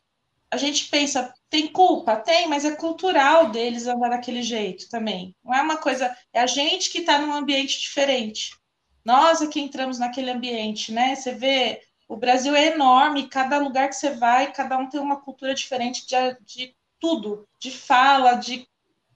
A 0.51 0.57
gente 0.57 0.89
pensa, 0.89 1.33
tem 1.51 1.69
culpa? 1.69 2.17
Tem, 2.17 2.49
mas 2.49 2.65
é 2.65 2.75
cultural 2.75 3.51
deles 3.51 3.87
andar 3.87 4.09
daquele 4.09 4.43
jeito 4.43 4.89
também. 4.89 5.37
Não 5.45 5.55
é 5.55 5.61
uma 5.61 5.77
coisa. 5.77 6.17
É 6.33 6.41
a 6.41 6.47
gente 6.47 6.91
que 6.91 7.01
está 7.01 7.19
num 7.19 7.35
ambiente 7.35 7.79
diferente. 7.79 8.57
Nós 9.05 9.43
é 9.43 9.47
que 9.47 9.61
entramos 9.61 9.99
naquele 9.99 10.31
ambiente, 10.31 10.91
né? 10.91 11.15
Você 11.15 11.33
vê, 11.33 11.83
o 12.09 12.17
Brasil 12.17 12.55
é 12.57 12.69
enorme, 12.69 13.29
cada 13.29 13.59
lugar 13.59 13.89
que 13.89 13.97
você 13.97 14.11
vai, 14.11 14.53
cada 14.53 14.79
um 14.79 14.89
tem 14.89 15.01
uma 15.01 15.21
cultura 15.21 15.55
diferente 15.55 16.07
de, 16.07 16.17
de 16.45 16.75
tudo, 16.99 17.47
de 17.61 17.71
fala, 17.71 18.35
de 18.35 18.67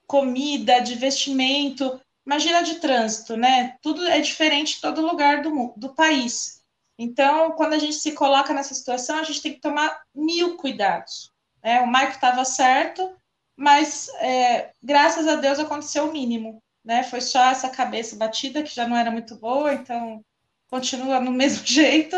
comida, 0.05 0.79
de 0.79 0.95
vestimento. 0.95 1.99
Imagina 2.25 2.63
de 2.63 2.75
trânsito, 2.75 3.35
né? 3.35 3.77
Tudo 3.81 4.05
é 4.07 4.19
diferente 4.19 4.77
em 4.77 4.81
todo 4.81 5.05
lugar 5.05 5.41
do, 5.41 5.73
do 5.75 5.93
país. 5.93 6.63
Então, 6.97 7.51
quando 7.51 7.73
a 7.73 7.79
gente 7.79 7.95
se 7.95 8.11
coloca 8.13 8.53
nessa 8.53 8.73
situação, 8.73 9.17
a 9.17 9.23
gente 9.23 9.41
tem 9.41 9.53
que 9.53 9.59
tomar 9.59 10.01
mil 10.15 10.57
cuidados. 10.57 11.31
Né? 11.63 11.81
O 11.81 11.87
Maico 11.87 12.13
estava 12.13 12.45
certo, 12.45 13.15
mas 13.57 14.09
é, 14.19 14.71
graças 14.81 15.27
a 15.27 15.35
Deus 15.35 15.59
aconteceu 15.59 16.05
o 16.05 16.13
mínimo. 16.13 16.61
Né? 16.83 17.03
Foi 17.03 17.21
só 17.21 17.43
essa 17.45 17.69
cabeça 17.69 18.15
batida, 18.15 18.63
que 18.63 18.73
já 18.73 18.87
não 18.87 18.95
era 18.95 19.09
muito 19.11 19.35
boa, 19.35 19.73
então 19.73 20.23
continua 20.69 21.19
no 21.19 21.31
mesmo 21.31 21.65
jeito. 21.65 22.15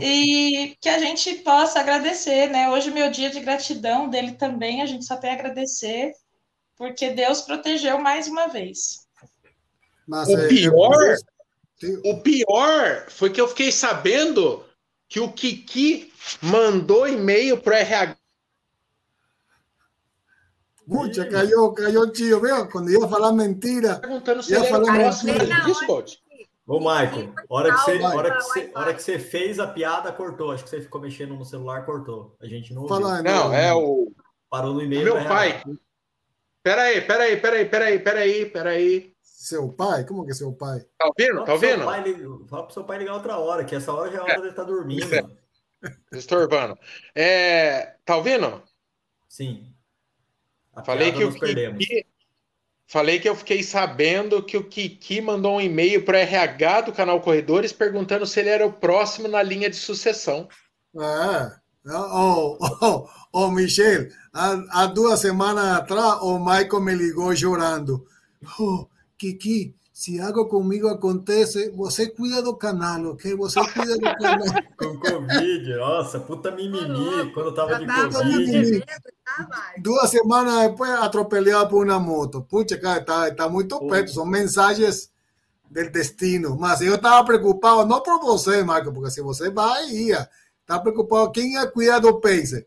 E 0.00 0.76
que 0.80 0.88
a 0.88 0.98
gente 0.98 1.34
possa 1.36 1.78
agradecer, 1.78 2.48
né? 2.50 2.68
Hoje, 2.70 2.90
meu 2.90 3.08
dia 3.10 3.30
de 3.30 3.38
gratidão 3.38 4.08
dele 4.08 4.32
também, 4.32 4.82
a 4.82 4.86
gente 4.86 5.04
só 5.04 5.16
tem 5.16 5.30
a 5.30 5.34
agradecer, 5.34 6.12
porque 6.76 7.10
Deus 7.10 7.42
protegeu 7.42 7.98
mais 7.98 8.26
uma 8.26 8.48
vez. 8.48 9.06
Mas, 10.10 10.28
o 10.28 10.36
é, 10.36 10.48
pior 10.48 11.16
o 12.04 12.20
pior 12.20 13.06
foi 13.08 13.30
que 13.30 13.40
eu 13.40 13.48
fiquei 13.48 13.72
sabendo 13.72 14.64
que 15.08 15.20
o 15.20 15.32
Kiki 15.32 16.12
mandou 16.42 17.08
e-mail 17.08 17.58
para 17.58 17.78
RH. 17.78 18.16
Puxa, 20.86 21.24
caiu, 21.26 21.72
caiu 21.72 22.00
o 22.02 22.10
tio, 22.10 22.40
viu? 22.40 22.66
Quando 22.66 22.90
ia 22.90 23.08
falar 23.08 23.32
mentira. 23.32 23.96
Perguntando 23.96 24.42
se 24.42 24.52
ia 24.52 24.64
falar 24.64 24.92
mentira. 24.92 25.46
Discord. 25.64 26.20
Ô, 26.66 26.78
Michael, 26.78 27.32
hora 27.48 27.72
que, 27.72 27.80
você, 27.80 28.02
hora, 28.02 28.30
que 28.30 28.42
você, 28.42 28.70
hora 28.74 28.94
que 28.94 29.02
você 29.02 29.18
fez 29.18 29.58
a 29.58 29.66
piada, 29.66 30.12
cortou. 30.12 30.52
Acho 30.52 30.64
que 30.64 30.70
você 30.70 30.80
ficou 30.80 31.00
mexendo 31.00 31.34
no 31.34 31.44
celular, 31.44 31.84
cortou. 31.84 32.36
A 32.40 32.46
gente 32.46 32.74
não 32.74 32.82
ouviu. 32.82 33.00
Não, 33.00 33.22
não, 33.22 33.54
é 33.54 33.72
o. 33.72 34.12
Parou 34.48 34.74
no 34.74 34.82
e-mail. 34.82 35.04
Meu 35.04 35.24
pai. 35.24 35.62
Peraí, 36.62 37.00
peraí, 37.00 37.36
peraí, 37.36 37.64
peraí, 37.66 37.98
peraí, 37.98 38.46
peraí. 38.46 39.09
Seu 39.40 39.70
pai? 39.72 40.04
Como 40.04 40.26
que 40.26 40.32
é 40.32 40.34
seu 40.34 40.52
pai? 40.52 40.84
Tá 40.98 41.06
ouvindo? 41.06 41.44
Tá 41.46 41.54
ouvindo? 41.54 41.84
Pai, 41.86 42.04
fala 42.46 42.64
pro 42.64 42.74
seu 42.74 42.84
pai 42.84 42.98
ligar 42.98 43.14
outra 43.14 43.38
hora, 43.38 43.64
que 43.64 43.74
essa 43.74 43.90
hora 43.90 44.12
já 44.12 44.18
é 44.18 44.20
a 44.20 44.22
hora 44.24 44.32
é. 44.32 44.36
dele 44.36 44.48
estar 44.50 44.64
tá 44.64 44.70
dormindo. 44.70 45.14
É. 45.14 45.24
Estorbando. 46.12 46.78
É, 47.16 47.94
tá 48.04 48.18
ouvindo? 48.18 48.62
Sim. 49.26 49.72
A 50.76 50.84
falei 50.84 51.10
que 51.10 51.24
o 51.24 51.32
Kiki, 51.32 52.06
falei 52.86 53.18
que 53.18 53.30
eu 53.30 53.34
fiquei 53.34 53.62
sabendo 53.62 54.42
que 54.42 54.58
o 54.58 54.68
Kiki 54.68 55.22
mandou 55.22 55.56
um 55.56 55.60
e-mail 55.60 56.04
para 56.04 56.18
RH 56.18 56.82
do 56.82 56.92
canal 56.92 57.22
Corredores 57.22 57.72
perguntando 57.72 58.26
se 58.26 58.40
ele 58.40 58.50
era 58.50 58.66
o 58.66 58.74
próximo 58.74 59.26
na 59.26 59.42
linha 59.42 59.70
de 59.70 59.76
sucessão. 59.76 60.50
Ah, 60.98 61.58
oh, 61.86 62.58
oh, 62.82 63.08
oh 63.32 63.50
Michel, 63.50 64.08
há, 64.34 64.82
há 64.82 64.86
duas 64.86 65.18
semanas 65.20 65.64
atrás 65.78 66.20
o 66.20 66.38
Michael 66.38 66.80
me 66.80 66.94
ligou 66.94 67.34
chorando. 67.34 68.06
Oh, 68.58 68.86
Kiki, 69.20 69.76
se 69.92 70.18
algo 70.18 70.46
comigo 70.46 70.88
acontece, 70.88 71.68
você 71.72 72.08
cuida 72.08 72.40
do 72.40 72.56
canal, 72.56 73.04
ok? 73.04 73.36
Você 73.36 73.60
cuida 73.70 73.96
do 73.96 74.00
canal. 74.00 74.46
Com 74.78 74.98
Covid, 74.98 75.76
nossa, 75.76 76.18
puta 76.18 76.50
mimimi, 76.50 77.30
quando 77.34 77.52
tava 77.52 77.78
de 77.78 77.86
Covid. 77.86 78.82
Duas 79.76 80.08
semanas 80.08 80.70
depois, 80.70 80.90
atropelado 80.92 81.68
por 81.68 81.86
uma 81.86 82.00
moto. 82.00 82.40
Puxa, 82.48 82.78
cara, 82.78 83.04
tá, 83.04 83.30
tá 83.34 83.46
muito 83.46 83.78
perto, 83.88 84.10
são 84.10 84.24
mensagens 84.24 85.12
do 85.70 85.90
destino. 85.90 86.56
Mas 86.58 86.80
eu 86.80 86.94
estava 86.94 87.22
preocupado, 87.22 87.86
não 87.86 88.02
por 88.02 88.20
você, 88.20 88.64
Marco, 88.64 88.90
porque 88.90 89.10
se 89.10 89.20
você 89.20 89.50
vai, 89.50 89.84
ia. 89.90 90.30
Estava 90.62 90.80
preocupado, 90.80 91.30
quem 91.30 91.52
ia 91.52 91.66
cuidar 91.66 91.98
do 91.98 92.18
Pacer? 92.18 92.66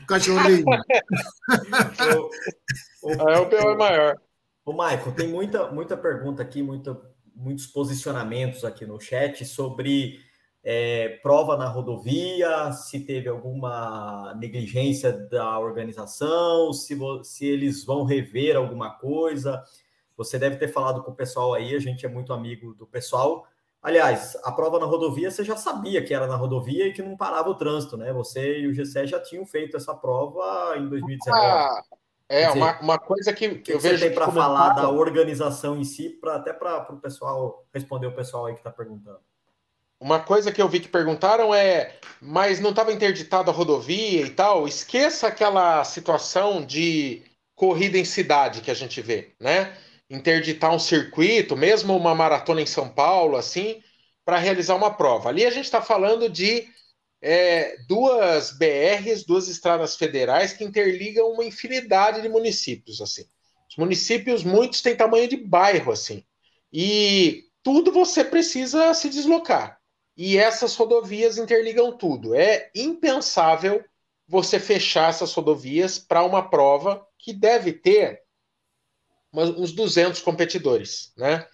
O 0.00 0.06
cachorrinho. 0.06 0.64
o, 3.02 3.08
o, 3.08 3.30
é, 3.30 3.40
o 3.40 3.46
pior 3.46 3.72
é 3.72 3.76
maior. 3.76 4.25
Ô, 4.66 4.72
Michael, 4.72 5.12
tem 5.14 5.28
muita, 5.28 5.70
muita 5.70 5.96
pergunta 5.96 6.42
aqui, 6.42 6.60
muita, 6.60 7.00
muitos 7.36 7.68
posicionamentos 7.68 8.64
aqui 8.64 8.84
no 8.84 9.00
chat 9.00 9.44
sobre 9.44 10.18
é, 10.64 11.20
prova 11.22 11.56
na 11.56 11.68
rodovia, 11.68 12.72
se 12.72 12.98
teve 12.98 13.28
alguma 13.28 14.34
negligência 14.34 15.12
da 15.12 15.56
organização, 15.60 16.72
se, 16.72 16.98
se 17.22 17.46
eles 17.46 17.84
vão 17.84 18.02
rever 18.02 18.56
alguma 18.56 18.90
coisa. 18.90 19.62
Você 20.16 20.36
deve 20.36 20.56
ter 20.56 20.66
falado 20.66 21.04
com 21.04 21.12
o 21.12 21.16
pessoal 21.16 21.54
aí, 21.54 21.72
a 21.72 21.78
gente 21.78 22.04
é 22.04 22.08
muito 22.08 22.32
amigo 22.32 22.74
do 22.74 22.88
pessoal. 22.88 23.46
Aliás, 23.80 24.36
a 24.42 24.50
prova 24.50 24.80
na 24.80 24.86
rodovia 24.86 25.30
você 25.30 25.44
já 25.44 25.56
sabia 25.56 26.02
que 26.02 26.12
era 26.12 26.26
na 26.26 26.34
rodovia 26.34 26.88
e 26.88 26.92
que 26.92 27.02
não 27.02 27.16
parava 27.16 27.48
o 27.50 27.54
trânsito, 27.54 27.96
né? 27.96 28.12
Você 28.12 28.62
e 28.62 28.66
o 28.66 28.74
GC 28.74 29.06
já 29.06 29.20
tinham 29.20 29.46
feito 29.46 29.76
essa 29.76 29.94
prova 29.94 30.76
em 30.76 30.88
2019. 30.88 31.40
Ah, 31.40 31.82
é, 32.28 32.46
dizer, 32.46 32.58
uma, 32.58 32.80
uma 32.80 32.98
coisa 32.98 33.32
que, 33.32 33.56
que 33.56 33.72
eu 33.72 33.78
vejo. 33.78 33.98
Você 33.98 34.06
tem 34.06 34.14
para 34.14 34.30
falar 34.30 34.70
da 34.70 34.88
organização 34.90 35.76
em 35.76 35.84
si, 35.84 36.10
pra, 36.10 36.36
até 36.36 36.52
para 36.52 36.92
o 36.92 37.00
pessoal 37.00 37.66
responder 37.72 38.06
o 38.06 38.14
pessoal 38.14 38.46
aí 38.46 38.54
que 38.54 38.60
está 38.60 38.70
perguntando. 38.70 39.20
Uma 40.00 40.20
coisa 40.20 40.52
que 40.52 40.60
eu 40.60 40.68
vi 40.68 40.80
que 40.80 40.88
perguntaram 40.88 41.54
é, 41.54 41.94
mas 42.20 42.60
não 42.60 42.70
estava 42.70 42.92
interditada 42.92 43.50
a 43.50 43.54
rodovia 43.54 44.22
e 44.22 44.30
tal? 44.30 44.68
Esqueça 44.68 45.28
aquela 45.28 45.82
situação 45.84 46.64
de 46.64 47.22
corrida 47.54 47.96
em 47.96 48.04
cidade 48.04 48.60
que 48.60 48.70
a 48.70 48.74
gente 48.74 49.00
vê, 49.00 49.32
né? 49.40 49.74
Interditar 50.10 50.74
um 50.74 50.78
circuito, 50.78 51.56
mesmo 51.56 51.96
uma 51.96 52.14
maratona 52.14 52.60
em 52.60 52.66
São 52.66 52.88
Paulo, 52.88 53.36
assim, 53.36 53.82
para 54.24 54.38
realizar 54.38 54.74
uma 54.74 54.94
prova. 54.94 55.30
Ali 55.30 55.46
a 55.46 55.50
gente 55.50 55.64
está 55.64 55.80
falando 55.80 56.28
de 56.28 56.68
é, 57.28 57.76
duas 57.88 58.52
BRs, 58.52 59.24
duas 59.24 59.48
estradas 59.48 59.96
federais 59.96 60.52
que 60.52 60.62
interligam 60.62 61.32
uma 61.32 61.44
infinidade 61.44 62.22
de 62.22 62.28
municípios, 62.28 63.00
assim. 63.00 63.24
Os 63.68 63.76
municípios, 63.76 64.44
muitos 64.44 64.80
têm 64.80 64.96
tamanho 64.96 65.26
de 65.26 65.36
bairro, 65.36 65.90
assim. 65.90 66.24
E 66.72 67.42
tudo 67.64 67.90
você 67.90 68.22
precisa 68.22 68.94
se 68.94 69.10
deslocar. 69.10 69.80
E 70.16 70.38
essas 70.38 70.76
rodovias 70.76 71.36
interligam 71.36 71.96
tudo. 71.98 72.32
É 72.32 72.70
impensável 72.76 73.84
você 74.28 74.60
fechar 74.60 75.10
essas 75.10 75.34
rodovias 75.34 75.98
para 75.98 76.22
uma 76.22 76.48
prova 76.48 77.04
que 77.18 77.32
deve 77.32 77.72
ter 77.72 78.22
uns 79.32 79.72
200 79.72 80.22
competidores, 80.22 81.12
né? 81.16 81.44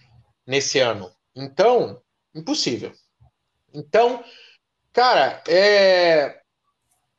Nesse 0.47 0.79
ano. 0.81 1.11
Então, 1.35 2.03
impossível. 2.35 2.93
Então, 3.73 4.23
Cara, 4.93 5.43
é... 5.49 6.41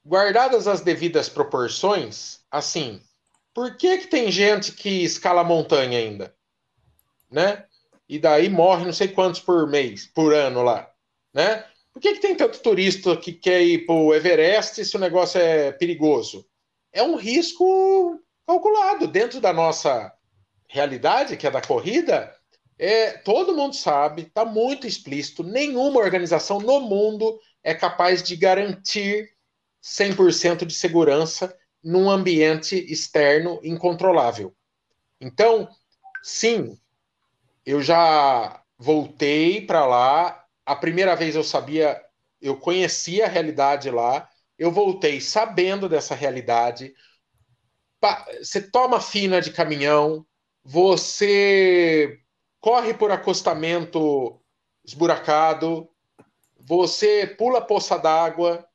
guardadas 0.05 0.67
as 0.67 0.81
devidas 0.81 1.27
proporções, 1.27 2.39
assim, 2.51 3.01
por 3.53 3.75
que 3.77 3.99
que 3.99 4.07
tem 4.07 4.31
gente 4.31 4.71
que 4.71 5.03
escala 5.03 5.43
montanha 5.43 5.97
ainda? 5.97 6.35
Né? 7.31 7.65
E 8.07 8.19
daí 8.19 8.49
morre 8.49 8.85
não 8.85 8.93
sei 8.93 9.07
quantos 9.07 9.39
por 9.39 9.67
mês, 9.67 10.05
por 10.05 10.33
ano 10.33 10.61
lá, 10.61 10.91
né? 11.33 11.65
Por 11.91 11.99
que, 11.99 12.13
que 12.13 12.19
tem 12.19 12.35
tanto 12.35 12.59
turista 12.59 13.15
que 13.15 13.31
quer 13.31 13.61
ir 13.61 13.85
para 13.85 13.93
o 13.93 14.13
Everest 14.13 14.83
se 14.83 14.97
o 14.97 14.99
negócio 14.99 15.39
é 15.39 15.71
perigoso? 15.71 16.45
É 16.91 17.03
um 17.03 17.15
risco 17.15 18.19
calculado 18.47 19.07
dentro 19.07 19.39
da 19.39 19.53
nossa 19.53 20.11
realidade, 20.67 21.37
que 21.37 21.45
é 21.45 21.51
da 21.51 21.61
corrida. 21.61 22.35
É, 22.79 23.11
todo 23.11 23.55
mundo 23.55 23.75
sabe, 23.75 24.23
está 24.23 24.43
muito 24.43 24.87
explícito. 24.87 25.43
Nenhuma 25.43 25.99
organização 25.99 26.59
no 26.59 26.81
mundo 26.81 27.39
é 27.63 27.73
capaz 27.73 28.21
de 28.21 28.35
garantir 28.35 29.31
100% 29.81 30.65
de 30.65 30.73
segurança 30.73 31.55
num 31.83 32.09
ambiente 32.09 32.75
externo 32.91 33.59
incontrolável. 33.63 34.55
Então, 35.19 35.69
sim, 36.21 36.77
eu 37.65 37.81
já 37.81 38.63
voltei 38.77 39.65
para 39.65 39.85
lá. 39.85 40.45
A 40.65 40.75
primeira 40.75 41.15
vez 41.15 41.35
eu 41.35 41.43
sabia, 41.43 42.01
eu 42.41 42.57
conhecia 42.57 43.25
a 43.25 43.29
realidade 43.29 43.89
lá. 43.89 44.29
Eu 44.57 44.71
voltei 44.71 45.19
sabendo 45.19 45.89
dessa 45.89 46.15
realidade. 46.15 46.93
Você 48.39 48.61
toma 48.61 48.99
fina 48.99 49.41
de 49.41 49.51
caminhão, 49.51 50.25
você 50.63 52.19
corre 52.59 52.93
por 52.93 53.11
acostamento 53.11 54.41
esburacado, 54.85 55.89
você 56.65 57.27
pula 57.37 57.61
poça 57.61 57.97
d'água 57.97 58.65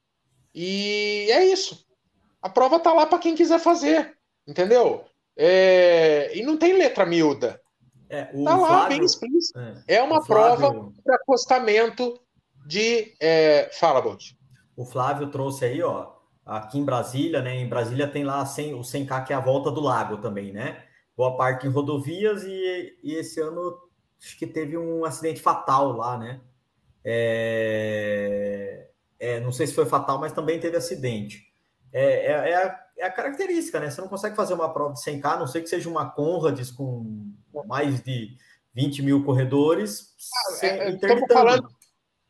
e 0.55 1.28
é 1.30 1.45
isso. 1.45 1.86
A 2.41 2.49
prova 2.49 2.78
tá 2.78 2.93
lá 2.93 3.07
para 3.07 3.18
quem 3.18 3.34
quiser 3.34 3.59
fazer, 3.59 4.16
entendeu? 4.47 5.05
É... 5.36 6.36
E 6.36 6.43
não 6.43 6.57
tem 6.57 6.72
letra 6.72 7.07
miúda. 7.07 7.61
É, 8.09 8.24
tá 8.24 8.57
lá, 8.57 8.59
Flávio, 8.59 8.97
bem 8.97 9.05
explícito. 9.05 9.59
É, 9.59 9.97
é 9.97 10.03
uma 10.03 10.24
Flávio, 10.24 10.70
prova 10.70 10.93
para 11.05 11.16
acostamento 11.16 12.20
de. 12.66 13.14
É... 13.20 13.70
Fala, 13.72 14.01
Bolt. 14.01 14.32
O 14.76 14.84
Flávio 14.84 15.30
trouxe 15.30 15.64
aí, 15.64 15.82
ó. 15.82 16.16
Aqui 16.45 16.78
em 16.78 16.84
Brasília, 16.84 17.43
né? 17.43 17.57
Em 17.57 17.68
Brasília 17.68 18.09
tem 18.09 18.24
lá 18.24 18.45
100, 18.45 18.74
o 18.74 18.80
100K, 18.80 19.26
que 19.26 19.32
é 19.32 19.36
a 19.36 19.41
volta 19.41 19.70
do 19.70 19.80
lago 19.80 20.16
também, 20.18 20.53
né? 20.53 20.82
Boa 21.14 21.36
parte 21.36 21.66
em 21.66 21.70
rodovias 21.70 22.45
e, 22.45 22.97
e 23.03 23.14
esse 23.14 23.41
ano 23.41 23.76
acho 24.20 24.39
que 24.39 24.47
teve 24.47 24.78
um 24.78 25.05
acidente 25.05 25.41
fatal 25.41 25.93
lá, 25.93 26.16
né? 26.16 26.41
É, 27.11 28.86
é, 29.18 29.40
não 29.40 29.50
sei 29.50 29.66
se 29.66 29.72
foi 29.72 29.86
fatal, 29.86 30.18
mas 30.18 30.34
também 30.34 30.61
teve 30.61 30.76
acidente. 30.76 31.50
É, 31.90 32.04
é, 32.04 32.50
é, 32.50 32.54
a, 32.54 32.84
é, 32.98 33.04
a, 33.06 33.11
característica, 33.11 33.80
né? 33.80 33.88
Você 33.88 33.98
não 34.02 34.09
consegue 34.09 34.36
fazer 34.36 34.52
uma 34.52 34.70
prova 34.70 34.92
de 34.92 35.00
100K, 35.00 35.24
a 35.24 35.36
não 35.38 35.46
sei 35.46 35.62
que 35.62 35.70
seja 35.70 35.88
uma 35.88 36.11
Conrads 36.11 36.70
com 36.70 37.32
mais 37.66 38.02
de 38.02 38.36
20 38.74 39.02
mil 39.02 39.24
corredores. 39.24 40.14
Ah, 40.62 40.66
é, 40.66 40.90
estamos 40.90 41.32
falando, 41.32 41.68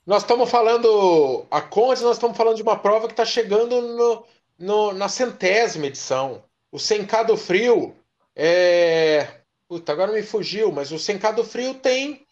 nós 0.07 0.23
estamos 0.23 0.49
falando, 0.49 1.45
a 1.51 1.61
Conrads, 1.61 2.05
nós 2.05 2.17
estamos 2.17 2.37
falando 2.37 2.55
de 2.55 2.63
uma 2.63 2.79
prova 2.79 3.09
que 3.09 3.15
está 3.15 3.25
chegando 3.25 3.81
no, 3.83 4.25
no, 4.57 4.93
na 4.93 5.09
centésima 5.09 5.87
edição. 5.87 6.45
O 6.71 6.77
100K 6.77 7.27
do 7.27 7.37
Frio 7.37 7.97
é. 8.37 9.27
Puta, 9.69 9.91
agora 9.91 10.13
me 10.13 10.23
fugiu, 10.23 10.71
mas 10.71 10.93
o 10.93 10.97
100K 10.97 11.35
do 11.35 11.45
Frio 11.45 11.75
tem 11.75 12.28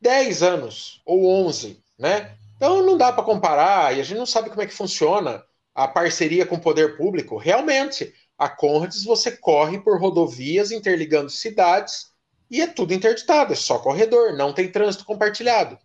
10 0.00 0.42
anos 0.42 1.00
ou 1.04 1.26
11, 1.46 1.82
né? 1.98 2.36
Então 2.56 2.84
não 2.84 2.96
dá 2.96 3.12
para 3.12 3.24
comparar 3.24 3.96
e 3.96 4.00
a 4.00 4.04
gente 4.04 4.18
não 4.18 4.26
sabe 4.26 4.50
como 4.50 4.62
é 4.62 4.66
que 4.66 4.74
funciona 4.74 5.44
a 5.74 5.86
parceria 5.86 6.44
com 6.44 6.56
o 6.56 6.60
poder 6.60 6.96
público. 6.96 7.36
Realmente, 7.36 8.12
a 8.36 8.48
Conrads 8.48 9.04
você 9.04 9.30
corre 9.30 9.78
por 9.78 10.00
rodovias 10.00 10.72
interligando 10.72 11.30
cidades 11.30 12.12
e 12.50 12.60
é 12.60 12.66
tudo 12.66 12.94
interditado, 12.94 13.52
é 13.52 13.56
só 13.56 13.78
corredor, 13.78 14.36
não 14.36 14.52
tem 14.52 14.70
trânsito 14.70 15.04
compartilhado. 15.04 15.78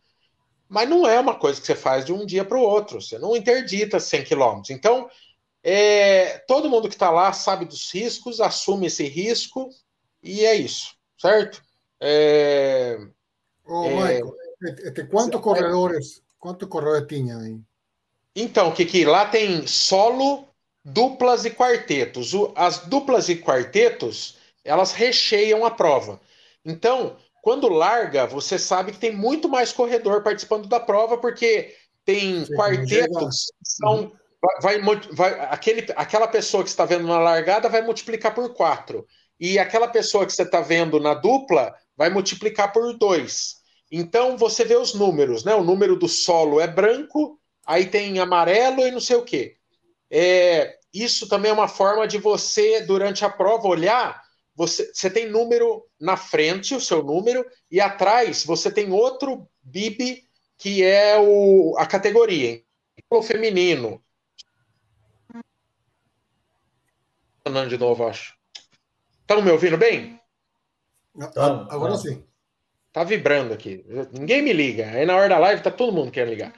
Mas 0.67 0.89
não 0.89 1.07
é 1.07 1.19
uma 1.19 1.35
coisa 1.35 1.59
que 1.59 1.67
você 1.67 1.75
faz 1.75 2.05
de 2.05 2.13
um 2.13 2.25
dia 2.25 2.43
para 2.43 2.57
o 2.57 2.61
outro, 2.61 3.01
você 3.01 3.19
não 3.19 3.35
interdita 3.35 3.99
100 3.99 4.23
quilômetros. 4.23 4.69
Então, 4.71 5.09
é, 5.61 6.39
todo 6.47 6.69
mundo 6.69 6.87
que 6.87 6.95
está 6.95 7.11
lá 7.11 7.31
sabe 7.31 7.65
dos 7.65 7.93
riscos, 7.93 8.41
assume 8.41 8.87
esse 8.87 9.07
risco 9.07 9.69
e 10.21 10.45
é 10.45 10.55
isso, 10.55 10.95
certo? 11.17 11.61
É, 12.01 12.97
Ô, 13.66 13.86
é, 13.86 13.89
Michael, 13.89 14.36
este, 14.86 15.03
quantos 15.05 15.41
corredores, 15.41 16.22
quantos 16.39 16.68
corredores 16.68 17.07
tinha 17.07 17.38
aí? 17.38 17.59
Então, 18.36 18.72
Kiki, 18.74 19.05
lá 19.05 19.26
tem 19.26 19.68
solo, 19.68 20.47
duplas 20.84 21.45
e 21.45 21.51
quartetos. 21.51 22.32
As 22.55 22.80
duplas 22.80 23.30
e 23.30 23.36
quartetos, 23.36 24.38
elas 24.64 24.91
recheiam 24.91 25.66
a 25.66 25.72
prova. 25.72 26.20
Então, 26.66 27.16
quando 27.41 27.68
larga, 27.68 28.26
você 28.26 28.57
sabe 28.57 28.93
que 28.93 28.99
tem 28.99 29.16
muito 29.16 29.47
mais 29.47 29.72
corredor 29.72 30.24
participando 30.24 30.68
da 30.68 30.80
prova, 30.80 31.18
porque 31.18 31.76
tem 32.05 32.45
Sim, 32.45 32.55
quartetos 32.55 33.51
que 33.59 33.70
são. 33.70 34.03
Uhum. 34.03 34.11
Vai, 34.61 34.82
vai, 34.82 34.99
vai, 35.11 35.39
aquele, 35.49 35.86
aquela 35.95 36.28
pessoa 36.28 36.64
que 36.64 36.70
está 36.70 36.84
vendo 36.84 37.07
na 37.07 37.20
largada 37.20 37.70
vai 37.70 37.82
multiplicar 37.82 38.34
por 38.34 38.53
quatro. 38.53 39.07
E 39.45 39.59
aquela 39.59 39.89
pessoa 39.89 40.25
que 40.25 40.31
você 40.31 40.43
está 40.43 40.61
vendo 40.61 41.01
na 41.01 41.13
dupla 41.13 41.75
vai 41.97 42.09
multiplicar 42.09 42.71
por 42.71 42.97
dois. 42.97 43.57
Então 43.91 44.37
você 44.37 44.63
vê 44.63 44.77
os 44.77 44.93
números, 44.93 45.43
né? 45.43 45.53
O 45.53 45.65
número 45.65 45.97
do 45.97 46.07
solo 46.07 46.61
é 46.61 46.65
branco, 46.67 47.37
aí 47.65 47.87
tem 47.87 48.19
amarelo 48.19 48.87
e 48.87 48.91
não 48.91 49.01
sei 49.01 49.17
o 49.17 49.25
quê. 49.25 49.57
É, 50.09 50.77
isso 50.93 51.27
também 51.27 51.51
é 51.51 51.53
uma 51.53 51.67
forma 51.67 52.07
de 52.07 52.17
você, 52.19 52.85
durante 52.85 53.25
a 53.25 53.29
prova, 53.29 53.67
olhar. 53.67 54.23
Você, 54.55 54.89
você 54.93 55.09
tem 55.09 55.29
número 55.29 55.85
na 55.99 56.15
frente, 56.15 56.73
o 56.73 56.79
seu 56.79 57.03
número, 57.03 57.45
e 57.69 57.81
atrás 57.81 58.45
você 58.45 58.71
tem 58.71 58.93
outro 58.93 59.45
bib 59.61 60.23
que 60.57 60.81
é 60.85 61.19
o, 61.19 61.75
a 61.77 61.85
categoria. 61.85 62.63
O 63.09 63.21
feminino, 63.21 64.01
de 67.67 67.77
novo, 67.77 68.07
acho. 68.07 68.41
Estão 69.24 69.41
me 69.41 69.51
ouvindo 69.51 69.78
bem? 69.78 70.19
Tá, 71.34 71.67
agora 71.69 71.95
sim. 71.95 72.24
Tá 72.91 73.03
vibrando 73.03 73.53
aqui. 73.53 73.84
Ninguém 74.11 74.41
me 74.41 74.53
liga. 74.53 74.88
Aí 74.89 75.05
na 75.05 75.15
hora 75.15 75.30
da 75.30 75.39
live 75.39 75.63
tá 75.63 75.71
todo 75.71 75.93
mundo 75.93 76.11
querendo 76.11 76.32
ligar. 76.32 76.53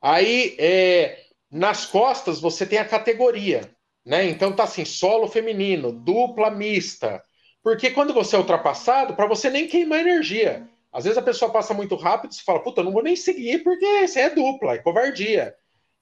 Aí 0.00 0.54
é, 0.58 1.18
nas 1.50 1.86
costas 1.86 2.38
você 2.40 2.66
tem 2.66 2.78
a 2.78 2.84
categoria, 2.84 3.74
né? 4.04 4.24
Então 4.26 4.52
tá 4.52 4.64
assim, 4.64 4.84
solo 4.84 5.26
feminino, 5.26 5.92
dupla 5.92 6.50
mista. 6.50 7.22
Porque 7.62 7.90
quando 7.90 8.12
você 8.12 8.36
é 8.36 8.38
ultrapassado, 8.38 9.14
para 9.14 9.26
você 9.26 9.50
nem 9.50 9.66
queimar 9.66 10.00
energia. 10.00 10.68
Às 10.92 11.04
vezes 11.04 11.18
a 11.18 11.22
pessoa 11.22 11.52
passa 11.52 11.72
muito 11.72 11.96
rápido 11.96 12.32
e 12.32 12.34
você 12.34 12.42
fala, 12.42 12.62
puta, 12.62 12.82
não 12.82 12.92
vou 12.92 13.02
nem 13.02 13.16
seguir 13.16 13.62
porque 13.62 14.06
você 14.06 14.20
é 14.20 14.30
dupla, 14.30 14.74
é 14.74 14.78
covardia. 14.78 15.54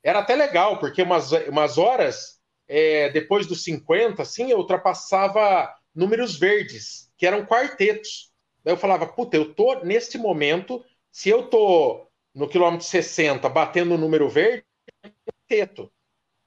Era 0.02 0.20
até 0.20 0.34
legal, 0.34 0.78
porque 0.78 1.02
umas, 1.02 1.30
umas 1.48 1.78
horas 1.78 2.38
é, 2.66 3.08
depois 3.10 3.46
dos 3.46 3.62
50, 3.64 4.22
assim, 4.22 4.50
eu 4.50 4.58
ultrapassava 4.58 5.72
números 5.94 6.38
verdes, 6.38 7.12
que 7.16 7.26
eram 7.26 7.44
quartetos. 7.46 8.32
Daí 8.64 8.74
eu 8.74 8.78
falava, 8.78 9.06
puta, 9.06 9.36
eu 9.36 9.54
tô 9.54 9.84
neste 9.84 10.18
momento, 10.18 10.84
se 11.10 11.28
eu 11.28 11.48
tô 11.48 12.06
no 12.34 12.48
quilômetro 12.48 12.86
60 12.86 13.48
batendo 13.48 13.94
o 13.94 13.98
número 13.98 14.28
verde, 14.28 14.64
é 15.02 15.10
quarteto. 15.32 15.92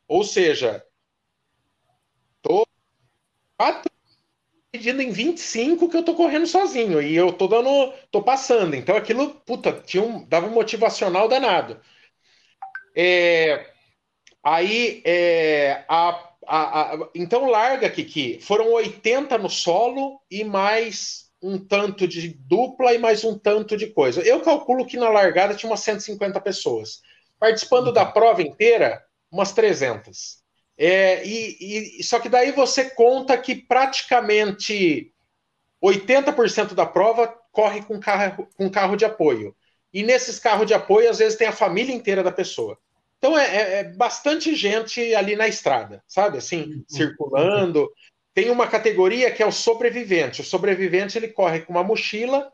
Ou 0.07 0.23
seja, 0.23 0.85
tô 2.43 2.65
medindo 4.73 5.01
em 5.01 5.11
25 5.11 5.89
que 5.89 5.95
eu 5.97 6.03
tô 6.03 6.13
correndo 6.15 6.45
sozinho 6.47 7.01
e 7.01 7.15
eu 7.15 7.31
tô 7.33 7.47
dando, 7.47 7.93
tô 8.09 8.21
passando. 8.23 8.75
Então 8.75 8.95
aquilo, 8.95 9.35
puta, 9.45 9.71
tinha 9.73 10.03
um, 10.03 10.25
dava 10.27 10.47
um 10.47 10.51
motivacional 10.53 11.27
danado. 11.27 11.79
É, 12.95 13.67
Aí, 14.43 15.03
é, 15.05 15.85
a, 15.89 16.30
a, 16.47 16.93
a, 16.93 17.09
então 17.15 17.49
larga, 17.49 17.89
Kiki. 17.89 18.39
Foram 18.41 18.71
80 18.73 19.37
no 19.37 19.49
solo 19.49 20.19
e 20.29 20.43
mais 20.43 21.29
um 21.41 21.57
tanto 21.57 22.07
de 22.07 22.29
dupla 22.29 22.93
e 22.93 22.97
mais 22.97 23.23
um 23.23 23.37
tanto 23.37 23.75
de 23.75 23.87
coisa. 23.87 24.21
Eu 24.21 24.41
calculo 24.41 24.85
que 24.85 24.97
na 24.97 25.09
largada 25.09 25.55
tinha 25.55 25.69
umas 25.69 25.79
150 25.81 26.39
pessoas. 26.41 27.01
Participando 27.39 27.87
uhum. 27.87 27.93
da 27.93 28.05
prova 28.05 28.41
inteira, 28.41 29.03
umas 29.31 29.51
300. 29.51 30.41
É, 30.77 31.25
e, 31.25 31.99
e, 31.99 32.03
só 32.03 32.19
que 32.19 32.29
daí 32.29 32.51
você 32.51 32.89
conta 32.89 33.37
que 33.37 33.55
praticamente 33.55 35.13
80% 35.83 36.73
da 36.73 36.85
prova 36.85 37.27
corre 37.51 37.81
com 37.81 37.99
carro, 37.99 38.47
com 38.55 38.69
carro 38.69 38.95
de 38.95 39.05
apoio. 39.05 39.55
E 39.93 40.03
nesses 40.03 40.39
carros 40.39 40.67
de 40.67 40.73
apoio, 40.73 41.09
às 41.09 41.19
vezes, 41.19 41.37
tem 41.37 41.47
a 41.47 41.51
família 41.51 41.93
inteira 41.93 42.23
da 42.23 42.31
pessoa. 42.31 42.77
Então 43.21 43.37
é, 43.37 43.55
é, 43.55 43.79
é, 43.79 43.83
bastante 43.83 44.55
gente 44.55 45.13
ali 45.13 45.35
na 45.35 45.47
estrada, 45.47 46.03
sabe? 46.07 46.39
Assim, 46.39 46.63
uhum. 46.63 46.83
circulando. 46.87 47.87
Tem 48.33 48.49
uma 48.49 48.65
categoria 48.65 49.29
que 49.29 49.43
é 49.43 49.45
o 49.45 49.51
sobrevivente. 49.51 50.41
O 50.41 50.43
sobrevivente 50.43 51.19
ele 51.19 51.27
corre 51.27 51.59
com 51.59 51.71
uma 51.71 51.83
mochila 51.83 52.51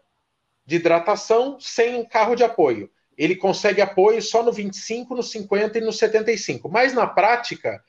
de 0.65 0.75
hidratação 0.75 1.57
sem 1.57 1.95
um 1.95 2.03
carro 2.03 2.35
de 2.35 2.43
apoio. 2.43 2.91
Ele 3.17 3.33
consegue 3.33 3.79
apoio 3.79 4.21
só 4.21 4.43
no 4.43 4.51
25, 4.51 5.15
no 5.15 5.23
50 5.23 5.77
e 5.77 5.81
no 5.81 5.93
75. 5.93 6.67
Mas 6.67 6.91
na 6.91 7.07
prática, 7.07 7.81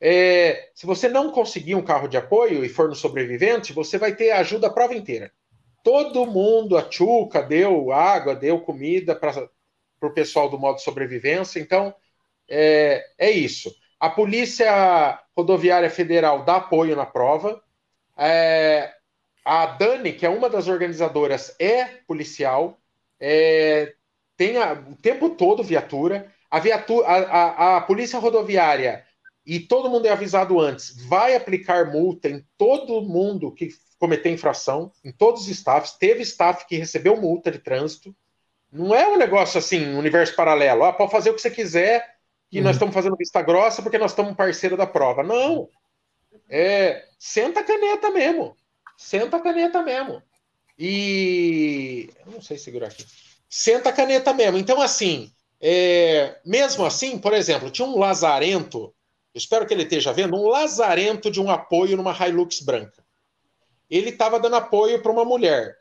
é, 0.00 0.70
se 0.74 0.84
você 0.84 1.08
não 1.08 1.30
conseguir 1.30 1.76
um 1.76 1.84
carro 1.84 2.08
de 2.08 2.16
apoio 2.16 2.64
e 2.64 2.68
for 2.68 2.88
no 2.88 2.94
sobrevivente, 2.96 3.72
você 3.72 3.98
vai 3.98 4.16
ter 4.16 4.32
ajuda 4.32 4.66
a 4.66 4.72
prova 4.72 4.96
inteira. 4.96 5.30
Todo 5.84 6.26
mundo, 6.26 6.76
a 6.76 6.90
Chuca, 6.90 7.40
deu 7.40 7.92
água, 7.92 8.34
deu 8.34 8.60
comida 8.60 9.14
para 9.14 9.48
para 9.98 10.08
o 10.10 10.12
pessoal 10.12 10.48
do 10.48 10.58
modo 10.58 10.80
sobrevivência. 10.80 11.58
Então, 11.58 11.94
é, 12.48 13.04
é 13.18 13.30
isso. 13.30 13.74
A 13.98 14.10
Polícia 14.10 15.18
Rodoviária 15.36 15.90
Federal 15.90 16.44
dá 16.44 16.56
apoio 16.56 16.94
na 16.94 17.06
prova. 17.06 17.62
É, 18.16 18.92
a 19.44 19.66
Dani, 19.66 20.12
que 20.12 20.26
é 20.26 20.28
uma 20.28 20.50
das 20.50 20.68
organizadoras, 20.68 21.54
é 21.58 21.84
policial, 22.06 22.78
é, 23.20 23.94
tem 24.36 24.58
a, 24.58 24.72
o 24.72 24.96
tempo 24.96 25.30
todo 25.30 25.62
viatura. 25.62 26.32
A, 26.50 26.58
viatura 26.58 27.06
a, 27.06 27.14
a, 27.14 27.76
a, 27.76 27.80
Polícia 27.80 28.18
Rodoviária, 28.18 29.04
e 29.44 29.60
todo 29.60 29.90
mundo 29.90 30.06
é 30.06 30.10
avisado 30.10 30.60
antes, 30.60 30.96
vai 31.06 31.34
aplicar 31.36 31.90
multa 31.90 32.28
em 32.28 32.44
todo 32.58 33.02
mundo 33.02 33.52
que 33.52 33.68
cometer 33.98 34.30
infração, 34.30 34.92
em 35.04 35.12
todos 35.12 35.42
os 35.42 35.48
staffs. 35.48 35.92
Teve 35.92 36.22
staff 36.22 36.66
que 36.66 36.76
recebeu 36.76 37.16
multa 37.16 37.50
de 37.50 37.58
trânsito. 37.58 38.14
Não 38.70 38.94
é 38.94 39.08
um 39.08 39.16
negócio 39.16 39.58
assim, 39.58 39.94
universo 39.94 40.34
paralelo. 40.34 40.84
Ah, 40.84 40.92
pode 40.92 41.12
fazer 41.12 41.30
o 41.30 41.34
que 41.34 41.40
você 41.40 41.50
quiser, 41.50 42.15
que 42.50 42.58
uhum. 42.58 42.64
nós 42.64 42.76
estamos 42.76 42.94
fazendo 42.94 43.16
vista 43.16 43.42
grossa 43.42 43.82
porque 43.82 43.98
nós 43.98 44.12
estamos 44.12 44.36
parceiro 44.36 44.76
da 44.76 44.86
prova. 44.86 45.22
Não. 45.22 45.68
É, 46.48 47.08
senta 47.18 47.60
a 47.60 47.64
caneta 47.64 48.10
mesmo. 48.10 48.56
Senta 48.96 49.36
a 49.36 49.40
caneta 49.40 49.82
mesmo. 49.82 50.22
E. 50.78 52.10
Eu 52.24 52.32
não 52.32 52.40
sei 52.40 52.58
segurar 52.58 52.88
aqui. 52.88 53.04
Senta 53.48 53.90
a 53.90 53.92
caneta 53.92 54.32
mesmo. 54.32 54.58
Então, 54.58 54.80
assim, 54.80 55.30
é... 55.60 56.38
mesmo 56.44 56.84
assim, 56.84 57.18
por 57.18 57.32
exemplo, 57.32 57.70
tinha 57.70 57.86
um 57.86 57.98
lazarento, 57.98 58.94
espero 59.34 59.66
que 59.66 59.74
ele 59.74 59.84
esteja 59.84 60.12
vendo, 60.12 60.36
um 60.36 60.48
lazarento 60.48 61.30
de 61.30 61.40
um 61.40 61.50
apoio 61.50 61.96
numa 61.96 62.12
Hilux 62.12 62.60
branca. 62.60 63.04
Ele 63.88 64.10
estava 64.10 64.40
dando 64.40 64.56
apoio 64.56 65.02
para 65.02 65.12
uma 65.12 65.24
mulher. 65.24 65.76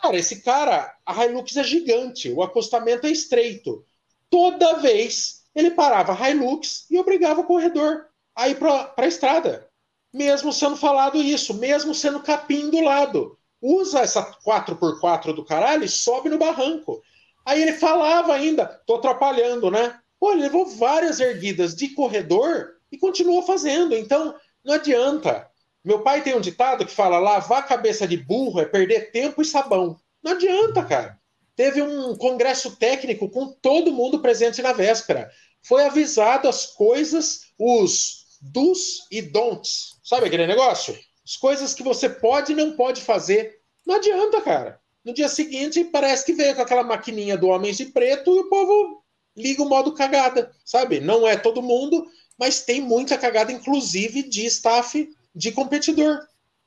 Cara, 0.00 0.16
esse 0.16 0.42
cara, 0.42 0.94
a 1.04 1.24
Hilux 1.24 1.56
é 1.56 1.64
gigante, 1.64 2.30
o 2.30 2.42
acostamento 2.42 3.06
é 3.06 3.10
estreito. 3.10 3.84
Toda 4.30 4.74
vez 4.74 5.37
ele 5.58 5.72
parava 5.72 6.16
Hilux 6.28 6.86
e 6.88 6.98
obrigava 6.98 7.40
o 7.40 7.44
corredor 7.44 8.06
a 8.34 8.48
ir 8.48 8.58
para 8.58 8.94
a 8.96 9.06
estrada. 9.06 9.68
Mesmo 10.14 10.52
sendo 10.52 10.76
falado 10.76 11.20
isso, 11.20 11.54
mesmo 11.54 11.94
sendo 11.94 12.20
capim 12.20 12.70
do 12.70 12.80
lado. 12.80 13.36
Usa 13.60 14.00
essa 14.00 14.22
4x4 14.46 15.34
do 15.34 15.44
caralho 15.44 15.84
e 15.84 15.88
sobe 15.88 16.28
no 16.28 16.38
barranco. 16.38 17.02
Aí 17.44 17.60
ele 17.60 17.72
falava 17.72 18.32
ainda, 18.32 18.66
tô 18.86 18.94
atrapalhando, 18.94 19.70
né? 19.70 19.98
Pô, 20.20 20.32
ele 20.32 20.42
levou 20.42 20.66
várias 20.66 21.18
erguidas 21.18 21.74
de 21.74 21.88
corredor 21.88 22.74
e 22.92 22.96
continuou 22.96 23.42
fazendo. 23.42 23.96
Então, 23.96 24.34
não 24.64 24.74
adianta. 24.74 25.50
Meu 25.84 26.02
pai 26.02 26.22
tem 26.22 26.36
um 26.36 26.40
ditado 26.40 26.86
que 26.86 26.94
fala: 26.94 27.18
lavar 27.18 27.58
a 27.58 27.66
cabeça 27.66 28.06
de 28.06 28.16
burro 28.16 28.60
é 28.60 28.64
perder 28.64 29.10
tempo 29.10 29.42
e 29.42 29.44
sabão. 29.44 29.98
Não 30.22 30.32
adianta, 30.32 30.84
cara. 30.84 31.18
Teve 31.58 31.82
um 31.82 32.14
congresso 32.16 32.76
técnico 32.76 33.28
com 33.28 33.48
todo 33.48 33.92
mundo 33.92 34.20
presente 34.20 34.62
na 34.62 34.72
véspera. 34.72 35.28
Foi 35.62 35.84
avisado 35.84 36.48
as 36.48 36.66
coisas, 36.66 37.40
os 37.58 38.26
dos 38.40 39.06
e 39.10 39.20
don'ts. 39.20 39.98
Sabe 40.02 40.26
aquele 40.26 40.46
negócio? 40.46 40.98
As 41.24 41.36
coisas 41.36 41.74
que 41.74 41.82
você 41.82 42.08
pode 42.08 42.52
e 42.52 42.56
não 42.56 42.76
pode 42.76 43.02
fazer. 43.02 43.58
Não 43.86 43.96
adianta, 43.96 44.40
cara. 44.40 44.80
No 45.04 45.12
dia 45.12 45.28
seguinte, 45.28 45.84
parece 45.84 46.24
que 46.24 46.32
veio 46.32 46.54
com 46.54 46.62
aquela 46.62 46.82
maquininha 46.82 47.36
do 47.36 47.48
Homens 47.48 47.76
de 47.76 47.86
Preto 47.86 48.34
e 48.34 48.40
o 48.40 48.48
povo 48.48 49.02
liga 49.36 49.62
o 49.62 49.68
modo 49.68 49.94
cagada, 49.94 50.50
sabe? 50.64 51.00
Não 51.00 51.26
é 51.26 51.36
todo 51.36 51.62
mundo, 51.62 52.06
mas 52.38 52.62
tem 52.62 52.80
muita 52.80 53.16
cagada, 53.16 53.52
inclusive 53.52 54.22
de 54.24 54.44
staff 54.46 55.08
de 55.34 55.52
competidor. 55.52 56.18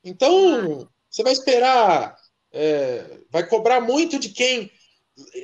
Então, 0.03 0.87
você 1.09 1.21
vai 1.21 1.33
esperar, 1.33 2.15
é, 2.51 3.19
vai 3.29 3.45
cobrar 3.45 3.81
muito 3.81 4.17
de 4.17 4.29
quem 4.29 4.71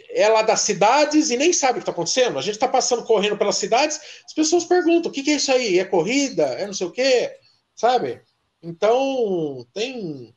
é 0.09 0.27
lá 0.29 0.41
das 0.41 0.61
cidades 0.61 1.29
e 1.29 1.37
nem 1.37 1.53
sabe 1.53 1.73
o 1.73 1.75
que 1.75 1.79
está 1.79 1.91
acontecendo. 1.91 2.37
A 2.37 2.41
gente 2.41 2.55
está 2.55 2.67
passando 2.67 3.03
correndo 3.03 3.37
pelas 3.37 3.57
cidades, 3.57 3.99
as 4.25 4.33
pessoas 4.33 4.65
perguntam: 4.65 5.09
o 5.09 5.13
que, 5.13 5.23
que, 5.23 5.31
é 5.31 5.35
isso 5.35 5.51
aí? 5.51 5.79
É 5.79 5.85
corrida? 5.85 6.43
É 6.43 6.65
não 6.65 6.73
sei 6.73 6.87
o 6.87 6.91
quê? 6.91 7.35
Sabe? 7.75 8.21
Então, 8.61 9.65
tem, 9.73 10.33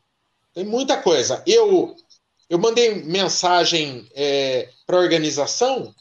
tem 0.55 0.65
muita 0.65 1.01
coisa. 1.01 1.43
Eu, 1.47 1.95
eu 2.49 2.59
mandei 2.59 3.03
mensagem 3.03 4.09
é, 4.15 4.69
para 4.87 4.97
a 4.97 5.01
organização 5.01 5.95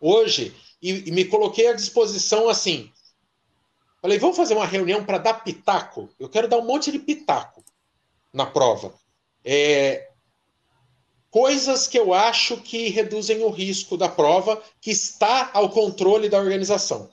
hoje 0.00 0.54
e, 0.82 1.08
e 1.08 1.12
me 1.12 1.24
coloquei 1.24 1.68
à 1.68 1.72
disposição 1.72 2.48
assim. 2.48 2.90
Falei, 4.00 4.18
vamos 4.18 4.36
fazer 4.36 4.54
uma 4.54 4.66
reunião 4.66 5.04
para 5.04 5.18
dar 5.18 5.42
pitaco? 5.42 6.08
Eu 6.20 6.28
quero 6.28 6.46
dar 6.46 6.58
um 6.58 6.66
monte 6.66 6.92
de 6.92 6.98
pitaco 6.98 7.64
na 8.32 8.46
prova. 8.46 8.94
É, 9.44 10.05
coisas 11.36 11.86
que 11.86 11.98
eu 11.98 12.14
acho 12.14 12.56
que 12.62 12.88
reduzem 12.88 13.44
o 13.44 13.50
risco 13.50 13.94
da 13.94 14.08
prova, 14.08 14.62
que 14.80 14.90
está 14.90 15.50
ao 15.52 15.68
controle 15.68 16.30
da 16.30 16.38
organização. 16.38 17.10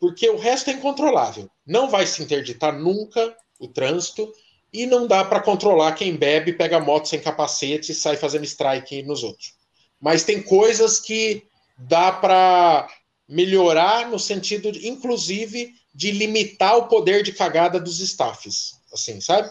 Porque 0.00 0.28
o 0.28 0.36
resto 0.36 0.70
é 0.70 0.72
incontrolável. 0.72 1.48
Não 1.64 1.88
vai 1.88 2.04
se 2.04 2.20
interditar 2.20 2.76
nunca 2.76 3.36
o 3.60 3.68
trânsito 3.68 4.34
e 4.72 4.84
não 4.84 5.06
dá 5.06 5.24
para 5.24 5.40
controlar 5.40 5.92
quem 5.92 6.16
bebe, 6.16 6.54
pega 6.54 6.80
moto 6.80 7.06
sem 7.06 7.20
capacete 7.20 7.92
e 7.92 7.94
sai 7.94 8.16
fazendo 8.16 8.42
strike 8.42 9.04
nos 9.04 9.22
outros. 9.22 9.54
Mas 10.00 10.24
tem 10.24 10.42
coisas 10.42 10.98
que 10.98 11.44
dá 11.78 12.10
para 12.10 12.88
melhorar 13.28 14.10
no 14.10 14.18
sentido, 14.18 14.70
inclusive, 14.84 15.72
de 15.94 16.10
limitar 16.10 16.78
o 16.78 16.88
poder 16.88 17.22
de 17.22 17.30
cagada 17.30 17.78
dos 17.78 18.00
staffs. 18.00 18.72
Assim, 18.92 19.20
sabe? 19.20 19.48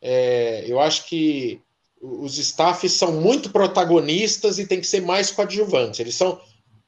É, 0.00 0.64
eu 0.68 0.78
acho 0.78 1.08
que 1.08 1.60
os 2.00 2.38
staffs 2.38 2.92
são 2.92 3.12
muito 3.12 3.50
protagonistas 3.50 4.58
e 4.58 4.66
tem 4.66 4.80
que 4.80 4.86
ser 4.86 5.02
mais 5.02 5.30
coadjuvantes. 5.30 6.00
Eles 6.00 6.14
são 6.14 6.40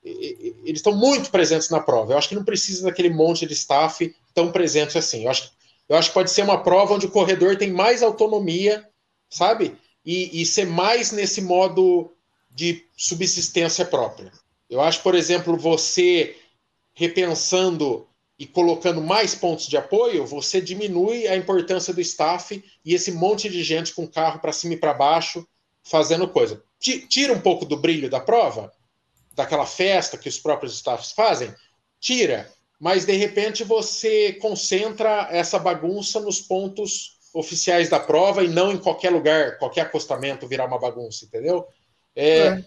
eles 0.04 0.78
estão 0.78 0.96
muito 0.96 1.30
presentes 1.30 1.70
na 1.70 1.78
prova. 1.78 2.12
Eu 2.12 2.18
acho 2.18 2.28
que 2.28 2.34
não 2.34 2.44
precisa 2.44 2.84
daquele 2.84 3.10
monte 3.10 3.46
de 3.46 3.52
staff 3.52 4.12
tão 4.34 4.50
presente 4.50 4.98
assim. 4.98 5.24
Eu 5.24 5.30
acho, 5.30 5.52
eu 5.88 5.96
acho 5.96 6.08
que 6.08 6.14
pode 6.14 6.30
ser 6.30 6.42
uma 6.42 6.60
prova 6.60 6.94
onde 6.94 7.06
o 7.06 7.10
corredor 7.10 7.56
tem 7.56 7.70
mais 7.70 8.02
autonomia, 8.02 8.88
sabe? 9.30 9.76
E, 10.04 10.42
e 10.42 10.44
ser 10.44 10.66
mais 10.66 11.12
nesse 11.12 11.40
modo 11.40 12.10
de 12.50 12.84
subsistência 12.96 13.84
própria. 13.84 14.32
Eu 14.68 14.80
acho, 14.80 15.02
por 15.02 15.14
exemplo, 15.14 15.56
você 15.56 16.36
repensando 16.94 18.06
e 18.42 18.46
colocando 18.46 19.00
mais 19.00 19.36
pontos 19.36 19.68
de 19.68 19.76
apoio, 19.76 20.26
você 20.26 20.60
diminui 20.60 21.28
a 21.28 21.36
importância 21.36 21.94
do 21.94 22.00
staff 22.00 22.60
e 22.84 22.92
esse 22.92 23.12
monte 23.12 23.48
de 23.48 23.62
gente 23.62 23.94
com 23.94 24.04
carro 24.04 24.40
para 24.40 24.52
cima 24.52 24.74
e 24.74 24.76
para 24.76 24.92
baixo 24.92 25.46
fazendo 25.84 26.26
coisa. 26.26 26.60
Tira 26.80 27.32
um 27.32 27.40
pouco 27.40 27.64
do 27.64 27.76
brilho 27.76 28.10
da 28.10 28.18
prova, 28.18 28.72
daquela 29.32 29.64
festa 29.64 30.18
que 30.18 30.28
os 30.28 30.40
próprios 30.40 30.74
staffs 30.74 31.12
fazem, 31.12 31.54
tira, 32.00 32.50
mas 32.80 33.04
de 33.04 33.12
repente 33.12 33.62
você 33.62 34.32
concentra 34.32 35.28
essa 35.30 35.56
bagunça 35.56 36.18
nos 36.18 36.40
pontos 36.40 37.18
oficiais 37.32 37.88
da 37.88 38.00
prova 38.00 38.42
e 38.42 38.48
não 38.48 38.72
em 38.72 38.78
qualquer 38.78 39.10
lugar, 39.10 39.56
qualquer 39.56 39.82
acostamento 39.82 40.48
virar 40.48 40.66
uma 40.66 40.80
bagunça, 40.80 41.26
entendeu? 41.26 41.64
É, 42.16 42.38
é. 42.48 42.64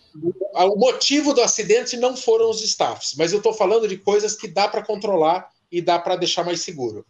O 0.64 0.78
motivo 0.78 1.34
do 1.34 1.42
acidente 1.42 1.98
não 1.98 2.16
foram 2.16 2.50
os 2.50 2.62
staffs, 2.62 3.14
mas 3.18 3.34
eu 3.34 3.40
estou 3.40 3.54
falando 3.54 3.90
de 3.90 3.98
coisas 3.98 4.38
que 4.38 4.48
dá 4.48 4.70
para 4.70 4.82
controlar 4.82 5.54
e 5.76 5.82
dá 5.82 6.00
para 6.00 6.16
deixar 6.16 6.46
mais 6.46 6.62
seguro. 6.62 7.06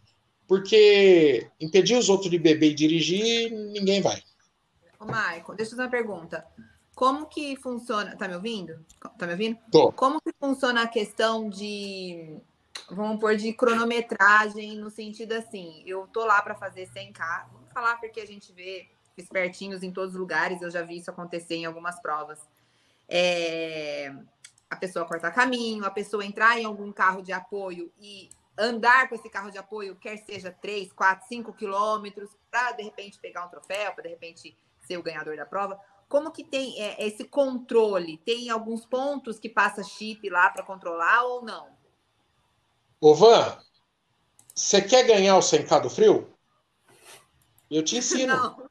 Porque 0.48 1.48
impedir 1.60 1.96
os 1.96 2.08
outros 2.08 2.28
de 2.28 2.38
beber 2.38 2.72
e 2.72 2.74
dirigir, 2.74 3.50
ninguém 3.50 4.02
vai. 4.02 4.20
Ô, 4.98 5.04
Maicon, 5.04 5.54
deixa 5.54 5.72
eu 5.72 5.76
fazer 5.76 5.82
uma 5.82 5.90
pergunta. 5.90 6.44
Como 6.96 7.26
que 7.26 7.54
funciona? 7.56 8.16
Tá 8.16 8.26
me 8.26 8.34
ouvindo? 8.34 8.84
Tá 9.16 9.26
me 9.26 9.32
ouvindo? 9.32 9.58
Tô. 9.70 9.92
Como 9.92 10.20
que 10.20 10.32
funciona 10.40 10.82
a 10.82 10.88
questão 10.88 11.48
de, 11.48 12.38
vamos 12.90 13.20
pôr, 13.20 13.36
de 13.36 13.52
cronometragem, 13.52 14.76
no 14.76 14.90
sentido 14.90 15.32
assim, 15.32 15.82
eu 15.86 16.08
tô 16.08 16.24
lá 16.24 16.42
para 16.42 16.56
fazer 16.56 16.88
100K, 16.88 17.46
vamos 17.52 17.72
falar 17.72 17.96
porque 18.00 18.20
a 18.20 18.26
gente 18.26 18.52
vê 18.52 18.88
espertinhos 19.16 19.82
em 19.82 19.92
todos 19.92 20.14
os 20.14 20.20
lugares, 20.20 20.60
eu 20.60 20.70
já 20.70 20.82
vi 20.82 20.98
isso 20.98 21.10
acontecer 21.10 21.54
em 21.54 21.66
algumas 21.66 22.00
provas. 22.00 22.40
É, 23.08 24.12
a 24.68 24.74
pessoa 24.76 25.04
cortar 25.04 25.30
caminho, 25.30 25.84
a 25.84 25.90
pessoa 25.90 26.24
entrar 26.24 26.58
em 26.58 26.64
algum 26.64 26.90
carro 26.92 27.22
de 27.22 27.32
apoio 27.32 27.92
e 28.00 28.28
andar 28.58 29.08
com 29.08 29.14
esse 29.14 29.28
carro 29.28 29.50
de 29.50 29.58
apoio, 29.58 29.96
quer 29.96 30.16
seja 30.18 30.50
3, 30.50 30.92
4, 30.92 31.28
5 31.28 31.52
quilômetros, 31.52 32.30
para 32.50 32.72
de 32.72 32.82
repente 32.82 33.18
pegar 33.18 33.44
um 33.44 33.50
troféu, 33.50 33.92
para 33.92 34.04
de 34.04 34.08
repente 34.08 34.56
ser 34.80 34.96
o 34.96 35.02
ganhador 35.02 35.36
da 35.36 35.44
prova. 35.44 35.78
Como 36.08 36.30
que 36.30 36.44
tem 36.44 36.80
é, 36.80 37.06
esse 37.06 37.24
controle? 37.24 38.18
Tem 38.18 38.48
alguns 38.48 38.86
pontos 38.86 39.38
que 39.38 39.48
passa 39.48 39.82
chip 39.82 40.28
lá 40.30 40.48
para 40.50 40.62
controlar 40.62 41.24
ou 41.24 41.42
não? 41.42 41.68
Ô 43.00 43.14
Van, 43.14 43.58
você 44.54 44.80
quer 44.80 45.04
ganhar 45.04 45.36
o 45.36 45.40
100k 45.40 45.82
do 45.82 45.90
frio? 45.90 46.32
Eu 47.70 47.82
te 47.82 47.98
ensino. 47.98 48.34
Não. 48.34 48.66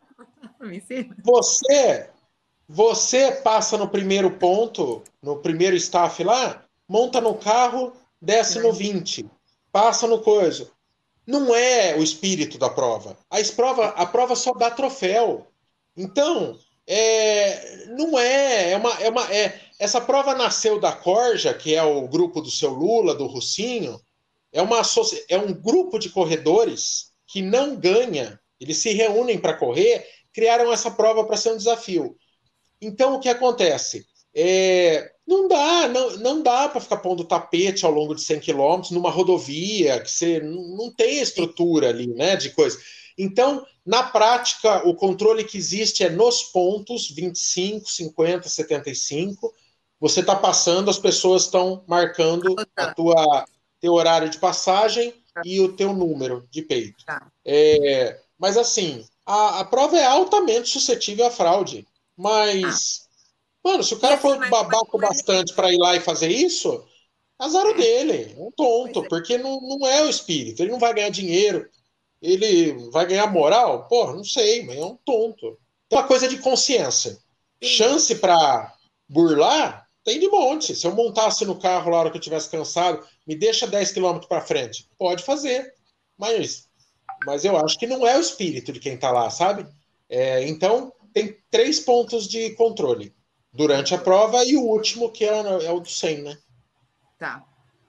Me 0.68 0.78
ensina. 0.78 1.16
Você, 1.24 2.10
você 2.68 3.32
passa 3.32 3.78
no 3.78 3.90
primeiro 3.90 4.32
ponto, 4.32 5.04
no 5.22 5.38
primeiro 5.42 5.76
staff 5.76 6.24
lá, 6.24 6.64
monta 6.88 7.20
no 7.20 7.36
carro, 7.36 7.94
desce 8.20 8.60
no 8.60 8.72
20 8.72 9.30
passa 9.76 10.08
no 10.08 10.22
coisa. 10.22 10.72
Não 11.28 11.54
é 11.54 11.98
o 11.98 12.02
espírito 12.02 12.58
da 12.58 12.70
prova. 12.70 13.18
A 13.30 13.44
prova, 13.54 13.88
a 13.88 14.06
prova 14.06 14.34
só 14.34 14.54
dá 14.54 14.72
troféu. 14.72 15.48
Então, 15.98 16.58
é, 16.88 17.88
não 17.88 18.18
é, 18.18 18.72
é 18.72 18.78
uma, 18.78 18.94
é 19.02 19.10
uma 19.10 19.34
é, 19.34 19.60
essa 19.78 20.00
prova 20.00 20.34
nasceu 20.34 20.80
da 20.80 20.94
Corja, 20.94 21.54
que 21.54 21.76
é 21.76 21.84
o 21.84 22.08
grupo 22.08 22.40
do 22.40 22.50
seu 22.50 22.70
Lula, 22.70 23.14
do 23.14 23.28
Russinho. 23.28 24.00
É, 24.54 24.62
uma, 24.62 24.82
é 25.28 25.38
um 25.38 25.52
grupo 25.52 26.00
de 26.00 26.10
corredores 26.10 27.12
que 27.28 27.42
não 27.42 27.76
ganha, 27.76 28.40
eles 28.58 28.78
se 28.78 28.94
reúnem 28.94 29.38
para 29.38 29.58
correr, 29.58 30.08
criaram 30.32 30.72
essa 30.72 30.90
prova 30.90 31.26
para 31.26 31.36
ser 31.36 31.52
um 31.52 31.58
desafio. 31.58 32.16
Então, 32.80 33.16
o 33.16 33.20
que 33.20 33.28
acontece? 33.28 34.08
É, 34.36 35.12
não 35.26 35.48
dá, 35.48 35.88
não, 35.88 36.18
não 36.18 36.42
dá 36.44 36.68
para 36.68 36.82
ficar 36.82 36.98
pondo 36.98 37.24
tapete 37.24 37.86
ao 37.86 37.92
longo 37.92 38.14
de 38.14 38.22
100 38.22 38.40
quilômetros 38.42 38.92
numa 38.92 39.10
rodovia, 39.10 40.00
que 40.02 40.12
você 40.12 40.40
não 40.40 40.92
tem 40.92 41.20
estrutura 41.20 41.90
ali, 41.90 42.08
né, 42.08 42.36
de 42.36 42.50
coisa. 42.50 42.78
Então, 43.18 43.66
na 43.86 44.04
prática, 44.04 44.88
o 44.88 44.94
controle 44.94 45.44
que 45.44 45.58
existe 45.58 46.04
é 46.04 46.10
nos 46.10 46.44
pontos 46.44 47.10
25, 47.10 47.90
50, 47.90 48.50
75. 48.50 49.54
Você 50.00 50.20
está 50.20 50.36
passando, 50.36 50.90
as 50.90 51.00
pessoas 51.00 51.44
estão 51.44 51.84
marcando 51.88 52.56
a 52.76 52.94
tua 52.94 53.46
teu 53.80 53.94
horário 53.94 54.30
de 54.30 54.40
passagem 54.40 55.14
e 55.44 55.60
o 55.60 55.74
teu 55.74 55.94
número 55.94 56.48
de 56.50 56.62
peito. 56.62 57.06
Tá. 57.06 57.32
É, 57.46 58.20
mas 58.38 58.58
assim, 58.58 59.06
a, 59.26 59.60
a, 59.60 59.66
prova 59.66 59.98
é 59.98 60.06
altamente 60.06 60.70
suscetível 60.70 61.26
à 61.26 61.32
fraude. 61.32 61.88
Mas, 62.18 63.02
ah. 63.04 63.05
Mano, 63.66 63.84
se 63.84 63.96
o 63.96 64.00
cara 64.00 64.16
for 64.16 64.38
babaco 64.48 65.00
bastante 65.00 65.52
para 65.54 65.74
ir 65.74 65.78
lá 65.78 65.96
e 65.96 66.00
fazer 66.00 66.30
isso, 66.30 66.86
azar 67.40 67.66
o 67.66 67.74
dele, 67.74 68.36
é 68.38 68.40
um 68.40 68.52
tonto, 68.52 69.04
é. 69.04 69.08
porque 69.10 69.40
não, 69.40 69.60
não 69.60 69.88
é 69.88 70.04
o 70.04 70.10
espírito, 70.10 70.62
ele 70.62 70.72
não 70.72 70.78
vai 70.78 70.94
ganhar 70.94 71.10
dinheiro, 71.10 71.68
ele 72.22 72.74
vai 72.92 73.08
ganhar 73.08 73.26
moral? 73.26 73.88
Porra, 73.88 74.14
não 74.14 74.24
sei, 74.24 74.64
mas 74.64 74.78
é 74.78 74.86
um 74.86 74.96
tonto. 75.04 75.58
É 75.90 75.96
uma 75.96 76.08
coisa 76.08 76.28
de 76.28 76.38
consciência. 76.38 77.18
Chance 77.62 78.16
para 78.16 78.72
burlar 79.10 79.88
tem 80.04 80.20
de 80.20 80.28
monte. 80.28 80.76
Se 80.76 80.86
eu 80.86 80.94
montasse 80.94 81.44
no 81.44 81.60
carro 81.60 81.90
lá 81.90 81.98
na 81.98 82.02
hora 82.02 82.12
que 82.12 82.18
eu 82.18 82.22
tivesse 82.22 82.50
cansado, 82.50 83.04
me 83.26 83.36
deixa 83.36 83.66
10 83.66 83.92
km 83.92 84.20
para 84.30 84.42
frente. 84.42 84.88
Pode 84.98 85.24
fazer. 85.24 85.74
Mas, 86.18 86.70
mas 87.26 87.44
eu 87.44 87.58
acho 87.58 87.78
que 87.80 87.88
não 87.88 88.06
é 88.08 88.16
o 88.16 88.22
espírito 88.22 88.72
de 88.72 88.80
quem 88.80 88.94
está 88.94 89.12
lá, 89.12 89.30
sabe? 89.30 89.68
É, 90.08 90.48
então, 90.48 90.94
tem 91.14 91.36
três 91.50 91.80
pontos 91.80 92.28
de 92.28 92.52
controle 92.52 93.15
durante 93.56 93.94
a 93.96 93.98
prova 93.98 94.44
e 94.44 94.56
o 94.56 94.62
último, 94.62 95.12
que 95.12 95.24
é, 95.24 95.40
é 95.40 95.72
o 95.72 95.80
do 95.80 95.90
100, 95.90 96.22
né? 96.24 96.38
Tá. 97.18 97.44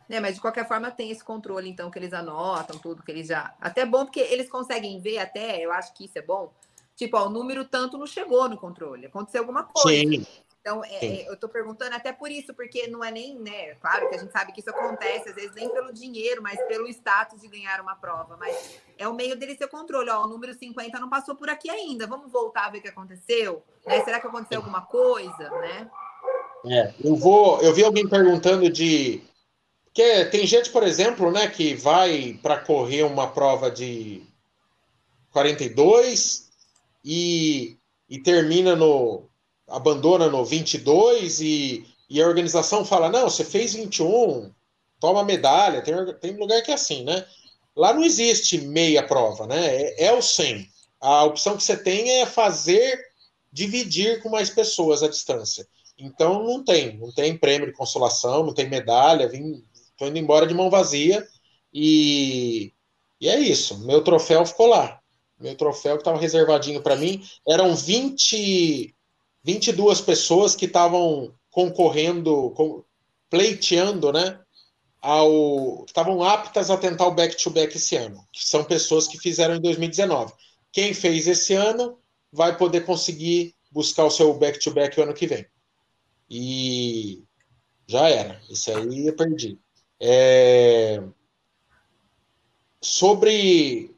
É, 0.09 0.21
mas 0.21 0.37
de 0.37 0.41
qualquer 0.41 0.69
forma 0.69 0.91
tem 0.91 1.11
esse 1.11 1.25
controle, 1.25 1.69
então, 1.69 1.91
que 1.91 1.99
eles 1.99 2.13
anotam, 2.13 2.79
tudo 2.79 3.03
que 3.03 3.11
eles 3.11 3.27
já. 3.27 3.55
Até 3.61 3.85
bom, 3.85 4.05
porque 4.05 4.21
eles 4.21 4.49
conseguem 4.49 5.01
ver, 5.01 5.19
até, 5.19 5.65
eu 5.65 5.73
acho 5.73 5.93
que 5.95 6.05
isso 6.05 6.17
é 6.17 6.23
bom. 6.23 6.53
Tipo, 6.95 7.19
ó, 7.19 7.27
o 7.27 7.31
número 7.31 7.65
tanto 7.65 7.99
não 7.99 8.07
chegou 8.07 8.49
no 8.49 8.57
controle, 8.57 9.07
aconteceu 9.07 9.43
alguma 9.43 9.65
coisa. 9.65 9.99
Sim. 9.99 10.27
Então, 10.67 10.85
é, 10.85 11.07
é, 11.07 11.29
eu 11.29 11.35
estou 11.35 11.49
perguntando 11.49 11.95
até 11.95 12.13
por 12.13 12.29
isso, 12.29 12.53
porque 12.53 12.89
não 12.89 13.05
é 13.05 13.13
nem, 13.13 13.39
né? 13.39 13.77
Claro 13.77 14.09
que 14.09 14.17
a 14.17 14.19
gente 14.19 14.33
sabe 14.33 14.51
que 14.51 14.59
isso 14.59 14.71
acontece, 14.71 15.29
às 15.29 15.35
vezes 15.37 15.55
nem 15.55 15.69
pelo 15.69 15.93
dinheiro, 15.93 16.43
mas 16.43 16.61
pelo 16.67 16.89
status 16.89 17.41
de 17.41 17.47
ganhar 17.47 17.81
uma 17.81 17.95
prova. 17.95 18.37
Mas 18.37 18.81
é 18.99 19.07
o 19.07 19.15
meio 19.15 19.37
dele 19.37 19.57
ser 19.57 19.69
controle. 19.69 20.11
Ó, 20.11 20.25
o 20.25 20.29
número 20.29 20.53
50 20.53 20.99
não 20.99 21.09
passou 21.09 21.37
por 21.37 21.49
aqui 21.49 21.71
ainda. 21.71 22.09
Vamos 22.09 22.33
voltar 22.33 22.67
a 22.67 22.71
ver 22.71 22.79
o 22.79 22.83
que 22.83 22.89
aconteceu? 22.89 23.63
Né? 23.87 24.03
Será 24.05 24.19
que 24.19 24.27
aconteceu 24.27 24.59
alguma 24.59 24.83
coisa, 24.83 25.51
né? 25.51 25.89
É, 26.67 26.95
eu 27.05 27.15
vou. 27.15 27.63
Eu 27.63 27.73
vi 27.73 27.85
alguém 27.85 28.09
perguntando 28.09 28.69
de 28.69 29.23
porque 29.97 30.27
tem 30.27 30.47
gente, 30.47 30.69
por 30.69 30.83
exemplo, 30.83 31.31
né, 31.31 31.49
que 31.49 31.75
vai 31.75 32.39
para 32.43 32.59
correr 32.59 33.03
uma 33.05 33.29
prova 33.29 33.71
de 33.71 34.23
42 35.31 36.51
e, 37.03 37.79
e 38.07 38.19
termina 38.19 38.77
no. 38.77 39.27
Abandona 39.69 40.29
no 40.29 40.45
22 40.45 41.41
e, 41.41 41.87
e 42.09 42.23
a 42.23 42.27
organização 42.27 42.85
fala: 42.85 43.09
não, 43.09 43.29
você 43.29 43.45
fez 43.45 43.75
21, 43.75 44.53
toma 45.01 45.25
medalha. 45.25 45.83
Tem, 45.83 45.95
tem 46.21 46.37
lugar 46.37 46.63
que 46.63 46.71
é 46.71 46.75
assim, 46.75 47.05
né? 47.05 47.27
Lá 47.75 47.93
não 47.93 48.05
existe 48.05 48.59
meia 48.59 49.07
prova, 49.07 49.47
né? 49.47 49.67
É, 49.67 50.07
é 50.07 50.13
o 50.13 50.23
100. 50.23 50.69
A 51.01 51.25
opção 51.25 51.57
que 51.57 51.63
você 51.63 51.77
tem 51.77 52.21
é 52.21 52.27
fazer 52.27 52.99
dividir 53.53 54.23
com 54.23 54.31
mais 54.31 54.51
pessoas 54.51 55.03
a 55.03 55.09
distância. 55.09 55.67
Então 55.99 56.45
não 56.45 56.65
tem, 56.65 56.97
não 56.99 57.13
tem 57.13 57.37
prêmio 57.37 57.69
de 57.69 57.77
consolação, 57.77 58.45
não 58.45 58.53
tem 58.53 58.69
medalha, 58.69 59.29
vim, 59.29 59.63
Tô 59.97 60.07
indo 60.07 60.19
embora 60.19 60.47
de 60.47 60.55
mão 60.55 60.69
vazia 60.69 61.27
e, 61.73 62.73
e 63.21 63.29
é 63.29 63.39
isso. 63.39 63.79
Meu 63.81 64.03
troféu 64.05 64.45
ficou 64.45 64.67
lá. 64.67 65.01
Meu 65.39 65.55
troféu 65.55 65.97
que 65.97 66.03
estava 66.03 66.21
reservadinho 66.21 66.83
para 66.83 66.97
mim. 66.97 67.23
Eram 67.47 67.75
20, 67.75 68.95
22 69.47 70.01
pessoas 70.01 70.57
que 70.57 70.65
estavam 70.65 71.33
concorrendo, 71.53 72.51
com, 72.51 72.83
pleiteando, 73.31 74.13
né? 74.13 74.41
Ao, 75.01 75.85
estavam 75.87 76.25
aptas 76.25 76.69
a 76.69 76.77
tentar 76.77 77.07
o 77.07 77.15
back-to-back 77.15 77.69
-back 77.69 77.77
esse 77.77 77.95
ano, 77.95 78.27
que 78.33 78.45
são 78.45 78.65
pessoas 78.65 79.07
que 79.07 79.17
fizeram 79.19 79.55
em 79.55 79.61
2019. 79.61 80.33
Quem 80.73 80.93
fez 80.93 81.29
esse 81.29 81.55
ano 81.55 81.97
vai 82.33 82.57
poder 82.57 82.85
conseguir 82.85 83.55
buscar 83.71 84.05
o 84.05 84.11
seu 84.11 84.35
back-to-back 84.35 84.97
-back 84.97 84.99
o 84.99 85.03
ano 85.05 85.15
que 85.15 85.29
vem. 85.29 85.47
E 86.29 87.23
já 87.87 88.09
era. 88.09 88.41
Esse 88.51 88.73
aí 88.73 89.07
eu 89.07 89.15
perdi. 89.15 89.61
É... 90.01 91.01
Sobre. 92.81 93.95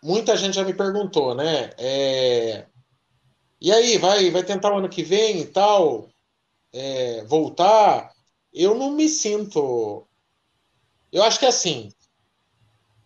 Muita 0.00 0.36
gente 0.36 0.54
já 0.54 0.62
me 0.62 0.72
perguntou, 0.72 1.34
né? 1.34 1.70
É... 1.76 2.66
E 3.60 3.72
aí, 3.72 3.98
vai, 3.98 4.30
vai 4.30 4.44
tentar 4.44 4.72
o 4.72 4.78
ano 4.78 4.88
que 4.88 5.02
vem 5.02 5.40
e 5.40 5.46
tal? 5.46 6.08
É... 6.72 7.24
Voltar? 7.24 8.12
Eu 8.52 8.74
não 8.74 8.92
me 8.92 9.08
sinto. 9.08 10.06
Eu 11.12 11.22
acho 11.22 11.38
que 11.38 11.46
é 11.46 11.48
assim. 11.48 11.90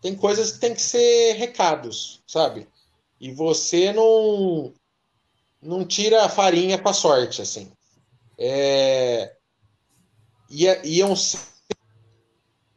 Tem 0.00 0.16
coisas 0.16 0.52
que 0.52 0.58
tem 0.58 0.74
que 0.74 0.82
ser 0.82 1.34
recados, 1.34 2.22
sabe? 2.26 2.68
E 3.20 3.32
você 3.32 3.92
não 3.92 4.74
não 5.60 5.86
tira 5.86 6.24
a 6.24 6.28
farinha 6.28 6.76
com 6.76 6.88
a 6.88 6.92
sorte, 6.92 7.40
assim. 7.40 7.70
É, 8.36 9.36
iam 10.82 11.14
ser 11.14 11.38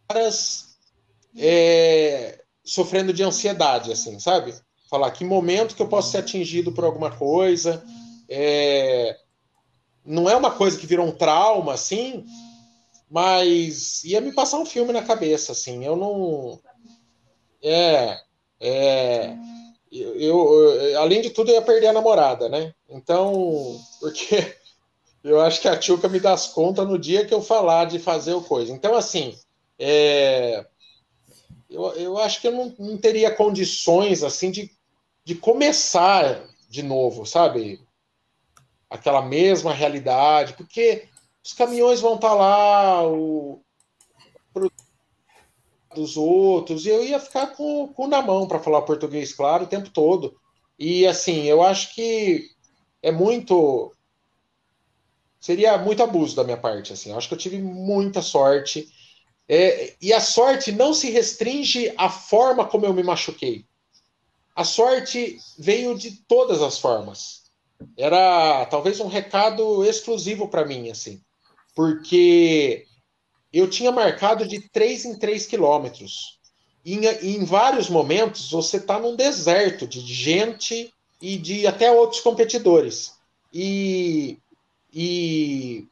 caras 0.07 0.77
é, 1.35 2.43
sofrendo 2.63 3.11
de 3.11 3.23
ansiedade, 3.23 3.91
assim, 3.91 4.19
sabe? 4.19 4.53
Falar 4.95 5.11
que 5.11 5.25
momento 5.25 5.75
que 5.75 5.81
eu 5.81 5.89
posso 5.89 6.09
ser 6.09 6.19
atingido 6.19 6.71
por 6.71 6.85
alguma 6.85 7.11
coisa. 7.11 7.83
É, 8.29 9.17
não 10.05 10.29
é 10.29 10.37
uma 10.37 10.51
coisa 10.51 10.79
que 10.79 10.87
virou 10.87 11.05
um 11.05 11.11
trauma, 11.11 11.73
assim, 11.73 12.23
mas 13.11 14.05
ia 14.05 14.21
me 14.21 14.31
passar 14.31 14.57
um 14.57 14.65
filme 14.65 14.93
na 14.93 15.03
cabeça, 15.03 15.51
assim. 15.51 15.83
Eu 15.83 15.97
não. 15.97 16.57
É. 17.61 18.21
é 18.61 19.35
eu, 19.91 20.15
eu, 20.17 21.01
além 21.01 21.21
de 21.21 21.29
tudo, 21.29 21.49
eu 21.49 21.55
ia 21.55 21.61
perder 21.61 21.87
a 21.87 21.93
namorada, 21.93 22.47
né? 22.47 22.73
Então, 22.89 23.77
porque 23.99 24.55
eu 25.25 25.41
acho 25.41 25.59
que 25.59 25.67
a 25.67 25.75
Tchuca 25.75 26.07
me 26.07 26.21
dá 26.21 26.31
as 26.31 26.47
contas 26.47 26.87
no 26.87 26.97
dia 26.97 27.25
que 27.25 27.33
eu 27.33 27.41
falar 27.41 27.83
de 27.83 27.99
fazer 27.99 28.33
o 28.33 28.41
coisa. 28.41 28.71
Então, 28.71 28.95
assim, 28.95 29.37
é, 29.77 30.65
eu, 31.69 31.83
eu 31.95 32.17
acho 32.17 32.39
que 32.39 32.47
eu 32.47 32.51
não, 32.53 32.73
não 32.79 32.97
teria 32.97 33.29
condições 33.29 34.23
assim 34.23 34.49
de, 34.49 34.71
de 35.25 35.35
começar 35.35 36.47
de 36.69 36.83
novo, 36.83 37.25
sabe? 37.25 37.81
Aquela 38.89 39.21
mesma 39.21 39.73
realidade, 39.73 40.53
porque 40.53 41.09
os 41.43 41.53
caminhões 41.53 41.99
vão 41.99 42.15
estar 42.15 42.29
tá 42.29 42.35
lá, 42.35 43.07
o 43.07 43.61
dos 45.93 46.17
outros, 46.17 46.85
e 46.85 46.89
eu 46.89 47.03
ia 47.03 47.19
ficar 47.19 47.47
com 47.55 47.83
o 47.83 47.87
cu 47.87 48.05
na 48.05 48.21
mão 48.21 48.47
para 48.47 48.59
falar 48.59 48.81
português, 48.81 49.33
claro, 49.33 49.63
o 49.63 49.67
tempo 49.67 49.89
todo. 49.89 50.35
E 50.77 51.07
assim, 51.07 51.43
eu 51.43 51.63
acho 51.63 51.95
que 51.95 52.49
é 53.01 53.11
muito. 53.11 53.93
Seria 55.39 55.77
muito 55.77 56.03
abuso 56.03 56.35
da 56.35 56.43
minha 56.43 56.57
parte. 56.57 56.91
Assim. 56.91 57.11
Eu 57.11 57.17
acho 57.17 57.29
que 57.29 57.33
eu 57.33 57.37
tive 57.37 57.61
muita 57.61 58.21
sorte 58.21 58.89
é, 59.47 59.95
e 60.01 60.11
a 60.11 60.19
sorte 60.19 60.71
não 60.71 60.93
se 60.93 61.09
restringe 61.11 61.93
à 61.97 62.09
forma 62.09 62.65
como 62.65 62.85
eu 62.85 62.93
me 62.93 63.03
machuquei. 63.03 63.65
A 64.55 64.63
sorte 64.63 65.37
veio 65.57 65.97
de 65.97 66.11
todas 66.27 66.61
as 66.61 66.77
formas. 66.77 67.43
Era 67.97 68.65
talvez 68.67 68.99
um 68.99 69.07
recado 69.07 69.83
exclusivo 69.83 70.47
para 70.47 70.65
mim, 70.65 70.89
assim, 70.89 71.21
porque 71.75 72.85
eu 73.51 73.69
tinha 73.69 73.91
marcado 73.91 74.47
de 74.47 74.69
3 74.69 75.05
em 75.05 75.19
3 75.19 75.45
quilômetros. 75.45 76.39
Em, 76.85 77.05
em 77.05 77.43
vários 77.43 77.89
momentos 77.89 78.49
você 78.49 78.77
está 78.77 78.99
num 78.99 79.15
deserto 79.15 79.85
de 79.85 79.99
gente 80.01 80.93
e 81.21 81.37
de 81.37 81.67
até 81.67 81.91
outros 81.91 82.21
competidores. 82.21 83.15
E, 83.53 84.37
e 84.93 85.85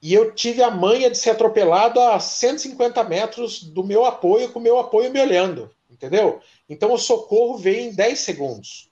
e 0.00 0.14
eu 0.14 0.32
tive 0.32 0.62
a 0.62 0.70
manha 0.70 1.10
de 1.10 1.18
ser 1.18 1.30
atropelado 1.30 2.00
a 2.00 2.20
150 2.20 3.02
metros 3.04 3.62
do 3.62 3.82
meu 3.82 4.04
apoio, 4.04 4.50
com 4.50 4.60
o 4.60 4.62
meu 4.62 4.78
apoio 4.78 5.10
me 5.10 5.20
olhando, 5.20 5.70
entendeu? 5.98 6.40
Então 6.68 6.92
o 6.92 6.98
socorro 6.98 7.58
veio 7.58 7.90
em 7.90 7.94
10 7.94 8.18
segundos. 8.20 8.90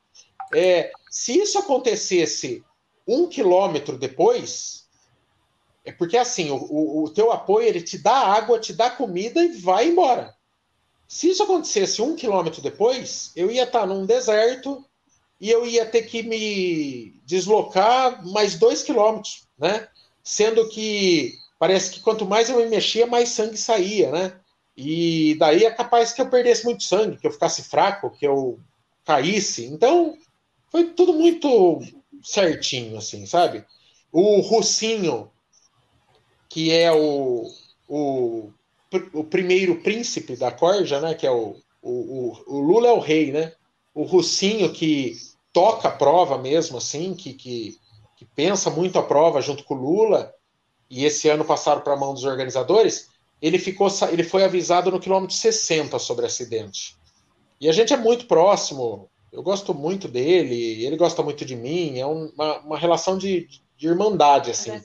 É, 0.54 0.90
se 1.10 1.38
isso 1.38 1.58
acontecesse 1.58 2.62
um 3.06 3.28
quilômetro 3.28 3.96
depois, 3.98 4.84
É 5.84 5.92
porque 5.92 6.16
assim, 6.18 6.50
o, 6.50 6.56
o, 6.56 7.04
o 7.04 7.10
teu 7.10 7.30
apoio 7.32 7.68
ele 7.68 7.80
te 7.80 7.96
dá 7.98 8.12
água, 8.12 8.58
te 8.60 8.72
dá 8.72 8.90
comida 8.90 9.42
e 9.44 9.52
vai 9.52 9.88
embora. 9.88 10.34
Se 11.08 11.30
isso 11.30 11.42
acontecesse 11.42 12.02
um 12.02 12.16
quilômetro 12.16 12.60
depois, 12.62 13.30
eu 13.36 13.50
ia 13.50 13.64
estar 13.64 13.86
num 13.86 14.04
deserto 14.06 14.84
e 15.40 15.50
eu 15.50 15.64
ia 15.66 15.86
ter 15.86 16.02
que 16.02 16.22
me 16.22 17.20
deslocar 17.24 18.26
mais 18.26 18.56
dois 18.58 18.82
quilômetros, 18.82 19.46
né? 19.58 19.88
Sendo 20.24 20.68
que 20.68 21.34
parece 21.58 21.90
que 21.92 22.00
quanto 22.00 22.26
mais 22.26 22.50
eu 22.50 22.56
me 22.58 22.66
mexia, 22.66 23.06
mais 23.06 23.28
sangue 23.30 23.56
saía, 23.56 24.10
né? 24.10 24.40
E 24.76 25.34
daí 25.38 25.64
é 25.64 25.70
capaz 25.70 26.12
que 26.12 26.20
eu 26.20 26.28
perdesse 26.28 26.64
muito 26.64 26.84
sangue, 26.84 27.16
que 27.16 27.26
eu 27.26 27.32
ficasse 27.32 27.62
fraco, 27.62 28.10
que 28.10 28.26
eu 28.26 28.60
caísse. 29.04 29.64
Então, 29.64 30.16
foi 30.70 30.90
tudo 30.90 31.14
muito 31.14 31.80
certinho, 32.22 32.98
assim, 32.98 33.24
sabe? 33.24 33.64
O 34.12 34.40
Russinho, 34.40 35.30
que 36.48 36.72
é 36.72 36.92
o, 36.92 37.50
o, 37.88 38.50
o 39.14 39.24
primeiro 39.24 39.80
príncipe 39.80 40.36
da 40.36 40.50
corja, 40.50 41.00
né? 41.00 41.14
Que 41.14 41.26
é 41.26 41.30
o, 41.30 41.56
o, 41.82 42.36
o 42.46 42.60
Lula 42.60 42.88
é 42.88 42.92
o 42.92 43.00
rei, 43.00 43.32
né? 43.32 43.52
O 43.94 44.02
Russinho 44.02 44.72
que 44.72 45.16
toca 45.52 45.88
a 45.88 45.92
prova 45.92 46.36
mesmo, 46.36 46.76
assim, 46.76 47.14
que, 47.14 47.32
que, 47.32 47.78
que 48.16 48.26
pensa 48.26 48.68
muito 48.68 48.98
a 48.98 49.02
prova 49.02 49.40
junto 49.40 49.64
com 49.64 49.74
o 49.74 49.78
Lula, 49.78 50.34
e 50.90 51.04
esse 51.06 51.28
ano 51.30 51.44
passaram 51.44 51.80
para 51.80 51.94
a 51.94 51.96
mão 51.96 52.12
dos 52.12 52.24
organizadores, 52.24 53.08
ele 53.40 53.58
ficou 53.58 53.88
ele 54.10 54.24
foi 54.24 54.44
avisado 54.44 54.90
no 54.90 55.00
quilômetro 55.00 55.34
60 55.34 55.98
sobre 55.98 56.26
acidente. 56.26 56.96
E 57.60 57.68
a 57.68 57.72
gente 57.72 57.92
é 57.92 57.96
muito 57.96 58.26
próximo, 58.26 59.08
eu 59.32 59.42
gosto 59.42 59.72
muito 59.74 60.08
dele, 60.08 60.84
ele 60.84 60.96
gosta 60.96 61.22
muito 61.22 61.44
de 61.44 61.56
mim, 61.56 61.98
é 61.98 62.06
uma, 62.06 62.58
uma 62.60 62.78
relação 62.78 63.16
de, 63.16 63.48
de 63.76 63.86
irmandade, 63.86 64.50
assim. 64.50 64.80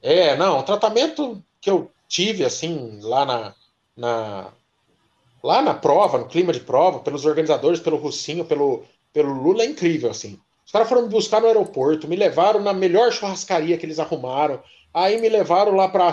É, 0.00 0.36
não, 0.36 0.58
o 0.58 0.62
tratamento 0.62 1.42
que 1.60 1.70
eu 1.70 1.90
tive, 2.08 2.44
assim, 2.44 2.98
lá 3.02 3.24
na, 3.24 3.54
na, 3.96 4.52
lá 5.42 5.62
na 5.62 5.74
prova, 5.74 6.18
no 6.18 6.26
clima 6.26 6.52
de 6.52 6.60
prova, 6.60 7.00
pelos 7.00 7.24
organizadores, 7.24 7.80
pelo 7.80 7.96
Russinho, 7.96 8.44
pelo, 8.44 8.84
pelo 9.12 9.32
Lula, 9.32 9.62
é 9.62 9.66
incrível, 9.66 10.10
assim. 10.10 10.40
Os 10.64 10.72
caras 10.72 10.88
foram 10.88 11.02
me 11.02 11.08
buscar 11.08 11.40
no 11.40 11.46
aeroporto, 11.46 12.08
me 12.08 12.16
levaram 12.16 12.60
na 12.60 12.72
melhor 12.72 13.12
churrascaria 13.12 13.76
que 13.76 13.86
eles 13.86 13.98
arrumaram, 13.98 14.62
aí 14.92 15.20
me 15.20 15.28
levaram 15.28 15.74
lá 15.74 15.88
para 15.88 16.12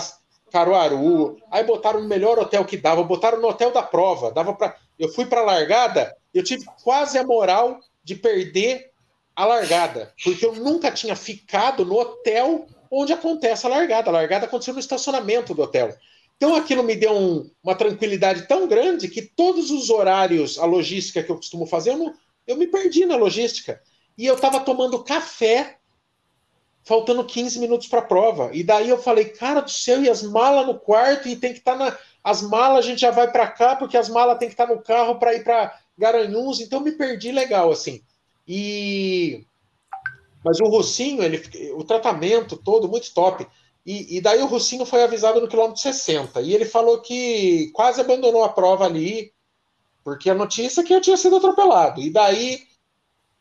Caruaru, 0.52 1.38
aí 1.52 1.64
botaram 1.64 2.02
no 2.02 2.08
melhor 2.08 2.38
hotel 2.40 2.66
que 2.66 2.78
dava, 2.78 3.04
botaram 3.04 3.40
no 3.40 3.48
hotel 3.48 3.72
da 3.72 3.84
prova, 3.84 4.32
dava 4.32 4.54
para 4.54 4.76
eu 4.98 5.08
fui 5.08 5.26
para 5.26 5.40
a 5.40 5.46
largada, 5.46 6.14
eu 6.34 6.44
tive 6.44 6.66
quase 6.84 7.18
a 7.18 7.24
moral 7.24 7.80
de 8.04 8.16
perder 8.16 8.92
a 9.34 9.46
largada, 9.46 10.14
porque 10.22 10.46
eu 10.46 10.54
nunca 10.54 10.92
tinha 10.92 11.16
ficado 11.16 11.86
no 11.86 11.98
hotel 11.98 12.68
onde 12.92 13.14
acontece 13.14 13.66
a 13.66 13.70
largada. 13.70 14.10
A 14.10 14.14
largada 14.14 14.46
aconteceu 14.46 14.74
no 14.74 14.80
estacionamento 14.80 15.54
do 15.54 15.62
hotel. 15.62 15.96
Então 16.36 16.56
aquilo 16.56 16.84
me 16.84 16.96
deu 16.96 17.14
um, 17.14 17.50
uma 17.64 17.76
tranquilidade 17.76 18.48
tão 18.48 18.68
grande 18.68 19.08
que 19.08 19.22
todos 19.22 19.72
os 19.72 19.90
horários, 19.90 20.58
a 20.60 20.66
logística 20.66 21.24
que 21.24 21.32
eu 21.32 21.38
costumo 21.38 21.66
fazer, 21.66 21.92
eu, 21.92 21.98
não, 21.98 22.14
eu 22.46 22.58
me 22.58 22.68
perdi 22.68 23.06
na 23.06 23.16
logística. 23.16 23.82
E 24.18 24.26
eu 24.26 24.36
estava 24.36 24.60
tomando 24.60 25.04
café, 25.04 25.78
faltando 26.90 27.24
15 27.24 27.60
minutos 27.60 27.88
para 27.88 28.00
a 28.00 28.06
prova. 28.06 28.50
E 28.52 28.64
daí 28.64 28.90
eu 28.90 28.98
falei, 28.98 29.26
cara 29.26 29.62
do 29.62 29.70
céu, 29.70 30.02
e 30.02 30.10
as 30.10 30.24
malas 30.24 30.66
no 30.66 30.80
quarto, 30.80 31.28
e 31.28 31.36
tem 31.36 31.54
que 31.54 31.60
estar 31.60 31.78
tá 31.78 31.86
na. 31.86 31.98
As 32.24 32.42
malas 32.42 32.84
a 32.84 32.88
gente 32.88 33.02
já 33.02 33.12
vai 33.12 33.32
para 33.32 33.48
cá, 33.48 33.76
porque 33.76 33.96
as 33.96 34.10
malas 34.10 34.40
tem 34.40 34.48
que 34.48 34.56
estar 34.56 34.66
tá 34.66 34.74
no 34.74 34.82
carro 34.82 35.20
para 35.20 35.36
ir 35.36 35.44
para 35.44 35.80
Garanhuns. 35.96 36.60
Então 36.60 36.80
me 36.80 36.92
perdi 36.92 37.32
legal, 37.32 37.72
assim. 37.72 38.02
E 38.48 39.46
mas 40.44 40.60
o 40.60 40.66
Rocinho, 40.66 41.22
ele, 41.22 41.44
o 41.76 41.84
tratamento 41.84 42.58
todo 42.58 42.90
muito 42.90 43.14
top. 43.14 43.46
E, 43.86 44.18
e, 44.18 44.22
daí 44.22 44.42
o 44.42 44.48
Rocinho 44.48 44.86
foi 44.86 45.04
avisado 45.04 45.40
no 45.40 45.48
quilômetro 45.48 45.82
60. 45.82 46.42
E 46.42 46.56
ele 46.56 46.66
falou 46.66 47.02
que 47.02 47.70
quase 47.74 48.02
abandonou 48.02 48.44
a 48.44 48.50
prova 48.50 48.86
ali, 48.86 49.32
porque 50.04 50.30
a 50.30 50.36
notícia 50.36 50.82
é 50.82 50.84
que 50.84 50.94
eu 50.94 51.02
tinha 51.02 51.18
sido 51.18 51.36
atropelado. 51.36 52.02
E 52.02 52.10
daí 52.10 52.62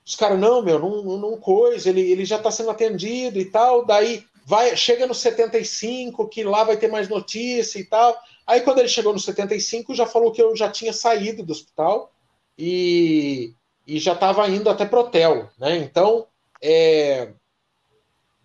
os 0.08 0.16
caras, 0.16 0.38
não, 0.38 0.62
meu, 0.62 0.78
não, 0.78 1.18
não, 1.18 1.36
coisa, 1.36 1.90
ele, 1.90 2.00
ele 2.00 2.24
já 2.24 2.36
está 2.36 2.50
sendo 2.50 2.70
atendido 2.70 3.38
e 3.38 3.44
tal. 3.44 3.84
Daí 3.84 4.24
vai, 4.46 4.74
chega 4.74 5.06
no 5.06 5.14
75, 5.14 6.26
que 6.28 6.42
lá 6.42 6.64
vai 6.64 6.78
ter 6.78 6.90
mais 6.90 7.10
notícia 7.10 7.78
e 7.78 7.84
tal. 7.84 8.18
Aí 8.46 8.62
quando 8.62 8.78
ele 8.78 8.88
chegou 8.88 9.12
no 9.12 9.20
75, 9.20 9.94
já 9.94 10.06
falou 10.06 10.32
que 10.32 10.40
eu 10.40 10.56
já 10.56 10.70
tinha 10.70 10.94
saído 10.94 11.42
do 11.42 11.52
hospital 11.52 12.10
e, 12.56 13.52
e 13.86 13.98
já 13.98 14.14
estava 14.14 14.48
indo 14.48 14.70
até 14.70 14.86
pro 14.86 15.00
hotel, 15.00 15.50
né? 15.58 15.76
Então 15.76 16.26
é... 16.62 17.34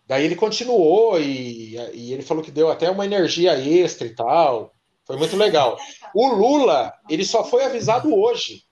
Daí 0.05 0.25
ele 0.25 0.35
continuou 0.35 1.17
e, 1.17 1.77
e, 1.93 2.11
ele 2.11 2.23
falou 2.23 2.43
que 2.43 2.51
deu 2.51 2.69
até 2.69 2.89
uma 2.89 3.05
energia 3.05 3.57
extra 3.57 4.05
e 4.05 4.13
tal. 4.13 4.73
Foi 5.05 5.15
muito 5.15 5.37
legal. 5.37 5.77
O 6.13 6.27
Lula, 6.27 6.93
ele 7.09 7.23
só 7.23 7.41
foi 7.45 7.63
avisado 7.63 8.13
hoje. 8.13 8.65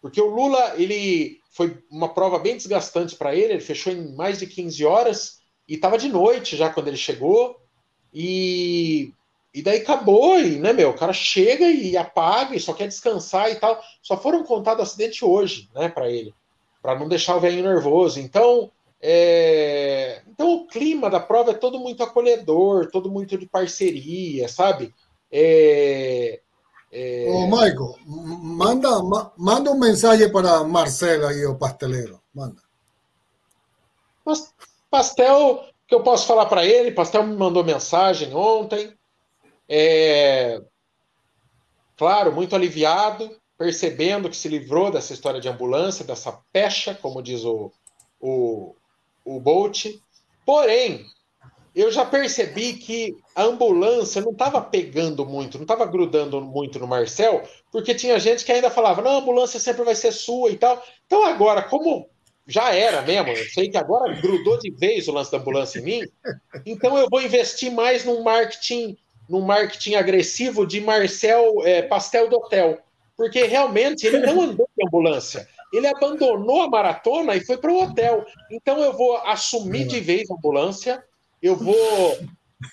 Porque 0.00 0.20
o 0.20 0.30
Lula, 0.30 0.74
ele 0.76 1.40
foi 1.50 1.78
uma 1.90 2.12
prova 2.12 2.38
bem 2.38 2.56
desgastante 2.56 3.16
para 3.16 3.34
ele, 3.34 3.54
ele 3.54 3.60
fechou 3.60 3.92
em 3.92 4.14
mais 4.14 4.38
de 4.38 4.46
15 4.46 4.84
horas 4.84 5.40
e 5.68 5.74
estava 5.74 5.98
de 5.98 6.08
noite 6.08 6.56
já 6.56 6.70
quando 6.70 6.88
ele 6.88 6.96
chegou. 6.96 7.60
E, 8.12 9.12
e 9.52 9.62
daí 9.62 9.80
acabou, 9.80 10.38
e, 10.38 10.58
né, 10.58 10.72
meu? 10.72 10.90
O 10.90 10.96
cara 10.96 11.12
chega 11.12 11.66
e 11.68 11.96
apaga 11.96 12.54
e 12.54 12.60
só 12.60 12.72
quer 12.72 12.88
descansar 12.88 13.50
e 13.50 13.56
tal. 13.56 13.82
Só 14.02 14.16
foram 14.16 14.44
contados 14.44 14.82
acidente 14.82 15.24
hoje, 15.24 15.68
né, 15.74 15.88
para 15.88 16.10
ele 16.10 16.34
para 16.86 16.96
não 16.96 17.08
deixar 17.08 17.34
o 17.34 17.40
velho 17.40 17.64
nervoso. 17.64 18.20
Então, 18.20 18.70
é... 19.02 20.22
então 20.28 20.54
o 20.54 20.66
clima 20.68 21.10
da 21.10 21.18
prova 21.18 21.50
é 21.50 21.54
todo 21.54 21.80
muito 21.80 22.00
acolhedor, 22.00 22.92
todo 22.92 23.10
muito 23.10 23.36
de 23.36 23.44
parceria, 23.44 24.48
sabe? 24.48 24.94
É... 25.28 26.38
É... 26.98 27.26
Ô, 27.28 27.46
Michael, 27.46 27.94
manda, 28.06 29.02
ma, 29.02 29.30
manda 29.36 29.70
um 29.70 29.78
mensagem 29.78 30.32
para 30.32 30.64
Marcelo 30.64 31.26
aí, 31.26 31.44
o 31.44 31.54
pasteleiro. 31.54 32.18
Manda. 32.34 32.62
Mas, 34.24 34.54
pastel, 34.90 35.62
que 35.86 35.94
eu 35.94 36.02
posso 36.02 36.26
falar 36.26 36.46
para 36.46 36.64
ele? 36.64 36.92
Pastel 36.92 37.22
me 37.22 37.36
mandou 37.36 37.62
mensagem 37.62 38.34
ontem. 38.34 38.96
É... 39.68 40.62
Claro, 41.98 42.32
muito 42.32 42.56
aliviado 42.56 43.30
percebendo 43.58 44.30
que 44.30 44.36
se 44.36 44.48
livrou 44.48 44.90
dessa 44.90 45.12
história 45.12 45.40
de 45.40 45.48
ambulância, 45.48 46.04
dessa 46.04 46.32
pecha, 46.50 46.94
como 46.94 47.22
diz 47.22 47.44
o, 47.44 47.70
o, 48.18 48.74
o 49.22 49.38
Bolt. 49.38 49.86
Porém, 50.46 51.06
eu 51.76 51.92
já 51.92 52.06
percebi 52.06 52.72
que 52.72 53.14
a 53.34 53.42
ambulância 53.42 54.22
não 54.22 54.32
estava 54.32 54.62
pegando 54.62 55.26
muito, 55.26 55.58
não 55.58 55.64
estava 55.64 55.84
grudando 55.84 56.40
muito 56.40 56.78
no 56.78 56.86
Marcel, 56.86 57.42
porque 57.70 57.94
tinha 57.94 58.18
gente 58.18 58.46
que 58.46 58.50
ainda 58.50 58.70
falava: 58.70 59.02
não, 59.02 59.10
a 59.10 59.18
ambulância 59.18 59.60
sempre 59.60 59.84
vai 59.84 59.94
ser 59.94 60.10
sua 60.10 60.50
e 60.50 60.56
tal. 60.56 60.82
Então, 61.04 61.24
agora, 61.26 61.62
como 61.62 62.08
já 62.46 62.74
era 62.74 63.02
mesmo, 63.02 63.28
eu 63.28 63.44
sei 63.50 63.68
que 63.68 63.76
agora 63.76 64.18
grudou 64.20 64.58
de 64.58 64.70
vez 64.70 65.06
o 65.06 65.12
lance 65.12 65.30
da 65.30 65.36
ambulância 65.36 65.78
em 65.78 65.82
mim, 65.82 66.00
então 66.64 66.96
eu 66.96 67.08
vou 67.10 67.20
investir 67.20 67.70
mais 67.70 68.04
num 68.04 68.22
marketing, 68.22 68.96
num 69.28 69.42
marketing 69.42 69.96
agressivo 69.96 70.66
de 70.66 70.80
Marcel 70.80 71.56
é, 71.62 71.82
Pastel 71.82 72.30
do 72.30 72.36
Hotel 72.36 72.78
porque 73.16 73.44
realmente 73.44 74.06
ele 74.06 74.18
não 74.18 74.42
andou 74.42 74.68
de 74.76 74.86
ambulância. 74.86 75.48
Ele 75.72 75.86
abandonou 75.86 76.62
a 76.62 76.68
maratona 76.68 77.34
e 77.34 77.44
foi 77.44 77.56
para 77.56 77.72
o 77.72 77.82
hotel. 77.82 78.24
Então 78.50 78.78
eu 78.78 78.92
vou 78.92 79.16
assumir 79.18 79.86
de 79.86 79.98
vez 80.00 80.30
a 80.30 80.34
ambulância, 80.34 81.02
eu 81.46 81.56
vou 81.56 82.18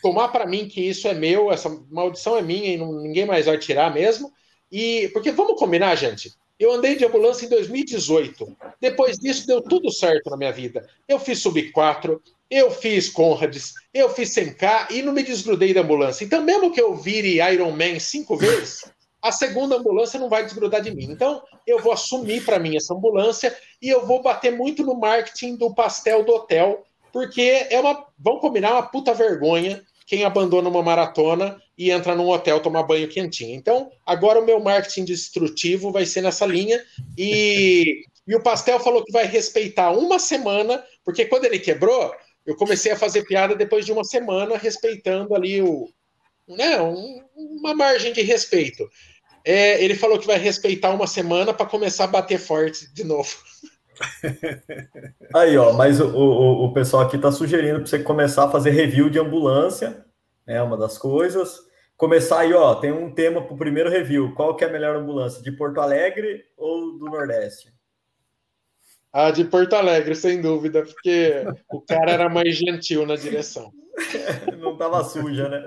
tomar 0.02 0.30
para 0.30 0.46
mim 0.46 0.68
que 0.68 0.82
isso 0.82 1.08
é 1.08 1.14
meu, 1.14 1.52
essa 1.52 1.70
maldição 1.92 2.38
é 2.38 2.42
minha 2.42 2.74
e 2.74 2.78
ninguém 2.78 3.26
mais 3.26 3.46
vai 3.46 3.58
tirar 3.58 3.94
mesmo. 3.94 4.32
E 4.72 5.10
porque 5.14 5.32
vamos 5.32 5.60
combinar, 5.60 5.96
gente. 5.96 6.34
Eu 6.60 6.72
andei 6.72 6.96
de 6.96 7.06
ambulância 7.06 7.46
em 7.46 7.50
2018. 7.50 8.56
Depois 8.80 9.18
disso 9.18 9.46
deu 9.46 9.62
tudo 9.62 9.92
certo 9.92 10.30
na 10.30 10.38
minha 10.38 10.52
vida. 10.52 10.88
Eu 11.08 11.20
fiz 11.20 11.40
sub 11.40 11.72
4, 11.72 12.22
eu 12.50 12.72
fiz 12.72 13.10
Conrads, 13.10 13.74
eu 13.94 14.10
fiz 14.10 14.30
100K 14.30 14.92
e 14.92 15.02
não 15.02 15.12
me 15.12 15.24
desgrudei 15.24 15.74
da 15.74 15.82
ambulância. 15.82 16.24
Então, 16.24 16.44
mesmo 16.44 16.72
que 16.72 16.82
eu 16.82 16.96
vire 16.96 17.42
Iron 17.54 17.72
Man 17.72 18.00
cinco 18.00 18.38
vezes, 18.38 18.86
a 19.22 19.32
segunda 19.32 19.76
ambulância 19.76 20.20
não 20.20 20.30
vai 20.30 20.44
desgrudar 20.44 20.82
de 20.82 20.94
mim. 20.94 21.06
Então, 21.06 21.42
eu 21.66 21.80
vou 21.80 21.92
assumir 21.92 22.46
para 22.46 22.60
mim 22.60 22.76
essa 22.76 22.94
ambulância 22.94 23.56
e 23.82 23.90
eu 23.90 24.06
vou 24.06 24.22
bater 24.22 24.52
muito 24.52 24.84
no 24.84 24.96
marketing 24.96 25.56
do 25.56 25.74
pastel 25.74 26.24
do 26.24 26.34
hotel, 26.34 26.84
porque 27.14 27.68
é 27.70 27.80
uma, 27.80 28.06
vamos 28.20 28.42
combinar, 28.42 28.74
uma 28.74 28.84
puta 28.84 29.14
vergonha 29.14 29.82
quem 30.06 30.24
abandona 30.24 30.70
uma 30.70 30.84
maratona 30.84 31.62
e 31.78 31.90
entra 31.90 32.16
num 32.16 32.28
hotel 32.28 32.60
tomar 32.60 32.84
banho 32.84 33.08
quentinho. 33.08 33.56
Então, 33.56 33.92
agora 34.06 34.40
o 34.40 34.46
meu 34.46 34.60
marketing 34.60 35.06
destrutivo 35.06 35.92
vai 35.92 36.06
ser 36.06 36.22
nessa 36.22 36.46
linha 36.46 36.84
e, 37.18 38.04
e 38.28 38.36
o 38.36 38.42
pastel 38.44 38.80
falou 38.80 39.04
que 39.04 39.12
vai 39.12 39.26
respeitar 39.26 39.92
uma 39.92 40.20
semana, 40.20 40.84
porque 41.04 41.26
quando 41.26 41.46
ele 41.46 41.60
quebrou, 41.60 42.14
eu 42.46 42.56
comecei 42.56 42.92
a 42.92 42.98
fazer 42.98 43.24
piada 43.24 43.56
depois 43.56 43.86
de 43.86 43.92
uma 43.92 44.04
semana, 44.04 44.58
respeitando 44.58 45.34
ali 45.34 45.62
o, 45.62 45.90
né, 46.48 46.82
um, 46.82 47.24
uma 47.36 47.74
margem 47.74 48.12
de 48.14 48.22
respeito. 48.22 48.88
É, 49.46 49.84
ele 49.84 49.96
falou 49.96 50.20
que 50.20 50.28
vai 50.28 50.38
respeitar 50.38 50.92
uma 50.92 51.08
semana 51.08 51.54
para 51.54 51.66
começar 51.66 52.06
a 52.06 52.08
bater 52.08 52.40
forte 52.40 52.94
de 52.94 53.04
novo. 53.04 53.36
Aí, 55.34 55.58
ó, 55.58 55.74
mas 55.74 56.00
o, 56.00 56.08
o, 56.08 56.66
o 56.66 56.74
pessoal 56.74 57.04
aqui 57.04 57.16
está 57.16 57.32
sugerindo 57.32 57.80
para 57.80 57.88
você 57.88 58.00
começar 58.00 58.46
a 58.46 58.52
fazer 58.52 58.72
review 58.72 59.10
de 59.10 59.20
ambulância, 59.20 60.06
é 60.46 60.62
uma 60.62 60.78
das 60.78 60.98
coisas. 60.98 61.60
Começar 61.96 62.40
aí, 62.40 62.54
ó, 62.54 62.76
tem 62.76 62.92
um 62.92 63.14
tema 63.14 63.42
para 63.42 63.54
o 63.54 63.58
primeiro 63.58 63.90
review. 63.90 64.34
Qual 64.34 64.56
que 64.56 64.64
é 64.64 64.68
a 64.68 64.72
melhor 64.72 64.96
ambulância, 64.96 65.42
de 65.42 65.52
Porto 65.52 65.80
Alegre 65.80 66.44
ou 66.58 66.98
do 66.98 67.06
Nordeste? 67.06 67.72
A 69.12 69.30
de 69.30 69.46
Porto 69.46 69.74
Alegre, 69.74 70.16
sem 70.16 70.42
dúvida, 70.42 70.84
porque 70.84 71.46
o 71.72 71.82
cara 71.82 72.12
era 72.12 72.30
mais 72.30 72.58
gentil 72.58 73.06
na 73.06 73.16
direção. 73.16 73.72
Não 74.60 74.76
tava 74.76 75.04
suja, 75.04 75.48
né? 75.48 75.64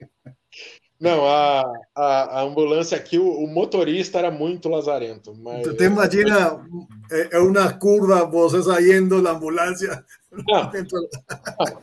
Não, 1.00 1.26
a, 1.26 1.64
a, 1.94 2.40
a 2.40 2.42
ambulância 2.42 2.96
aqui, 2.96 3.18
o, 3.18 3.28
o, 3.28 3.48
motorista 3.48 4.18
era 4.18 4.30
muito 4.30 4.68
lazarento. 4.68 5.34
Mas... 5.42 5.62
Tu 5.62 5.74
te 5.74 5.84
imagina 5.84 6.64
é, 7.10 7.36
é 7.36 7.38
uma 7.40 7.72
curva, 7.72 8.24
você 8.24 8.62
saindo 8.62 9.20
da 9.20 9.32
ambulância? 9.32 10.04
Não, 10.48 10.70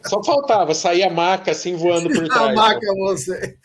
só 0.03 0.23
faltava 0.23 0.73
sair 0.73 1.03
a 1.03 1.09
maca 1.09 1.51
assim 1.51 1.75
voando 1.75 2.09
por 2.09 2.27
trás. 2.27 2.51
A 2.51 2.53
maca, 2.53 2.95
você. 2.97 3.57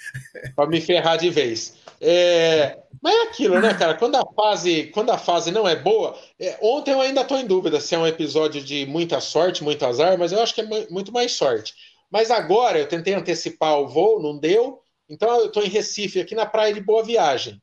Para 0.55 0.69
me 0.69 0.81
ferrar 0.81 1.17
de 1.17 1.31
vez. 1.31 1.75
É, 2.01 2.79
mas 3.03 3.15
é 3.15 3.23
aquilo, 3.23 3.61
né, 3.61 3.73
cara? 3.75 3.95
Quando 3.95 4.17
a 4.17 4.25
fase, 4.35 4.91
quando 4.93 5.11
a 5.11 5.19
fase 5.19 5.51
não 5.51 5.67
é 5.67 5.77
boa. 5.77 6.17
É, 6.39 6.57
ontem 6.61 6.93
eu 6.93 7.01
ainda 7.01 7.23
estou 7.23 7.39
em 7.39 7.47
dúvida 7.47 7.81
se 7.81 7.95
é 7.95 7.99
um 7.99 8.07
episódio 8.07 8.63
de 8.63 8.85
muita 8.87 9.21
sorte, 9.21 9.65
muito 9.65 9.85
azar, 9.85 10.19
mas 10.19 10.33
eu 10.33 10.43
acho 10.43 10.55
que 10.55 10.61
é 10.61 10.87
muito 10.91 11.13
mais 11.13 11.33
sorte. 11.33 11.75
Mas 12.11 12.31
agora 12.31 12.79
eu 12.79 12.89
tentei 12.89 13.15
antecipar 13.15 13.79
o 13.79 13.89
voo, 13.89 14.23
não 14.23 14.39
deu. 14.39 14.83
Então 15.09 15.41
eu 15.41 15.47
estou 15.47 15.63
em 15.63 15.69
Recife, 15.69 16.21
aqui 16.21 16.35
na 16.35 16.47
praia 16.47 16.75
de 16.75 16.81
Boa 16.81 17.03
Viagem. 17.03 17.61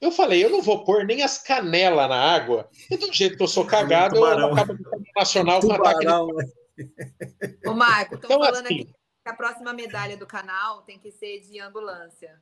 Eu 0.00 0.10
falei, 0.10 0.44
eu 0.44 0.50
não 0.50 0.60
vou 0.60 0.84
pôr 0.84 1.04
nem 1.04 1.22
as 1.22 1.38
canelas 1.38 2.08
na 2.08 2.20
água. 2.20 2.68
E 2.90 2.96
do 2.96 3.12
jeito 3.12 3.36
que 3.36 3.42
eu 3.42 3.48
sou 3.48 3.64
cagado, 3.64 4.16
eu 4.16 4.52
acabo 4.52 4.74
de 4.74 4.84
nacional 5.16 5.60
com 5.60 5.72
ataque. 5.72 6.00
De... 6.00 6.06
Né? 6.06 7.58
Ô, 7.66 7.72
Marco, 7.72 8.16
estão 8.16 8.30
então, 8.30 8.44
falando 8.44 8.66
assim, 8.66 8.80
aqui 8.82 8.94
que 9.24 9.30
a 9.30 9.34
próxima 9.34 9.72
medalha 9.72 10.18
do 10.18 10.26
canal 10.26 10.82
tem 10.82 10.98
que 10.98 11.10
ser 11.10 11.40
de 11.40 11.58
ambulância. 11.58 12.38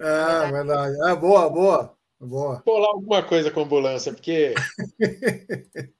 Ah, 0.00 0.50
verdade. 0.50 0.96
Ah, 1.04 1.14
boa, 1.14 1.48
boa. 1.48 1.96
Boa. 2.18 2.62
Lá 2.66 2.88
alguma 2.88 3.22
coisa 3.22 3.50
com 3.50 3.60
ambulância, 3.60 4.12
porque 4.12 4.54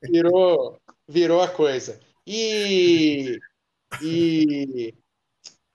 virou, 0.02 0.80
virou 1.06 1.40
a 1.40 1.48
coisa. 1.48 2.00
E, 2.26 3.38
e 4.02 4.94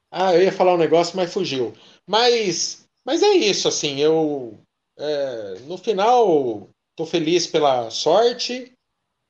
ah, 0.10 0.36
eu 0.36 0.42
ia 0.44 0.52
falar 0.52 0.74
um 0.74 0.78
negócio, 0.78 1.16
mas 1.16 1.32
fugiu. 1.32 1.74
Mas, 2.12 2.86
mas 3.06 3.24
é 3.24 3.30
isso, 3.30 3.70
assim, 3.70 4.02
eu 4.02 4.60
é, 5.00 5.60
no 5.62 5.78
final 5.78 6.70
estou 6.90 7.06
feliz 7.06 7.48
pela 7.48 7.90
sorte, 7.90 8.74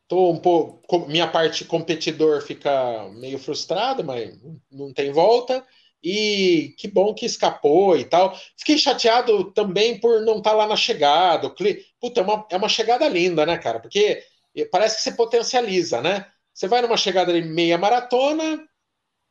tô 0.07 0.31
um 0.31 0.39
pouco, 0.39 1.07
minha 1.07 1.27
parte 1.27 1.63
competidor 1.63 2.41
fica 2.41 3.07
meio 3.11 3.37
frustrado, 3.37 4.03
mas 4.03 4.35
não 4.71 4.91
tem 4.91 5.11
volta. 5.11 5.63
E 6.03 6.73
que 6.79 6.87
bom 6.87 7.13
que 7.13 7.27
escapou 7.27 7.95
e 7.95 8.03
tal. 8.03 8.35
Fiquei 8.57 8.79
chateado 8.79 9.51
também 9.53 9.99
por 9.99 10.21
não 10.21 10.39
estar 10.39 10.49
tá 10.51 10.55
lá 10.55 10.67
na 10.67 10.75
chegada. 10.75 11.53
Puta, 11.99 12.21
é 12.21 12.23
uma, 12.23 12.47
é 12.49 12.57
uma 12.57 12.69
chegada 12.69 13.07
linda, 13.07 13.45
né, 13.45 13.59
cara? 13.59 13.79
Porque 13.79 14.23
parece 14.71 14.97
que 14.97 15.03
você 15.03 15.11
potencializa, 15.11 16.01
né? 16.01 16.25
Você 16.51 16.67
vai 16.67 16.81
numa 16.81 16.97
chegada 16.97 17.31
de 17.31 17.47
meia 17.47 17.77
maratona, 17.77 18.67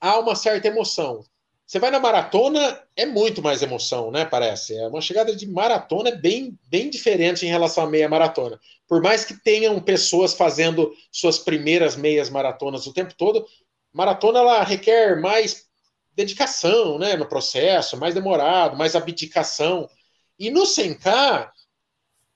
há 0.01 0.21
uma 0.21 0.37
certa 0.37 0.69
emoção. 0.69 1.25
Você 1.71 1.79
vai 1.79 1.93
na 1.93 2.01
maratona, 2.01 2.83
é 2.97 3.07
muito 3.07 3.41
mais 3.41 3.63
emoção, 3.63 4.11
né? 4.11 4.25
Parece. 4.25 4.77
É 4.77 4.89
uma 4.89 5.01
chegada 5.01 5.37
de 5.37 5.47
maratona 5.47 6.09
é 6.09 6.17
bem, 6.17 6.59
bem 6.67 6.91
diferente 6.91 7.47
em 7.47 7.49
relação 7.49 7.85
à 7.85 7.87
meia 7.89 8.09
maratona. 8.09 8.59
Por 8.89 9.01
mais 9.01 9.25
que 9.25 9.41
tenham 9.41 9.81
pessoas 9.81 10.35
fazendo 10.35 10.93
suas 11.13 11.39
primeiras 11.39 11.95
meias 11.95 12.29
maratonas 12.29 12.89
o 12.89 12.93
tempo 12.93 13.15
todo, 13.17 13.47
maratona 13.93 14.41
ela 14.41 14.65
requer 14.65 15.21
mais 15.21 15.69
dedicação, 16.11 16.99
né, 16.99 17.15
no 17.15 17.29
processo, 17.29 17.97
mais 17.97 18.17
demorado, 18.17 18.77
mais 18.77 18.97
abdicação. 18.97 19.89
E 20.37 20.51
no 20.51 20.63
100K, 20.63 21.53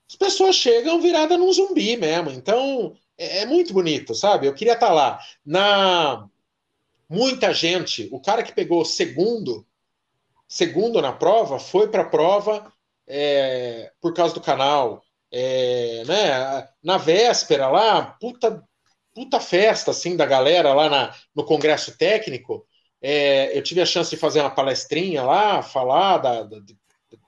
as 0.09 0.15
pessoas 0.15 0.55
chegam 0.55 1.01
virada 1.01 1.37
num 1.37 1.51
zumbi 1.51 1.97
mesmo. 1.97 2.29
Então, 2.31 2.95
é, 3.17 3.39
é 3.39 3.45
muito 3.45 3.73
bonito, 3.73 4.15
sabe? 4.15 4.47
Eu 4.47 4.53
queria 4.53 4.75
estar 4.75 4.93
lá. 4.93 5.19
Na 5.45 6.25
muita 7.09 7.53
gente, 7.53 8.09
o 8.11 8.19
cara 8.19 8.43
que 8.43 8.53
pegou 8.53 8.83
segundo, 8.83 9.65
segundo 10.47 11.01
na 11.01 11.11
prova, 11.11 11.59
foi 11.59 11.87
para 11.87 12.03
a 12.03 12.09
prova 12.09 12.71
é, 13.07 13.91
por 14.01 14.13
causa 14.13 14.33
do 14.33 14.41
canal. 14.41 15.03
É, 15.31 16.03
né, 16.05 16.67
na 16.83 16.97
véspera 16.97 17.67
lá, 17.67 18.15
puta, 18.19 18.63
puta 19.13 19.39
festa 19.39 19.91
assim 19.91 20.15
da 20.15 20.25
galera 20.25 20.73
lá 20.73 20.89
na, 20.89 21.15
no 21.35 21.43
congresso 21.43 21.97
técnico. 21.97 22.65
É, 23.01 23.57
eu 23.57 23.61
tive 23.61 23.81
a 23.81 23.85
chance 23.85 24.09
de 24.09 24.17
fazer 24.17 24.41
uma 24.41 24.49
palestrinha 24.49 25.23
lá, 25.23 25.61
falar 25.61 26.19
da, 26.19 26.43
da, 26.43 26.57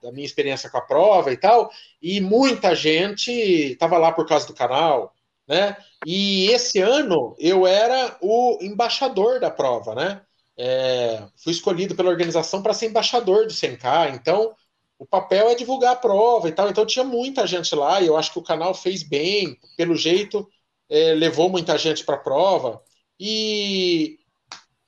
da 0.01 0.11
minha 0.11 0.25
experiência 0.25 0.69
com 0.69 0.77
a 0.77 0.85
prova 0.85 1.31
e 1.31 1.37
tal, 1.37 1.69
e 2.01 2.21
muita 2.21 2.75
gente 2.75 3.31
estava 3.31 3.97
lá 3.97 4.11
por 4.11 4.25
causa 4.25 4.47
do 4.47 4.53
canal, 4.53 5.13
né? 5.47 5.75
E 6.05 6.47
esse 6.47 6.79
ano 6.79 7.35
eu 7.39 7.65
era 7.65 8.17
o 8.21 8.57
embaixador 8.61 9.39
da 9.39 9.49
prova, 9.49 9.95
né? 9.95 10.21
É, 10.57 11.23
fui 11.35 11.51
escolhido 11.51 11.95
pela 11.95 12.09
organização 12.09 12.61
para 12.61 12.73
ser 12.73 12.87
embaixador 12.87 13.45
do 13.45 13.53
100K, 13.53 14.15
então 14.15 14.55
o 14.97 15.05
papel 15.05 15.49
é 15.49 15.55
divulgar 15.55 15.93
a 15.93 15.97
prova 15.97 16.49
e 16.49 16.51
tal. 16.51 16.69
Então 16.69 16.85
tinha 16.85 17.05
muita 17.05 17.45
gente 17.45 17.73
lá 17.75 18.01
e 18.01 18.07
eu 18.07 18.17
acho 18.17 18.31
que 18.33 18.39
o 18.39 18.43
canal 18.43 18.73
fez 18.73 19.03
bem, 19.03 19.57
pelo 19.75 19.95
jeito, 19.95 20.47
é, 20.89 21.13
levou 21.13 21.49
muita 21.49 21.77
gente 21.77 22.03
para 22.03 22.15
a 22.15 22.19
prova. 22.19 22.81
E, 23.19 24.19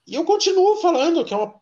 e 0.08 0.16
eu 0.16 0.26
continuo 0.26 0.78
falando 0.78 1.24
que 1.26 1.34
é 1.34 1.38
uma, 1.38 1.62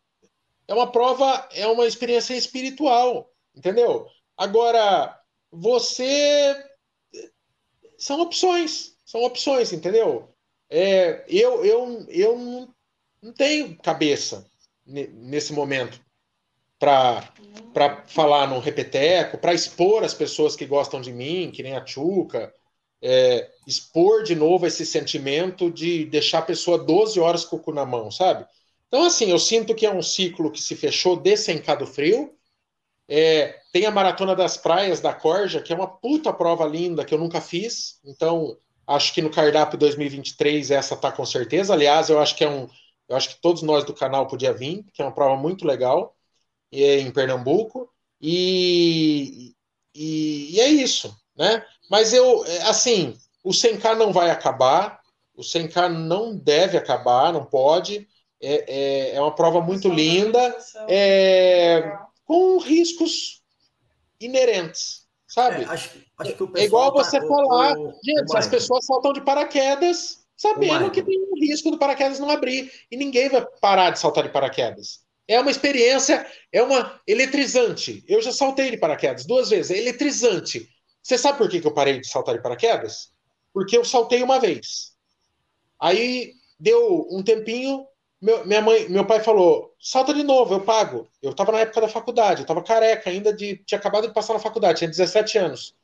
é 0.68 0.74
uma 0.74 0.91
prova, 0.91 1.48
é 1.52 1.68
uma 1.68 1.86
experiência 1.86 2.36
espiritual, 2.36 3.30
entendeu? 3.56 4.08
Agora, 4.38 5.18
você 5.52 6.56
são 7.98 8.22
opções, 8.22 8.95
são 9.08 9.24
opções, 9.24 9.72
entendeu? 9.72 10.28
É, 10.70 11.24
eu, 11.30 11.64
eu, 11.64 12.05
eu 12.10 12.38
não, 12.38 12.70
não 13.22 13.32
tenho 13.32 13.78
cabeça 13.78 14.45
nesse 14.86 15.53
momento 15.53 15.99
para 16.78 18.03
falar 18.05 18.47
no 18.47 18.60
repeteco, 18.60 19.38
para 19.38 19.53
expor 19.53 20.03
as 20.03 20.14
pessoas 20.14 20.58
que 20.58 20.66
gostam 20.66 20.99
de 20.99 21.14
mim, 21.14 21.49
que 21.51 21.64
nem 21.64 21.74
a 21.74 21.84
Tchuca, 21.84 22.53
é, 23.01 23.49
expor 23.66 24.24
de 24.24 24.36
novo 24.36 24.68
esse 24.68 24.86
sentimento 24.86 25.72
de 25.72 26.05
deixar 26.05 26.39
a 26.39 26.43
pessoa 26.43 26.78
12 26.78 27.18
horas 27.18 27.45
com 27.45 27.55
o 27.55 27.60
cu 27.60 27.72
na 27.72 27.86
mão, 27.86 28.12
sabe? 28.12 28.45
Então, 28.89 29.05
assim, 29.05 29.32
eu 29.32 29.39
sinto 29.39 29.74
que 29.74 29.86
é 29.86 29.93
um 29.93 30.01
ciclo 30.01 30.51
que 30.51 30.62
se 30.62 30.76
fechou 30.76 31.16
desse 31.16 31.51
encado 31.51 31.88
frio, 31.88 32.34
é, 33.08 33.58
tem 33.72 33.86
a 33.86 33.91
Maratona 33.91 34.36
das 34.36 34.58
Praias 34.58 34.99
da 34.99 35.14
Corja, 35.14 35.62
que 35.62 35.72
é 35.72 35.76
uma 35.76 35.88
puta 35.88 36.34
prova 36.34 36.66
linda 36.66 37.05
que 37.05 37.14
eu 37.14 37.18
nunca 37.18 37.39
fiz. 37.39 38.01
Então, 38.03 38.58
acho 38.88 39.14
que 39.14 39.22
no 39.22 39.30
cardápio 39.30 39.78
2023 39.78 40.72
essa 40.72 40.96
tá 40.96 41.12
com 41.12 41.26
certeza. 41.26 41.74
Aliás, 41.74 42.10
eu 42.10 42.20
acho 42.20 42.36
que 42.36 42.44
é 42.44 42.50
um. 42.50 42.68
Eu 43.10 43.16
acho 43.16 43.30
que 43.30 43.42
todos 43.42 43.62
nós 43.62 43.86
do 43.86 43.94
canal 43.94 44.28
podia 44.28 44.54
vir, 44.54 44.84
que 44.94 45.02
é 45.02 45.06
uma 45.06 45.14
prova 45.14 45.36
muito 45.40 45.66
legal 45.66 46.18
é 46.72 47.00
em 47.00 47.12
Pernambuco. 47.12 47.90
E, 48.22 49.54
e, 49.94 50.56
e 50.56 50.60
é 50.60 50.70
isso, 50.70 51.16
né? 51.36 51.64
Mas 51.90 52.14
eu, 52.14 52.46
é, 52.46 52.64
assim, 52.64 53.16
o 53.44 53.52
100K 53.52 53.96
não 53.96 54.12
vai 54.12 54.30
acabar, 54.30 55.00
o 55.36 55.42
100K 55.42 55.88
não 55.90 56.36
deve 56.36 56.78
acabar, 56.78 57.32
não 57.32 57.46
pode. 57.46 58.08
É, 58.42 59.12
é, 59.12 59.16
é 59.16 59.22
uma 59.22 59.34
prova 59.34 59.62
muito 59.62 59.88
linda. 59.88 60.58
É, 60.88 61.98
com 62.26 62.58
riscos 62.58 63.42
inerentes, 64.20 65.07
sabe? 65.38 65.64
É, 65.64 65.66
acho, 65.68 65.92
acho 66.18 66.52
é 66.56 66.64
igual 66.64 66.92
tá 66.92 67.04
você 67.04 67.20
tá, 67.20 67.28
falar, 67.28 67.78
o, 67.78 67.94
gente, 68.04 68.34
o 68.34 68.38
as 68.38 68.48
pessoas 68.48 68.86
saltam 68.86 69.14
de 69.14 69.22
paraquedas 69.22 70.26
sabendo 70.36 70.90
que 70.92 71.04
tem 71.04 71.20
um 71.20 71.40
risco 71.40 71.70
do 71.70 71.78
paraquedas 71.78 72.20
não 72.20 72.30
abrir 72.30 72.72
e 72.92 72.98
ninguém 72.98 73.30
vai 73.30 73.46
parar 73.62 73.92
de 73.92 74.00
saltar 74.00 74.24
de 74.24 74.30
paraquedas. 74.30 75.06
É 75.28 75.40
uma 75.40 75.52
experiência, 75.52 76.26
é 76.52 76.64
uma 76.64 77.00
eletrizante. 77.06 78.04
Eu 78.08 78.22
já 78.22 78.32
saltei 78.32 78.72
de 78.72 78.78
paraquedas 78.78 79.26
duas 79.26 79.50
vezes, 79.50 79.72
é 79.72 79.78
eletrizante. 79.78 80.70
Você 81.04 81.18
sabe 81.18 81.38
por 81.38 81.50
que, 81.50 81.60
que 81.60 81.68
eu 81.68 81.74
parei 81.74 82.00
de 82.00 82.08
saltar 82.08 82.36
de 82.36 82.42
paraquedas? 82.42 83.12
Porque 83.54 83.78
eu 83.78 83.84
saltei 83.84 84.24
uma 84.24 84.40
vez. 84.40 84.94
Aí 85.80 86.34
deu 86.60 87.08
um 87.12 87.24
tempinho, 87.24 87.86
meu, 88.22 88.45
minha 88.45 88.61
mãe, 88.61 88.89
meu 88.89 89.05
pai 89.05 89.20
falou: 89.22 89.76
salta 89.80 90.13
de 90.13 90.24
novo, 90.24 90.53
eu 90.53 90.61
pago. 90.61 91.07
Eu 91.22 91.32
estava 91.32 91.51
na 91.51 91.59
época 91.59 91.82
da 91.82 91.88
faculdade, 91.88 92.41
eu 92.41 92.43
estava 92.43 92.63
careca 92.63 93.09
ainda, 93.09 93.34
de, 93.34 93.57
tinha 93.65 93.78
acabado 93.78 94.07
de 94.07 94.13
passar 94.13 94.34
na 94.34 94.39
faculdade, 94.39 94.80
tinha 94.80 94.89
17 94.89 95.38
anos. 95.38 95.76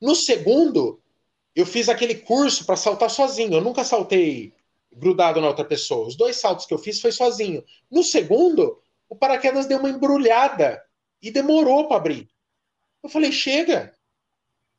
No 0.00 0.14
segundo, 0.14 1.00
eu 1.54 1.66
fiz 1.66 1.88
aquele 1.88 2.14
curso 2.14 2.64
para 2.64 2.76
saltar 2.76 3.10
sozinho. 3.10 3.54
Eu 3.54 3.60
nunca 3.60 3.84
saltei 3.84 4.52
grudado 4.92 5.40
na 5.40 5.48
outra 5.48 5.64
pessoa. 5.64 6.06
Os 6.06 6.16
dois 6.16 6.36
saltos 6.36 6.66
que 6.66 6.74
eu 6.74 6.78
fiz 6.78 7.00
foi 7.00 7.12
sozinho. 7.12 7.64
No 7.90 8.02
segundo, 8.02 8.80
o 9.08 9.16
paraquedas 9.16 9.66
deu 9.66 9.78
uma 9.78 9.90
embrulhada 9.90 10.82
e 11.22 11.30
demorou 11.30 11.86
para 11.86 11.98
abrir. 11.98 12.28
Eu 13.02 13.08
falei: 13.10 13.30
chega, 13.30 13.94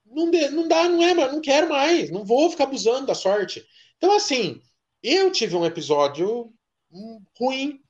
não, 0.06 0.26
não 0.26 0.68
dá, 0.68 0.90
não 0.90 1.04
é, 1.04 1.14
não 1.14 1.42
quero 1.42 1.70
mais, 1.70 2.10
não 2.10 2.26
vou 2.26 2.50
ficar 2.50 2.66
abusando 2.66 3.08
da 3.08 3.16
sorte. 3.16 3.66
Então, 3.98 4.12
assim, 4.16 4.62
eu 5.04 5.32
tive 5.32 5.56
um 5.56 5.66
episódio 5.66 6.52
ruim, 7.40 7.82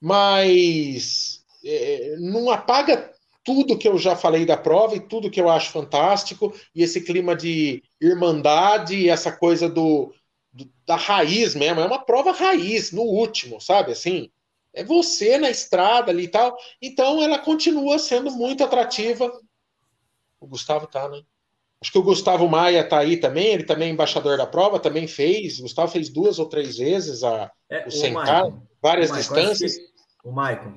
mas 0.00 1.44
é, 1.64 2.16
não 2.18 2.50
apaga 2.50 3.12
tudo 3.44 3.78
que 3.78 3.86
eu 3.86 3.96
já 3.96 4.16
falei 4.16 4.44
da 4.44 4.56
prova 4.56 4.96
e 4.96 5.00
tudo 5.00 5.30
que 5.30 5.40
eu 5.40 5.48
acho 5.48 5.70
fantástico, 5.70 6.52
e 6.74 6.82
esse 6.82 7.00
clima 7.00 7.36
de 7.36 7.82
irmandade 8.00 9.08
essa 9.08 9.30
coisa 9.30 9.68
do, 9.68 10.12
do, 10.52 10.68
da 10.84 10.96
raiz 10.96 11.54
mesmo, 11.54 11.80
é 11.80 11.84
uma 11.84 12.04
prova 12.04 12.32
raiz, 12.32 12.90
no 12.90 13.02
último, 13.02 13.60
sabe? 13.60 13.92
Assim, 13.92 14.30
é 14.74 14.84
você 14.84 15.38
na 15.38 15.48
estrada 15.48 16.10
ali 16.10 16.24
e 16.24 16.28
tal. 16.28 16.56
Então 16.82 17.22
ela 17.22 17.38
continua 17.38 17.98
sendo 17.98 18.30
muito 18.30 18.62
atrativa. 18.62 19.32
O 20.40 20.46
Gustavo 20.46 20.86
tá, 20.86 21.08
né? 21.08 21.22
Acho 21.82 21.92
que 21.92 21.98
o 21.98 22.02
Gustavo 22.02 22.48
Maia 22.48 22.88
tá 22.88 22.98
aí 22.98 23.18
também, 23.18 23.48
ele 23.48 23.64
também 23.64 23.90
é 23.90 23.92
embaixador 23.92 24.38
da 24.38 24.46
prova, 24.46 24.80
também 24.80 25.06
fez. 25.06 25.58
O 25.58 25.62
Gustavo 25.62 25.92
fez 25.92 26.08
duas 26.08 26.38
ou 26.38 26.46
três 26.46 26.78
vezes 26.78 27.22
a, 27.22 27.50
é, 27.70 27.86
o 27.86 27.90
100K, 27.90 28.54
várias 28.82 29.10
o 29.10 29.14
distâncias. 29.14 29.76
o 30.24 30.32
Maicon, 30.32 30.72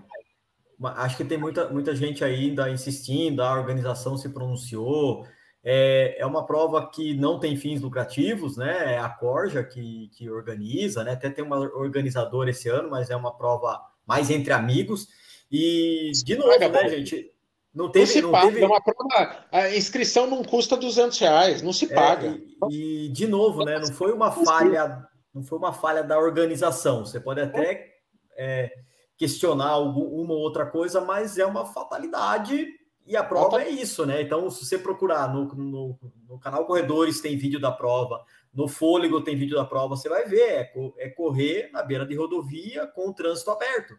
acho 0.84 1.18
que 1.18 1.24
tem 1.24 1.38
muita, 1.38 1.70
muita 1.70 1.96
gente 1.96 2.24
ainda 2.24 2.70
insistindo, 2.70 3.42
a 3.42 3.54
organização 3.54 4.18
se 4.18 4.30
pronunciou. 4.30 5.26
É, 5.64 6.16
é 6.20 6.26
uma 6.26 6.46
prova 6.46 6.90
que 6.90 7.14
não 7.14 7.40
tem 7.40 7.56
fins 7.56 7.82
lucrativos, 7.82 8.56
né? 8.58 8.96
É 8.96 8.98
a 8.98 9.10
Corja 9.10 9.64
que, 9.64 10.10
que 10.14 10.30
organiza, 10.30 11.04
né? 11.04 11.12
Até 11.12 11.30
tem 11.30 11.44
uma 11.44 11.60
organizadora 11.60 12.50
esse 12.50 12.70
ano, 12.70 12.90
mas 12.90 13.10
é 13.10 13.16
uma 13.16 13.36
prova 13.36 13.80
mais 14.06 14.30
entre 14.30 14.54
amigos. 14.54 15.08
E, 15.52 16.12
de 16.24 16.36
novo, 16.36 16.58
né, 16.58 16.90
gente? 16.90 17.32
Não 17.74 17.92
teve. 17.92 18.06
Não 18.06 18.14
se 18.14 18.22
não 18.22 18.32
paga, 18.32 18.48
teve... 18.48 18.64
é 18.64 18.68
uma 18.68 18.82
prova. 18.82 19.46
A 19.52 19.76
inscrição 19.76 20.28
não 20.28 20.44
custa 20.44 20.76
200 20.76 21.18
reais, 21.20 21.62
não 21.62 21.74
se 21.74 21.86
é, 21.86 21.96
paga. 21.96 22.28
É, 22.28 22.40
e, 22.70 23.06
e, 23.06 23.10
de 23.10 23.28
novo, 23.28 23.64
né? 23.64 23.80
Não 23.80 23.94
foi 23.94 24.12
uma 24.12 24.32
falha, 24.32 25.08
não 25.34 25.44
foi 25.44 25.58
uma 25.58 25.74
falha 25.74 26.04
da 26.04 26.18
organização. 26.18 27.06
Você 27.06 27.20
pode 27.20 27.42
até. 27.42 27.96
É, 28.38 28.72
questionar 29.18 29.78
uma 29.80 30.34
ou 30.34 30.40
outra 30.40 30.66
coisa, 30.66 31.02
mas 31.02 31.38
é 31.38 31.46
uma 31.46 31.66
fatalidade 31.66 32.66
e 33.10 33.18
a 33.18 33.24
prova 33.24 33.62
é 33.62 33.68
isso, 33.68 34.06
né? 34.06 34.22
Então, 34.22 34.52
se 34.52 34.64
você 34.64 34.78
procurar 34.78 35.34
no, 35.34 35.46
no, 35.56 36.00
no, 36.28 36.40
canal 36.40 36.64
Corredores, 36.66 37.20
tem 37.20 37.36
vídeo 37.36 37.60
da 37.60 37.72
prova, 37.72 38.24
no 38.54 38.68
Fôlego 38.68 39.20
tem 39.20 39.36
vídeo 39.36 39.58
da 39.58 39.66
prova, 39.66 39.96
você 39.96 40.08
vai 40.08 40.26
ver, 40.26 40.48
é, 40.48 40.72
é 41.00 41.10
correr 41.10 41.72
na 41.74 41.82
beira 41.82 42.06
de 42.06 42.16
rodovia 42.16 42.86
com 42.86 43.10
o 43.10 43.14
trânsito 43.14 43.50
aberto. 43.50 43.96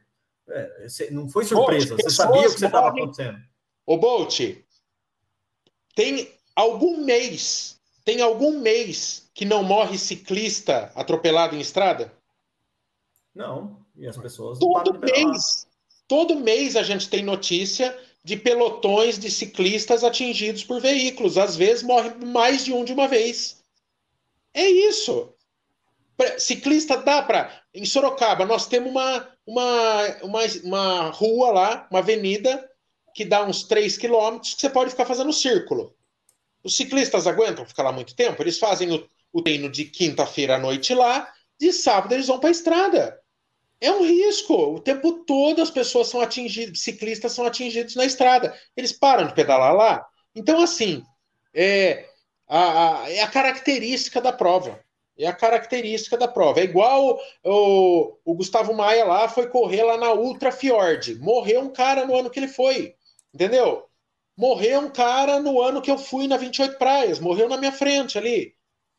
É, 0.48 0.86
não 1.10 1.28
foi 1.28 1.44
surpresa, 1.44 1.96
você 1.96 2.08
sabia 2.08 2.48
o 2.48 2.54
que 2.54 2.64
estava 2.64 2.88
acontecendo. 2.88 3.36
Ô, 3.90 3.96
Bolt, 3.96 4.38
tem 5.96 6.32
algum 6.54 6.98
mês, 6.98 7.80
tem 8.04 8.22
algum 8.22 8.60
mês 8.60 9.28
que 9.34 9.44
não 9.44 9.64
morre 9.64 9.98
ciclista 9.98 10.92
atropelado 10.94 11.56
em 11.56 11.60
estrada? 11.60 12.16
Não. 13.34 13.84
E 13.96 14.06
as 14.06 14.16
pessoas. 14.16 14.60
Todo 14.60 14.96
mês, 14.96 15.66
todo 16.06 16.38
mês 16.38 16.76
a 16.76 16.84
gente 16.84 17.10
tem 17.10 17.24
notícia 17.24 17.98
de 18.22 18.36
pelotões 18.36 19.18
de 19.18 19.28
ciclistas 19.28 20.04
atingidos 20.04 20.62
por 20.62 20.80
veículos. 20.80 21.36
Às 21.36 21.56
vezes 21.56 21.82
morre 21.82 22.10
mais 22.24 22.64
de 22.64 22.72
um 22.72 22.84
de 22.84 22.92
uma 22.92 23.08
vez. 23.08 23.60
É 24.54 24.70
isso. 24.70 25.34
Ciclista 26.38 26.96
dá 26.96 27.24
para. 27.24 27.60
Em 27.74 27.84
Sorocaba, 27.84 28.46
nós 28.46 28.68
temos 28.68 28.88
uma, 28.88 29.28
uma, 29.44 30.06
uma, 30.22 30.40
uma 30.62 31.10
rua 31.10 31.50
lá, 31.50 31.88
uma 31.90 31.98
avenida, 31.98 32.69
que 33.14 33.24
dá 33.24 33.44
uns 33.44 33.64
3 33.64 33.96
quilômetros, 33.96 34.54
que 34.54 34.60
você 34.60 34.70
pode 34.70 34.90
ficar 34.90 35.06
fazendo 35.06 35.32
círculo. 35.32 35.94
Os 36.62 36.76
ciclistas 36.76 37.26
aguentam 37.26 37.64
ficar 37.64 37.82
lá 37.82 37.92
muito 37.92 38.14
tempo? 38.14 38.42
Eles 38.42 38.58
fazem 38.58 38.92
o, 38.92 39.06
o 39.32 39.42
treino 39.42 39.70
de 39.70 39.84
quinta-feira 39.84 40.56
à 40.56 40.58
noite 40.58 40.94
lá, 40.94 41.32
de 41.58 41.72
sábado 41.72 42.12
eles 42.14 42.26
vão 42.26 42.38
para 42.38 42.48
a 42.48 42.52
estrada. 42.52 43.20
É 43.80 43.90
um 43.90 44.02
risco. 44.02 44.54
O 44.54 44.80
tempo 44.80 45.24
todo 45.24 45.62
as 45.62 45.70
pessoas 45.70 46.08
são 46.08 46.20
atingidas, 46.20 46.80
ciclistas 46.80 47.32
são 47.32 47.46
atingidos 47.46 47.96
na 47.96 48.04
estrada. 48.04 48.54
Eles 48.76 48.92
param 48.92 49.26
de 49.26 49.34
pedalar 49.34 49.74
lá. 49.74 50.06
Então, 50.34 50.60
assim, 50.60 51.02
é 51.54 52.06
a, 52.46 53.02
a, 53.04 53.10
é 53.10 53.22
a 53.22 53.28
característica 53.28 54.20
da 54.20 54.32
prova. 54.32 54.78
É 55.18 55.26
a 55.26 55.32
característica 55.32 56.16
da 56.16 56.28
prova. 56.28 56.60
É 56.60 56.64
igual 56.64 57.18
o, 57.44 58.16
o 58.24 58.34
Gustavo 58.34 58.74
Maia 58.74 59.04
lá 59.04 59.28
foi 59.28 59.48
correr 59.48 59.82
lá 59.82 59.96
na 59.96 60.12
Ultra 60.12 60.52
Fjord. 60.52 61.16
Morreu 61.16 61.60
um 61.60 61.72
cara 61.72 62.06
no 62.06 62.16
ano 62.16 62.30
que 62.30 62.38
ele 62.38 62.48
foi. 62.48 62.94
Entendeu? 63.32 63.86
Morreu 64.36 64.80
um 64.80 64.90
cara 64.90 65.40
no 65.40 65.60
ano 65.60 65.82
que 65.82 65.90
eu 65.90 65.98
fui 65.98 66.26
na 66.26 66.36
28 66.36 66.78
Praias. 66.78 67.20
Morreu 67.20 67.48
na 67.48 67.56
minha 67.56 67.72
frente 67.72 68.16
ali. 68.16 68.54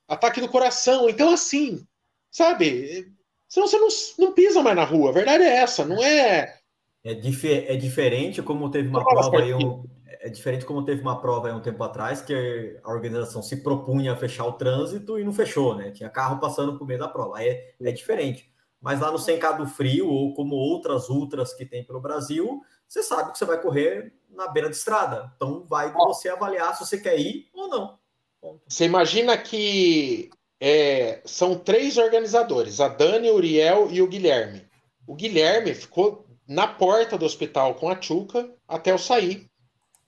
Ataque 0.07 0.41
do 0.41 0.49
coração. 0.49 1.09
Então, 1.09 1.33
assim, 1.33 1.85
sabe? 2.29 3.11
Senão 3.47 3.67
você 3.67 3.77
não, 3.77 3.87
não 4.19 4.33
pisa 4.33 4.61
mais 4.61 4.75
na 4.75 4.83
rua. 4.83 5.09
A 5.09 5.13
verdade 5.13 5.43
é 5.43 5.57
essa, 5.57 5.85
não 5.85 6.01
é. 6.03 6.57
É, 7.03 7.11
é 7.11 7.75
diferente 7.75 8.41
como 8.41 8.69
teve 8.69 8.87
uma 8.87 9.03
prova 9.03 9.39
aí 9.39 9.53
um, 9.55 9.83
é 10.21 10.29
diferente 10.29 10.65
como 10.65 10.85
teve 10.85 11.01
uma 11.01 11.19
prova 11.19 11.47
aí 11.47 11.53
um 11.53 11.59
tempo 11.59 11.83
atrás 11.83 12.21
que 12.21 12.79
a 12.83 12.91
organização 12.91 13.41
se 13.41 13.63
propunha 13.63 14.13
a 14.13 14.15
fechar 14.15 14.45
o 14.45 14.53
trânsito 14.53 15.17
e 15.17 15.23
não 15.23 15.33
fechou, 15.33 15.75
né? 15.75 15.89
Tinha 15.89 16.09
carro 16.09 16.39
passando 16.39 16.77
por 16.77 16.85
meio 16.85 16.99
da 16.99 17.07
prova. 17.07 17.39
Aí 17.39 17.47
é, 17.49 17.75
é 17.81 17.91
diferente. 17.91 18.51
Mas 18.79 18.99
lá 18.99 19.11
no 19.11 19.17
100K 19.17 19.57
do 19.57 19.67
Frio, 19.67 20.07
ou 20.07 20.33
como 20.35 20.55
outras 20.55 21.09
ultras 21.09 21.53
que 21.53 21.65
tem 21.65 21.83
pelo 21.83 21.99
Brasil, 21.99 22.61
você 22.87 23.01
sabe 23.01 23.31
que 23.31 23.37
você 23.37 23.45
vai 23.45 23.59
correr 23.59 24.13
na 24.31 24.47
beira 24.47 24.69
de 24.69 24.75
estrada. 24.75 25.31
Então 25.35 25.63
vai 25.63 25.89
de 25.91 25.97
você 25.97 26.29
avaliar 26.29 26.75
se 26.75 26.85
você 26.85 26.97
quer 26.99 27.19
ir 27.19 27.49
ou 27.53 27.67
não. 27.67 27.99
Ponto. 28.39 28.61
Você 28.67 28.85
imagina 28.85 29.37
que 29.37 30.31
é, 30.59 31.21
são 31.25 31.57
três 31.57 31.97
organizadores, 31.97 32.79
a 32.79 32.87
Dani, 32.87 33.29
o 33.29 33.35
Uriel 33.35 33.89
e 33.91 34.01
o 34.01 34.07
Guilherme. 34.07 34.65
O 35.05 35.15
Guilherme 35.15 35.73
ficou 35.73 36.25
na 36.47 36.67
porta 36.67 37.17
do 37.17 37.25
hospital 37.25 37.75
com 37.75 37.89
a 37.89 37.95
Tchuca 37.95 38.53
até 38.67 38.91
eu 38.91 38.97
sair 38.97 39.49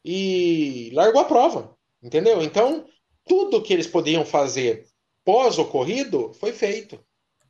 e 0.03 0.91
largou 0.93 1.21
a 1.21 1.25
prova, 1.25 1.75
entendeu? 2.01 2.41
Então, 2.41 2.85
tudo 3.25 3.61
que 3.61 3.73
eles 3.73 3.87
podiam 3.87 4.25
fazer 4.25 4.87
pós-ocorrido 5.23 6.33
foi 6.33 6.51
feito. 6.51 6.99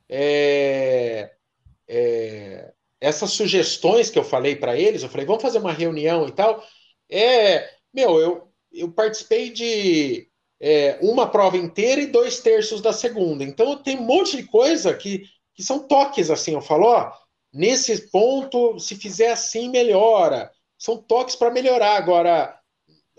É, 0.08 1.34
é, 1.88 2.73
essas 3.04 3.32
sugestões 3.32 4.08
que 4.08 4.18
eu 4.18 4.24
falei 4.24 4.56
para 4.56 4.78
eles, 4.78 5.02
eu 5.02 5.08
falei, 5.08 5.26
vamos 5.26 5.42
fazer 5.42 5.58
uma 5.58 5.72
reunião 5.72 6.26
e 6.26 6.32
tal. 6.32 6.64
É, 7.10 7.70
meu, 7.92 8.18
eu, 8.18 8.48
eu 8.72 8.90
participei 8.90 9.50
de 9.50 10.26
é, 10.58 10.98
uma 11.02 11.28
prova 11.28 11.58
inteira 11.58 12.00
e 12.00 12.06
dois 12.06 12.40
terços 12.40 12.80
da 12.80 12.92
segunda. 12.92 13.44
Então 13.44 13.76
tem 13.76 13.98
um 13.98 14.04
monte 14.04 14.38
de 14.38 14.44
coisa 14.44 14.94
que, 14.94 15.24
que 15.54 15.62
são 15.62 15.80
toques 15.80 16.30
assim. 16.30 16.54
Eu 16.54 16.62
falo, 16.62 16.86
ó, 16.86 17.12
nesse 17.52 18.10
ponto, 18.10 18.78
se 18.78 18.96
fizer 18.96 19.32
assim, 19.32 19.68
melhora. 19.68 20.50
São 20.78 20.96
toques 20.96 21.36
para 21.36 21.50
melhorar. 21.50 21.96
Agora, 21.96 22.58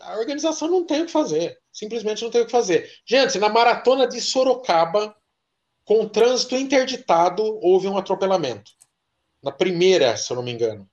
a 0.02 0.18
organização 0.18 0.68
não 0.68 0.84
tem 0.84 1.04
o 1.04 1.06
que 1.06 1.12
fazer. 1.12 1.60
Simplesmente 1.72 2.24
não 2.24 2.32
tem 2.32 2.42
o 2.42 2.46
que 2.46 2.52
fazer. 2.52 2.90
Gente, 3.06 3.38
na 3.38 3.50
maratona 3.50 4.08
de 4.08 4.20
Sorocaba, 4.20 5.16
com 5.84 6.08
trânsito 6.10 6.56
interditado, 6.56 7.44
houve 7.62 7.88
um 7.88 7.98
atropelamento. 7.98 8.72
Na 9.46 9.52
primeira, 9.52 10.18
se 10.18 10.34
eu 10.34 10.38
não 10.38 10.43
me 10.43 10.52
engano. 10.52 10.89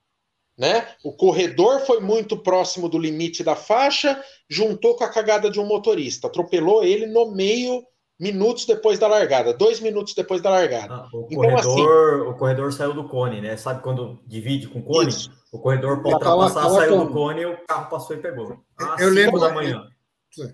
Né? 0.59 0.87
O 1.03 1.11
corredor 1.11 1.81
foi 1.81 1.99
muito 1.99 2.37
próximo 2.37 2.87
do 2.87 2.99
limite 2.99 3.43
da 3.43 3.57
faixa, 3.57 4.23
juntou 4.47 4.95
com 4.95 5.03
a 5.03 5.09
cagada 5.09 5.51
de 5.51 5.59
um 5.59 5.65
motorista, 5.65 6.27
atropelou 6.27 6.85
ele 6.85 7.07
no 7.07 7.33
meio, 7.33 7.83
minutos 8.21 8.67
depois 8.67 8.99
da 8.99 9.09
largada, 9.09 9.55
dois 9.55 9.81
minutos 9.81 10.15
depois 10.15 10.43
da 10.43 10.51
largada. 10.51 10.95
Ah, 10.95 11.09
o, 11.11 11.27
então, 11.31 11.57
assim, 11.57 11.69
corredor, 11.69 12.21
assim, 12.21 12.29
o 12.29 12.35
corredor 12.35 12.73
saiu 12.73 12.93
do 12.93 13.09
cone, 13.09 13.41
né? 13.41 13.57
Sabe 13.57 13.83
quando 13.83 14.21
divide 14.27 14.69
com 14.69 14.83
cone? 14.83 15.09
Isso. 15.09 15.33
O 15.51 15.59
corredor 15.59 16.03
para 16.03 16.13
ultrapassar 16.13 16.69
saiu 16.69 17.07
do 17.07 17.13
cone, 17.13 17.47
o 17.47 17.57
carro 17.67 17.89
passou 17.89 18.15
e 18.15 18.21
pegou. 18.21 18.59
Às 18.79 19.01
eu 19.01 19.09
lembro 19.09 19.41
da 19.41 19.51
manhã. 19.51 19.89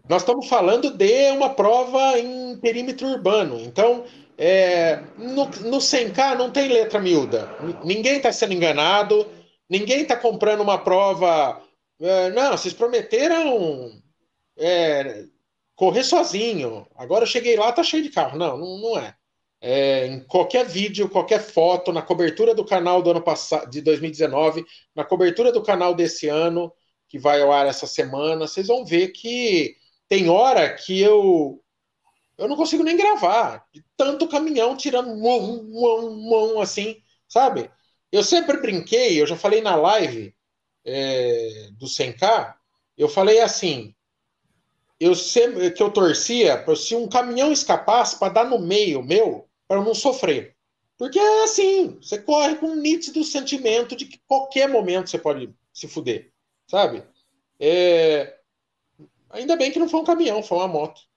Nós 0.09 0.23
estamos 0.23 0.49
falando 0.49 0.91
de 0.97 1.31
uma 1.33 1.51
prova 1.51 2.19
em 2.19 2.57
perímetro 2.59 3.09
urbano, 3.09 3.61
então 3.61 4.05
é, 4.39 5.03
no, 5.19 5.45
no 5.47 5.79
100K 5.79 6.37
não 6.37 6.51
tem 6.51 6.69
letra 6.69 7.01
miúda. 7.01 7.49
Ninguém 7.85 8.19
está 8.19 8.33
sendo 8.33 8.55
enganado 8.55 9.27
Ninguém 9.69 10.03
está 10.03 10.17
comprando 10.17 10.61
uma 10.63 10.79
prova. 10.79 11.63
É, 12.01 12.31
não, 12.31 12.53
vocês 12.53 12.73
prometeram 12.73 13.93
é, 14.57 15.25
correr 15.77 16.05
sozinho. 16.05 16.87
Agora 16.97 17.25
eu 17.25 17.29
cheguei 17.29 17.57
lá, 17.57 17.71
tá 17.73 17.83
cheio 17.83 18.03
de 18.03 18.11
carro. 18.11 18.39
Não, 18.39 18.57
não, 18.57 18.79
não 18.79 18.99
é. 18.99 19.15
é. 19.61 20.07
Em 20.07 20.21
qualquer 20.21 20.65
vídeo, 20.67 21.11
qualquer 21.11 21.41
foto, 21.41 21.93
na 21.93 22.01
cobertura 22.01 22.55
do 22.55 22.65
canal 22.65 23.03
do 23.03 23.11
ano 23.11 23.23
passado, 23.23 23.69
de 23.71 23.83
2019, 23.83 24.65
na 24.95 25.05
cobertura 25.05 25.53
do 25.53 25.63
canal 25.63 25.95
desse 25.95 26.29
ano, 26.29 26.73
que 27.09 27.19
vai 27.19 27.43
ao 27.43 27.53
ar 27.53 27.67
essa 27.67 27.87
semana, 27.87 28.47
vocês 28.47 28.67
vão 28.67 28.85
ver 28.85 29.09
que 29.09 29.77
tem 30.09 30.31
hora 30.31 30.73
que 30.75 31.01
eu 31.01 31.63
eu 32.39 32.49
não 32.49 32.57
consigo 32.57 32.85
nem 32.85 32.97
gravar, 32.97 33.67
de 33.73 33.85
tanto 33.97 34.29
caminhão 34.29 34.77
tirando 34.77 35.11
um, 35.11 35.27
um, 35.27 36.55
um, 36.55 36.61
assim, 36.61 37.03
sabe? 37.29 37.71
Eu 38.11 38.23
sempre 38.23 38.59
brinquei, 38.59 39.21
eu 39.21 39.27
já 39.27 39.37
falei 39.37 39.61
na 39.61 39.75
live 39.75 40.35
é, 40.85 41.69
do 41.73 41.87
100K, 41.87 42.55
eu 42.97 43.09
falei 43.09 43.41
assim: 43.41 43.95
eu 45.01 45.15
sempre 45.15 45.71
que 45.71 45.83
eu 45.83 45.91
torcia 45.91 46.65
se 46.77 46.95
um 46.95 47.09
caminhão 47.09 47.53
escapasse 47.53 48.19
para 48.19 48.33
dar 48.33 48.45
no 48.45 48.59
meio 48.59 49.03
meu, 49.03 49.49
para 49.67 49.79
eu 49.79 49.85
não 49.85 49.95
sofrer. 49.95 50.57
Porque 50.97 51.19
é 51.19 51.45
assim, 51.45 51.99
você 52.01 52.21
corre 52.21 52.57
com 52.57 52.67
um 52.67 52.77
nítido 52.77 53.23
sentimento 53.23 53.95
de 53.95 54.05
que 54.05 54.21
qualquer 54.27 54.69
momento 54.69 55.09
você 55.09 55.19
pode 55.19 55.55
se 55.73 55.87
fuder, 55.87 56.33
sabe? 56.69 57.05
É... 57.61 58.37
Ainda 59.31 59.57
bem 59.57 59.71
que 59.71 59.79
não 59.79 59.89
foi 59.89 60.01
um 60.01 60.05
caminhão, 60.05 60.43
foi 60.43 60.59
uma 60.59 60.67
moto. 60.67 61.08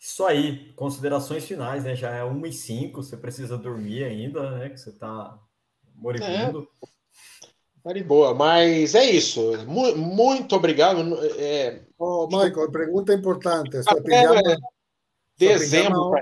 Isso 0.00 0.24
aí, 0.24 0.72
considerações 0.72 1.44
finais, 1.44 1.84
né? 1.84 1.94
Já 1.94 2.10
é 2.10 2.24
1 2.24 2.46
e 2.46 2.52
5, 2.54 3.02
você 3.02 3.18
precisa 3.18 3.58
dormir 3.58 4.02
ainda, 4.02 4.52
né? 4.52 4.70
Que 4.70 4.78
você 4.78 4.90
tá 4.92 5.38
moribundo. 5.94 6.66
É. 6.82 6.90
Tá 7.82 8.04
boa, 8.04 8.34
mas 8.34 8.94
é 8.94 9.04
isso. 9.04 9.52
Muito 9.66 10.56
obrigado. 10.56 11.00
É... 11.36 11.82
Oh, 11.98 12.26
Michael, 12.26 12.70
pergunta 12.70 13.12
importante. 13.12 13.76
É 13.76 14.56
dezembro, 15.36 16.12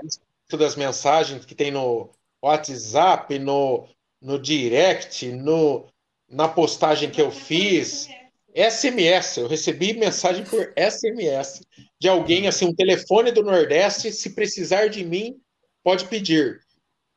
das 0.57 0.75
mensagens 0.75 1.45
que 1.45 1.55
tem 1.55 1.71
no 1.71 2.09
WhatsApp, 2.41 3.39
no, 3.39 3.87
no 4.21 4.39
direct, 4.39 5.31
no, 5.31 5.85
na 6.29 6.49
postagem 6.49 7.09
que 7.09 7.21
eu 7.21 7.31
fiz. 7.31 8.09
SMS, 8.53 9.37
eu 9.37 9.47
recebi 9.47 9.93
mensagem 9.93 10.43
por 10.43 10.73
SMS 10.75 11.61
de 11.99 12.07
alguém, 12.07 12.47
assim, 12.47 12.65
um 12.65 12.75
telefone 12.75 13.31
do 13.31 13.43
Nordeste, 13.43 14.11
se 14.11 14.29
precisar 14.31 14.87
de 14.87 15.03
mim, 15.03 15.39
pode 15.83 16.05
pedir. 16.05 16.61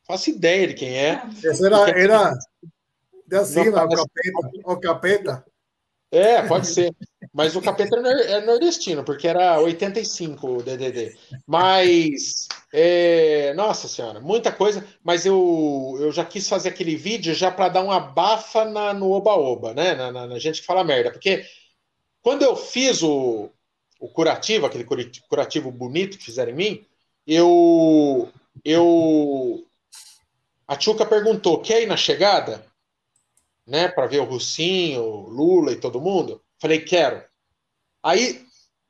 Faço 0.07 0.31
ideia 0.31 0.67
de 0.67 0.75
quem 0.75 0.99
é. 0.99 1.23
Esse 1.43 1.65
era, 1.65 1.89
era 1.91 2.33
de 3.27 3.45
cima, 3.47 3.85
o 3.85 3.89
capeta, 3.89 4.51
o 4.65 4.81
capeta. 4.81 5.45
É, 6.11 6.43
pode 6.43 6.67
ser. 6.67 6.95
Mas 7.33 7.57
o 7.57 7.63
capeta 7.63 7.97
é, 7.97 8.33
é 8.33 8.41
nordestino, 8.45 9.03
porque 9.03 9.27
era 9.27 9.59
85 9.61 10.47
o 10.47 10.63
DDD. 10.63 11.17
Mas, 11.47 12.47
é, 12.71 13.55
nossa 13.55 13.89
senhora, 13.89 14.21
muita 14.21 14.53
coisa. 14.53 14.87
Mas 15.03 15.25
eu, 15.25 15.97
eu 15.99 16.13
já 16.13 16.25
quis 16.25 16.47
fazer 16.47 16.69
aquele 16.69 16.97
vídeo 16.97 17.33
já 17.35 17.51
para 17.51 17.71
dar 17.71 17.83
uma 17.83 17.99
bafa 17.99 18.67
na, 18.67 18.93
no 18.93 19.11
oba-oba, 19.13 19.73
né? 19.73 19.95
Na, 19.95 20.13
na, 20.13 20.27
na, 20.27 20.39
gente 20.39 20.61
que 20.61 20.67
fala 20.67 20.85
merda. 20.85 21.11
Porque 21.11 21.47
quando 22.21 22.43
eu 22.43 22.55
fiz 22.55 23.03
o, 23.03 23.49
o 24.03 24.09
curativo, 24.09 24.67
aquele 24.67 24.85
curativo 25.29 25.71
bonito 25.71 26.19
que 26.19 26.25
fizeram 26.25 26.51
em 26.51 26.57
mim, 26.57 26.87
eu. 27.25 28.29
eu 28.65 29.65
a 30.67 30.77
Tchuca 30.77 31.07
perguntou: 31.07 31.63
quer 31.63 31.83
ir 31.83 31.87
na 31.87 31.97
chegada? 31.97 32.67
Né, 33.65 33.87
para 33.87 34.09
ver 34.09 34.19
o 34.19 34.25
Russinho, 34.25 35.05
Lula 35.29 35.71
e 35.71 35.77
todo 35.77 36.01
mundo. 36.01 36.43
Falei, 36.59 36.81
quero. 36.81 37.23
Aí, 38.03 38.45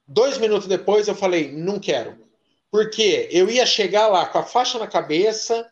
dois 0.08 0.38
minutos 0.38 0.66
depois, 0.66 1.06
eu 1.06 1.14
falei, 1.14 1.52
não 1.52 1.78
quero. 1.78 2.16
Porque 2.70 3.28
eu 3.30 3.50
ia 3.50 3.66
chegar 3.66 4.08
lá 4.08 4.24
com 4.24 4.38
a 4.38 4.44
faixa 4.44 4.78
na 4.78 4.86
cabeça, 4.86 5.70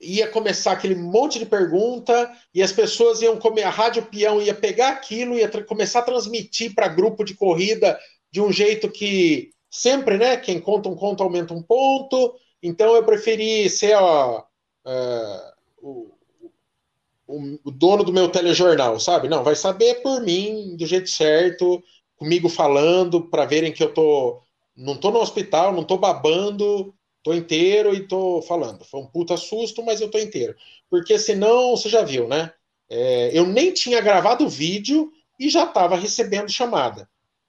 ia 0.00 0.26
começar 0.28 0.72
aquele 0.72 0.94
monte 0.94 1.38
de 1.38 1.44
pergunta, 1.44 2.32
e 2.54 2.62
as 2.62 2.72
pessoas 2.72 3.20
iam 3.20 3.36
comer, 3.36 3.64
a 3.64 3.70
Rádio 3.70 4.06
Peão 4.06 4.40
ia 4.40 4.54
pegar 4.54 4.88
aquilo, 4.88 5.36
ia 5.36 5.50
começar 5.64 5.98
a 5.98 6.04
transmitir 6.04 6.74
para 6.74 6.88
grupo 6.88 7.22
de 7.22 7.34
corrida 7.34 7.98
de 8.38 8.42
um 8.42 8.52
jeito 8.52 8.88
que 8.88 9.50
sempre, 9.68 10.16
né? 10.16 10.36
Quem 10.36 10.60
conta 10.60 10.88
um 10.88 10.94
conto 10.94 11.24
aumenta 11.24 11.52
um 11.52 11.60
ponto. 11.60 12.36
Então 12.62 12.94
eu 12.94 13.04
preferi 13.04 13.68
ser 13.68 13.96
ó, 13.96 14.44
uh, 14.86 15.52
o, 15.82 17.58
o, 17.64 17.70
dono 17.72 18.04
do 18.04 18.12
meu 18.12 18.28
telejornal, 18.28 19.00
sabe? 19.00 19.28
Não, 19.28 19.42
vai 19.42 19.56
saber 19.56 20.02
por 20.02 20.22
mim, 20.22 20.76
do 20.76 20.86
jeito 20.86 21.10
certo, 21.10 21.82
comigo 22.16 22.48
falando, 22.48 23.22
para 23.28 23.44
verem 23.44 23.72
que 23.72 23.82
eu 23.82 23.92
tô. 23.92 24.40
Não 24.76 24.96
tô 24.96 25.10
no 25.10 25.18
hospital, 25.18 25.72
não 25.72 25.82
tô 25.82 25.98
babando, 25.98 26.94
tô 27.24 27.34
inteiro 27.34 27.92
e 27.92 28.06
tô 28.06 28.40
falando. 28.42 28.84
Foi 28.84 29.00
um 29.00 29.06
puta 29.06 29.36
susto, 29.36 29.84
mas 29.84 30.00
eu 30.00 30.08
tô 30.08 30.18
inteiro. 30.18 30.54
Porque 30.88 31.18
senão, 31.18 31.76
você 31.76 31.88
já 31.88 32.04
viu, 32.04 32.28
né? 32.28 32.52
É, 32.88 33.36
eu 33.36 33.44
nem 33.44 33.72
tinha 33.72 34.00
gravado 34.00 34.46
o 34.46 34.48
vídeo 34.48 35.10
e 35.40 35.48
já 35.50 35.64
estava 35.64 35.96
recebendo 35.96 36.48
chamada. 36.48 37.08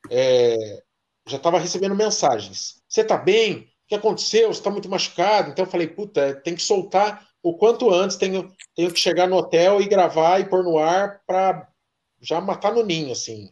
É, 0.10 0.84
já 1.28 1.38
estava 1.38 1.60
recebendo 1.60 1.96
mensagens. 1.96 2.82
Você 2.88 3.04
tá 3.04 3.18
bem? 3.18 3.70
O 3.86 3.88
que 3.88 3.96
aconteceu? 3.96 4.54
Você 4.54 4.62
tá 4.62 4.70
muito 4.70 4.90
machucado? 4.90 5.50
Então 5.50 5.66
eu 5.66 5.72
falei, 5.72 5.88
puta, 5.88 6.36
tem 6.36 6.56
que 6.56 6.62
soltar 6.62 7.28
o 7.42 7.56
quanto 7.56 7.90
antes 7.94 8.18
tenho, 8.18 8.52
tenho 8.76 8.92
que 8.92 9.00
chegar 9.00 9.28
no 9.28 9.38
hotel 9.38 9.82
e 9.82 9.88
gravar 9.88 10.40
e 10.40 10.46
pôr 10.46 10.64
no 10.64 10.78
ar 10.78 11.22
para 11.26 11.68
já 12.22 12.42
matar 12.42 12.74
no 12.74 12.84
ninho, 12.84 13.12
assim. 13.12 13.50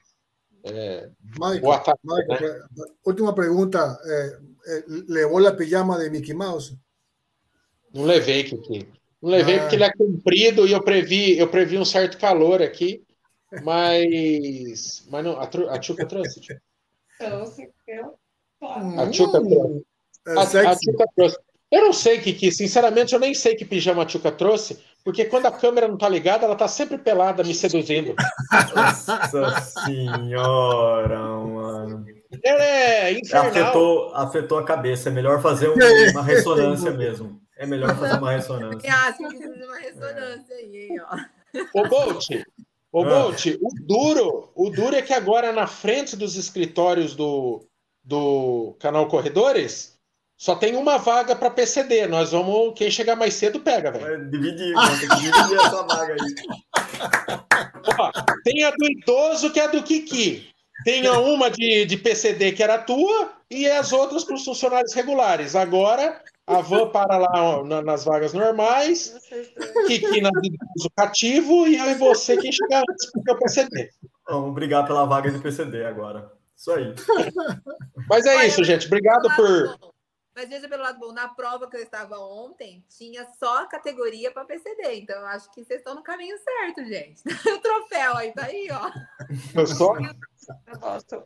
É, 0.64 1.10
Michael, 1.40 1.80
tarde, 1.80 2.00
Michael, 2.04 2.60
né? 2.60 2.86
última 3.06 3.34
pergunta. 3.34 3.98
É, 4.04 4.40
é, 4.68 4.84
levou 5.08 5.46
a 5.48 5.54
pijama 5.54 5.98
de 5.98 6.10
Mickey 6.10 6.34
Mouse? 6.34 6.78
Não 7.94 8.04
levei, 8.04 8.44
Kiki. 8.44 8.88
Não 9.22 9.32
levei 9.32 9.58
ah. 9.58 9.62
porque 9.62 9.76
ele 9.76 9.84
é 9.86 9.94
comprido 9.94 10.68
e 10.68 10.74
eu 10.74 10.84
previ, 10.84 11.38
eu 11.38 11.48
previ 11.48 11.78
um 11.78 11.86
certo 11.86 12.18
calor 12.18 12.62
aqui, 12.62 13.04
mas, 13.64 15.06
mas 15.10 15.26
não, 15.26 15.40
a, 15.40 15.44
a 15.44 15.80
Tchuca 15.80 16.06
trouxe. 16.06 16.42
Trouxe, 17.18 17.70
eu. 17.88 18.16
A 18.62 19.10
Tchuca 19.10 19.42
trouxe. 19.42 19.86
É 20.28 20.32
a, 20.32 20.72
a 20.72 20.76
Tchuca 20.76 21.06
trouxe. 21.16 21.38
Eu 21.70 21.82
não 21.82 21.92
sei, 21.92 22.20
Kiki, 22.22 22.50
sinceramente, 22.50 23.14
eu 23.14 23.20
nem 23.20 23.34
sei 23.34 23.54
que 23.54 23.66
pijama 23.66 24.04
a 24.04 24.06
Tchuca 24.06 24.32
trouxe, 24.32 24.82
porque 25.04 25.26
quando 25.26 25.48
a 25.48 25.52
câmera 25.52 25.88
não 25.88 25.98
tá 25.98 26.08
ligada, 26.08 26.46
ela 26.46 26.56
tá 26.56 26.68
sempre 26.68 26.98
pelada 26.98 27.44
me 27.44 27.54
seduzindo. 27.54 28.16
Nossa 28.74 29.62
senhora, 29.62 31.20
mano. 31.20 32.06
Ela 32.44 32.64
é 32.64 33.12
infernal. 33.14 33.48
Afetou, 33.48 34.16
afetou 34.16 34.58
a 34.60 34.64
cabeça, 34.64 35.10
é 35.10 35.12
melhor 35.12 35.42
fazer 35.42 35.68
uma 36.12 36.24
ressonância 36.24 36.92
mesmo. 36.92 37.42
É 37.58 37.66
melhor 37.66 37.98
fazer 37.98 38.18
uma 38.18 38.32
ressonância. 38.36 38.90
Ah, 38.90 39.12
você 39.12 39.28
precisa 39.28 39.54
de 39.54 39.64
uma 39.64 39.78
ressonância 39.78 40.56
aí, 40.56 40.90
ó. 41.02 41.18
Ô, 41.74 41.88
Bolt, 41.88 42.30
ô, 42.92 43.04
ah. 43.04 43.06
Bolt, 43.06 43.46
o 43.62 43.70
duro, 43.86 44.52
o 44.56 44.70
duro 44.70 44.96
é 44.96 45.02
que 45.02 45.14
agora 45.14 45.52
na 45.52 45.68
frente 45.68 46.16
dos 46.16 46.36
escritórios 46.36 47.16
do, 47.16 47.66
do 48.04 48.76
canal 48.80 49.08
Corredores 49.08 49.98
só 50.38 50.56
tem 50.56 50.76
uma 50.76 50.98
vaga 50.98 51.36
para 51.36 51.50
PCD. 51.50 52.06
Nós 52.08 52.32
vamos. 52.32 52.74
Quem 52.78 52.92
chegar 52.92 53.16
mais 53.16 53.34
cedo 53.34 53.60
pega, 53.60 53.92
velho. 53.92 54.30
Dividir, 54.30 54.74
tem 54.76 55.10
que 55.10 55.16
dividir 55.16 55.58
essa 55.58 55.84
vaga 55.84 56.14
aí. 56.14 56.36
Ó, 58.00 58.12
tem 58.44 58.64
a 58.64 58.70
do 58.70 58.86
idoso, 58.86 59.52
que 59.52 59.60
é 59.60 59.68
do 59.68 59.82
Kiki. 59.82 60.50
Tem 60.86 61.10
uma 61.10 61.50
de, 61.50 61.86
de 61.86 61.98
PCD 61.98 62.52
que 62.52 62.62
era 62.62 62.78
tua 62.78 63.34
e 63.50 63.68
as 63.68 63.92
outras 63.92 64.24
para 64.24 64.36
os 64.36 64.46
funcionários 64.46 64.94
regulares. 64.94 65.56
Agora, 65.56 66.22
a 66.48 66.62
van 66.62 66.90
para 66.90 67.18
lá 67.18 67.64
na, 67.64 67.82
nas 67.82 68.06
vagas 68.06 68.34
normais, 68.34 69.14
Kiki 69.88 70.22
na 70.22 70.30
de 70.30 70.58
uso 70.78 70.90
cativo 70.96 71.68
e 71.68 71.78
eu 71.78 71.92
e 71.92 71.96
você 71.96 72.38
quem 72.38 72.52
chegar 72.52 72.84
antes 72.90 73.12
porque 73.12 73.30
é 73.30 73.34
o 73.34 73.40
PCD. 73.40 73.90
Vamos 74.28 74.54
brigar 74.54 74.88
pela 74.88 75.06
vaga 75.06 75.30
de 75.30 75.40
PCD 75.40 75.86
agora. 75.86 76.32
Isso 76.56 76.72
aí. 76.72 76.96
Mas 78.10 78.26
é 78.26 78.48
isso, 78.48 78.64
gente. 78.64 78.88
Obrigado 78.88 79.28
por 79.36 79.78
mas 80.38 80.50
veja 80.50 80.70
pelo 80.70 80.84
lado 80.84 81.00
bom, 81.00 81.12
na 81.12 81.28
prova 81.30 81.68
que 81.68 81.76
eu 81.76 81.82
estava 81.82 82.20
ontem, 82.20 82.86
tinha 82.88 83.26
só 83.40 83.64
a 83.64 83.66
categoria 83.66 84.30
para 84.30 84.46
PCD. 84.46 84.94
Então, 84.94 85.20
eu 85.20 85.26
acho 85.26 85.50
que 85.50 85.66
vocês 85.66 85.80
estão 85.80 85.96
no 85.96 86.04
caminho 86.04 86.38
certo, 86.38 86.86
gente. 86.86 87.24
o 87.58 87.60
troféu 87.60 88.16
aí, 88.16 88.32
tá 88.32 88.46
aí, 88.46 88.68
ó. 88.72 88.92
Eu 89.60 89.66
só. 89.66 89.96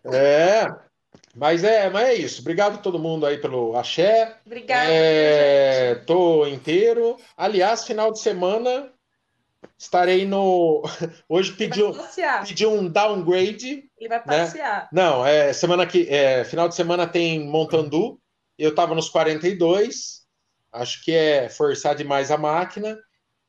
É. 0.06 0.91
Mas 1.36 1.64
é, 1.64 1.90
mas 1.90 2.10
é 2.10 2.14
isso. 2.16 2.42
Obrigado 2.42 2.76
a 2.76 2.78
todo 2.78 3.00
mundo 3.00 3.26
aí 3.26 3.38
pelo 3.38 3.78
axé. 3.78 4.38
Obrigada. 4.46 4.90
É, 4.92 5.96
tô 5.96 6.46
inteiro. 6.46 7.18
Aliás, 7.38 7.86
final 7.86 8.12
de 8.12 8.20
semana 8.20 8.92
estarei 9.78 10.26
no. 10.26 10.84
Hoje 11.30 11.54
pedi, 11.54 11.84
um, 11.84 11.94
pedi 12.46 12.66
um 12.66 12.88
downgrade. 12.88 13.90
Ele 13.98 14.10
vai 14.10 14.18
né? 14.20 14.24
passear. 14.46 14.82
Né? 14.84 14.88
Não, 14.92 15.26
é 15.26 15.54
semana 15.54 15.86
que 15.86 16.08
é, 16.10 16.44
final 16.44 16.68
de 16.68 16.76
semana 16.76 17.08
tem 17.08 17.40
Montandu 17.40 18.22
eu 18.62 18.70
estava 18.70 18.94
nos 18.94 19.10
42, 19.10 20.22
acho 20.72 21.04
que 21.04 21.12
é 21.12 21.50
forçar 21.50 21.96
demais 21.96 22.30
a 22.30 22.38
máquina. 22.38 22.96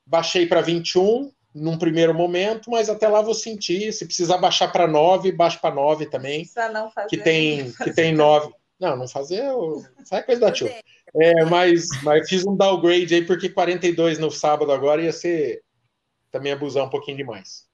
Baixei 0.06 0.46
para 0.46 0.62
21 0.62 1.30
num 1.54 1.78
primeiro 1.78 2.14
momento, 2.14 2.70
mas 2.70 2.88
até 2.88 3.08
lá 3.08 3.20
vou 3.20 3.34
sentir. 3.34 3.92
Se 3.92 4.06
precisar 4.06 4.38
baixar 4.38 4.68
para 4.72 4.86
9, 4.86 5.32
baixo 5.32 5.60
para 5.60 5.74
9 5.74 6.06
também. 6.06 6.48
não 6.72 6.90
fazer, 6.90 7.08
que 7.08 7.16
tem 7.18 7.72
que 7.72 7.92
tem 7.92 8.14
9. 8.14 8.52
Não, 8.80 8.96
não 8.96 9.06
fazer, 9.06 9.44
sai 10.04 10.24
coisa 10.24 10.40
da 10.40 10.50
tio. 10.50 10.68
É, 11.14 11.44
mas, 11.44 11.86
mas 12.02 12.28
fiz 12.28 12.44
um 12.44 12.56
downgrade 12.56 13.14
aí 13.14 13.24
porque 13.24 13.48
42 13.48 14.18
no 14.18 14.30
sábado 14.30 14.72
agora 14.72 15.02
ia 15.02 15.12
ser 15.12 15.62
também 16.32 16.52
abusar 16.52 16.84
um 16.84 16.90
pouquinho 16.90 17.18
demais. 17.18 17.68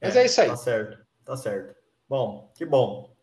Mas 0.00 0.16
é, 0.16 0.22
é 0.22 0.26
isso 0.26 0.40
aí. 0.40 0.48
Tá 0.48 0.56
certo, 0.56 0.98
tá 1.24 1.36
certo. 1.36 1.74
Bom, 2.08 2.50
que 2.54 2.64
bom. 2.64 3.14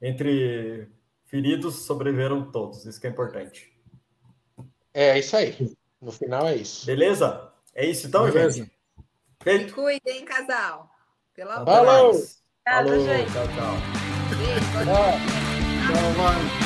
Entre 0.00 0.88
Feridos 1.24 1.86
sobreviveram 1.86 2.52
todos, 2.52 2.84
isso 2.84 3.00
que 3.00 3.06
é 3.06 3.10
importante. 3.10 3.72
É, 4.92 5.18
isso 5.18 5.36
aí. 5.36 5.74
No 6.00 6.12
final 6.12 6.46
é 6.46 6.56
isso. 6.56 6.86
Beleza? 6.86 7.52
É 7.74 7.84
isso 7.84 8.06
então, 8.06 8.24
Beleza. 8.26 8.58
gente? 8.58 8.75
Se 9.42 9.70
cuidem, 9.72 10.24
casal. 10.24 10.90
Pela 11.34 11.64
Falou! 11.64 12.12
Falou, 12.64 13.00
gente. 13.04 13.32
Tchau, 13.32 13.46
tchau. 13.48 13.76
Beijo, 14.36 14.70
Tchau, 15.86 16.10
mano. 16.16 16.65